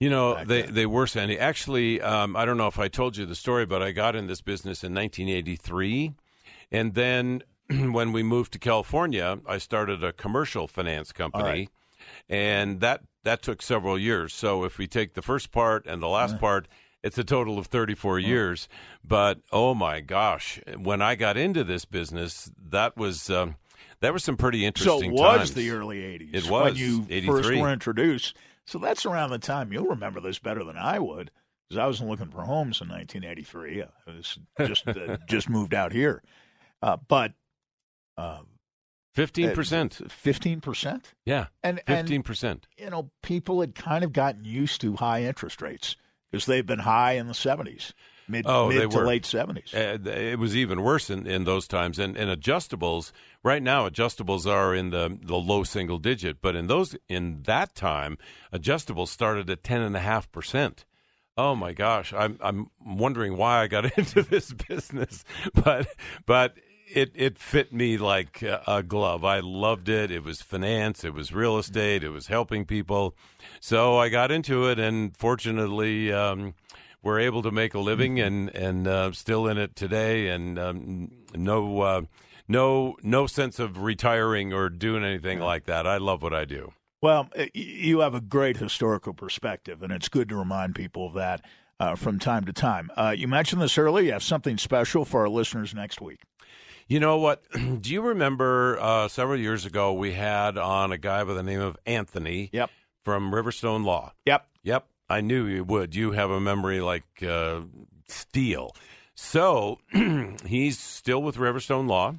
You 0.00 0.10
know, 0.10 0.44
they, 0.44 0.62
they 0.62 0.86
were, 0.86 1.08
Sandy. 1.08 1.38
Actually, 1.38 2.00
um, 2.00 2.36
I 2.36 2.44
don't 2.44 2.56
know 2.56 2.68
if 2.68 2.78
I 2.78 2.86
told 2.86 3.16
you 3.16 3.26
the 3.26 3.34
story, 3.34 3.66
but 3.66 3.82
I 3.82 3.90
got 3.90 4.14
in 4.14 4.28
this 4.28 4.40
business 4.40 4.84
in 4.84 4.94
1983. 4.94 6.12
And 6.70 6.94
then 6.94 7.42
when 7.68 8.12
we 8.12 8.22
moved 8.22 8.52
to 8.52 8.58
California, 8.60 9.40
I 9.46 9.58
started 9.58 10.04
a 10.04 10.12
commercial 10.12 10.68
finance 10.68 11.10
company. 11.10 11.42
Right. 11.44 11.68
And 12.28 12.80
that 12.80 13.02
that 13.24 13.42
took 13.42 13.60
several 13.60 13.98
years. 13.98 14.32
So 14.32 14.64
if 14.64 14.78
we 14.78 14.86
take 14.86 15.14
the 15.14 15.22
first 15.22 15.50
part 15.50 15.84
and 15.86 16.00
the 16.00 16.08
last 16.08 16.38
part, 16.38 16.68
it's 17.02 17.18
a 17.18 17.24
total 17.24 17.58
of 17.58 17.66
34 17.66 18.18
years. 18.18 18.68
But 19.04 19.40
oh 19.52 19.74
my 19.74 20.00
gosh, 20.00 20.60
when 20.76 21.02
I 21.02 21.14
got 21.14 21.36
into 21.36 21.64
this 21.64 21.84
business, 21.84 22.50
that 22.70 22.96
was 22.96 23.28
um, 23.28 23.56
that 24.00 24.12
was 24.12 24.24
some 24.24 24.36
pretty 24.36 24.64
interesting. 24.64 25.00
So 25.00 25.06
it 25.06 25.12
was 25.12 25.38
times. 25.38 25.54
the 25.54 25.70
early 25.70 25.98
80s. 25.98 26.34
It 26.34 26.34
was 26.34 26.50
when 26.50 26.76
you 26.76 27.06
83. 27.08 27.26
first 27.26 27.60
were 27.60 27.72
introduced. 27.72 28.36
So 28.66 28.78
that's 28.78 29.06
around 29.06 29.30
the 29.30 29.38
time 29.38 29.72
you'll 29.72 29.86
remember 29.86 30.20
this 30.20 30.38
better 30.38 30.62
than 30.62 30.76
I 30.76 30.98
would, 30.98 31.30
because 31.68 31.78
I 31.82 31.86
wasn't 31.86 32.10
looking 32.10 32.30
for 32.30 32.42
homes 32.42 32.80
in 32.80 32.88
1983. 32.88 33.82
I 33.82 33.86
was 34.06 34.38
just 34.66 34.86
uh, 34.86 35.16
just 35.28 35.48
moved 35.48 35.74
out 35.74 35.92
here, 35.92 36.22
uh, 36.82 36.96
but. 37.08 37.32
Uh, 38.16 38.40
Fifteen 39.14 39.52
percent. 39.52 40.00
Fifteen 40.12 40.60
percent. 40.60 41.12
Yeah, 41.24 41.46
and 41.64 41.80
fifteen 41.88 42.22
percent. 42.22 42.68
You 42.76 42.88
know, 42.88 43.10
people 43.20 43.60
had 43.60 43.74
kind 43.74 44.04
of 44.04 44.12
gotten 44.12 44.44
used 44.44 44.80
to 44.82 44.94
high 44.94 45.24
interest 45.24 45.60
rates 45.60 45.96
because 46.30 46.46
they've 46.46 46.64
been 46.64 46.78
high 46.78 47.14
in 47.14 47.26
the 47.26 47.34
seventies, 47.34 47.94
mid, 48.28 48.46
oh, 48.46 48.68
mid 48.68 48.90
to 48.90 48.98
were. 48.98 49.06
late 49.06 49.24
seventies. 49.24 49.72
Uh, 49.74 49.98
it 50.04 50.38
was 50.38 50.56
even 50.56 50.82
worse 50.82 51.10
in, 51.10 51.26
in 51.26 51.44
those 51.44 51.66
times. 51.66 51.98
And, 51.98 52.16
and 52.16 52.30
adjustables 52.30 53.12
right 53.42 53.62
now, 53.62 53.88
adjustables 53.88 54.46
are 54.46 54.74
in 54.74 54.90
the 54.90 55.18
the 55.22 55.36
low 55.36 55.64
single 55.64 55.98
digit, 55.98 56.40
but 56.40 56.54
in 56.54 56.66
those 56.66 56.96
in 57.08 57.42
that 57.44 57.74
time, 57.74 58.18
adjustables 58.52 59.08
started 59.08 59.48
at 59.50 59.62
ten 59.62 59.80
and 59.80 59.96
a 59.96 60.00
half 60.00 60.30
percent. 60.30 60.84
Oh 61.36 61.54
my 61.54 61.72
gosh, 61.72 62.12
I'm 62.12 62.38
I'm 62.40 62.70
wondering 62.84 63.36
why 63.36 63.62
I 63.62 63.66
got 63.68 63.84
into 63.98 64.22
this 64.22 64.52
business, 64.52 65.24
but 65.54 65.86
but 66.26 66.56
it 66.92 67.12
it 67.14 67.38
fit 67.38 67.72
me 67.72 67.96
like 67.96 68.42
a 68.42 68.82
glove. 68.82 69.24
I 69.24 69.40
loved 69.40 69.88
it. 69.88 70.10
It 70.10 70.24
was 70.24 70.40
finance, 70.40 71.04
it 71.04 71.14
was 71.14 71.32
real 71.32 71.58
estate, 71.58 72.02
it 72.02 72.10
was 72.10 72.26
helping 72.26 72.64
people. 72.64 73.14
So 73.60 73.98
I 73.98 74.08
got 74.08 74.30
into 74.30 74.68
it, 74.68 74.78
and 74.78 75.16
fortunately, 75.16 76.12
um, 76.12 76.54
we're 77.02 77.20
able 77.20 77.42
to 77.42 77.50
make 77.50 77.74
a 77.74 77.78
living, 77.78 78.16
mm-hmm. 78.16 78.26
and 78.26 78.56
and 78.56 78.88
uh, 78.88 79.12
still 79.12 79.46
in 79.46 79.58
it 79.58 79.76
today, 79.76 80.28
and 80.28 80.58
um, 80.58 81.10
no 81.34 81.80
uh, 81.80 82.02
no 82.46 82.96
no 83.02 83.26
sense 83.26 83.58
of 83.58 83.82
retiring 83.82 84.52
or 84.52 84.68
doing 84.68 85.04
anything 85.04 85.40
like 85.40 85.64
that. 85.64 85.86
I 85.86 85.98
love 85.98 86.22
what 86.22 86.34
I 86.34 86.44
do. 86.44 86.72
Well, 87.00 87.28
you 87.54 88.00
have 88.00 88.14
a 88.14 88.20
great 88.20 88.56
historical 88.56 89.14
perspective, 89.14 89.82
and 89.82 89.92
it's 89.92 90.08
good 90.08 90.28
to 90.30 90.36
remind 90.36 90.74
people 90.74 91.06
of 91.06 91.14
that 91.14 91.44
uh, 91.78 91.94
from 91.94 92.18
time 92.18 92.44
to 92.46 92.52
time. 92.52 92.90
Uh, 92.96 93.14
you 93.16 93.28
mentioned 93.28 93.62
this 93.62 93.78
earlier. 93.78 94.06
You 94.06 94.12
have 94.12 94.22
something 94.22 94.58
special 94.58 95.04
for 95.04 95.20
our 95.20 95.28
listeners 95.28 95.74
next 95.74 96.00
week. 96.00 96.20
You 96.88 97.00
know 97.00 97.18
what? 97.18 97.44
Do 97.52 97.92
you 97.92 98.00
remember 98.00 98.78
uh, 98.80 99.08
several 99.08 99.38
years 99.38 99.64
ago 99.64 99.92
we 99.92 100.12
had 100.12 100.58
on 100.58 100.90
a 100.90 100.98
guy 100.98 101.22
by 101.22 101.34
the 101.34 101.42
name 101.42 101.60
of 101.60 101.76
Anthony? 101.86 102.50
Yep. 102.52 102.70
From 103.04 103.30
Riverstone 103.32 103.84
Law. 103.84 104.12
Yep. 104.26 104.46
Yep. 104.64 104.86
I 105.08 105.20
knew 105.20 105.46
you 105.46 105.64
would. 105.64 105.94
You 105.94 106.12
have 106.12 106.30
a 106.30 106.40
memory 106.40 106.80
like 106.80 107.22
uh, 107.22 107.62
steel. 108.08 108.74
So 109.14 109.78
he's 110.46 110.78
still 110.78 111.22
with 111.22 111.36
Riverstone 111.36 111.88
Law, 111.88 112.16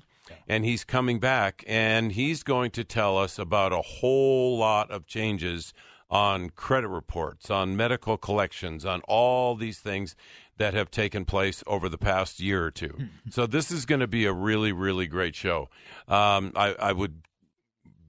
and 0.48 0.66
he's 0.66 0.84
coming 0.84 1.20
back, 1.20 1.64
and 1.68 2.12
he's 2.12 2.44
going 2.44 2.72
to 2.72 2.84
tell 2.84 3.18
us 3.18 3.40
about 3.40 3.72
a 3.72 3.82
whole 3.82 4.58
lot 4.58 4.92
of 4.92 5.06
changes 5.06 5.74
on 6.10 6.50
credit 6.50 6.88
reports, 6.88 7.52
on 7.52 7.78
medical 7.78 8.18
collections, 8.18 8.86
on 8.86 9.02
all 9.08 9.56
these 9.56 9.80
things 9.80 10.16
that 10.58 10.74
have 10.74 10.92
taken 10.92 11.24
place 11.24 11.64
over 11.68 11.88
the 11.88 11.98
past 11.98 12.40
year 12.40 12.66
or 12.66 12.72
two. 12.72 12.94
so 13.30 13.48
this 13.48 13.72
is 13.72 13.86
going 13.86 14.02
to 14.02 14.08
be 14.08 14.26
a 14.26 14.34
really, 14.34 14.72
really 14.72 15.08
great 15.08 15.36
show. 15.36 15.70
Um, 16.08 16.52
I, 16.56 16.76
I, 16.80 16.92
would 16.92 17.22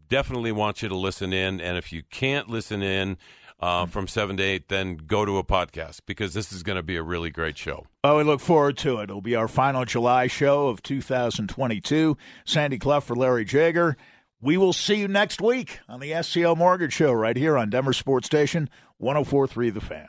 definitely 0.09 0.51
want 0.51 0.83
you 0.83 0.89
to 0.89 0.97
listen 0.97 1.33
in, 1.33 1.61
and 1.61 1.79
if 1.79 1.93
you 1.93 2.03
can't 2.11 2.49
listen 2.49 2.83
in 2.83 3.19
uh, 3.61 3.87
from 3.87 4.09
seven 4.09 4.37
to 4.39 4.43
eight, 4.43 4.69
then 4.69 4.97
go 4.97 5.25
to 5.25 5.39
a 5.39 5.45
podcast 5.45 6.01
because 6.07 6.35
this 6.35 6.53
is 6.53 6.63
going 6.63 6.77
to 6.77 6.83
be 6.83 6.97
a 6.97 7.03
really 7.03 7.31
great 7.31 7.59
show. 7.59 7.87
Oh, 8.03 8.19
we 8.19 8.25
look 8.25 8.41
forward 8.41 8.79
to 8.79 8.99
it. 8.99 9.05
It'll 9.05 9.21
be 9.21 9.37
our 9.37 9.49
final 9.49 9.85
July 9.85 10.27
show 10.27 10.69
of 10.69 10.83
2022. 10.83 12.17
Sandy 12.45 12.79
Clough 12.79 13.01
for 13.01 13.15
Larry 13.15 13.45
Jager. 13.45 13.97
We 14.41 14.57
will 14.57 14.73
see 14.73 14.95
you 14.95 15.09
next 15.09 15.43
week 15.43 15.81
on 15.89 16.01
the 16.01 16.13
SCL 16.13 16.57
Mortgage 16.57 16.95
Show 16.95 17.13
right 17.13 17.37
here 17.37 17.59
on 17.59 17.69
Denver 17.69 17.93
Sports 17.93 18.27
Station 18.27 18.71
1043 18.97 19.71
The 19.71 19.81
Fan. 19.83 20.09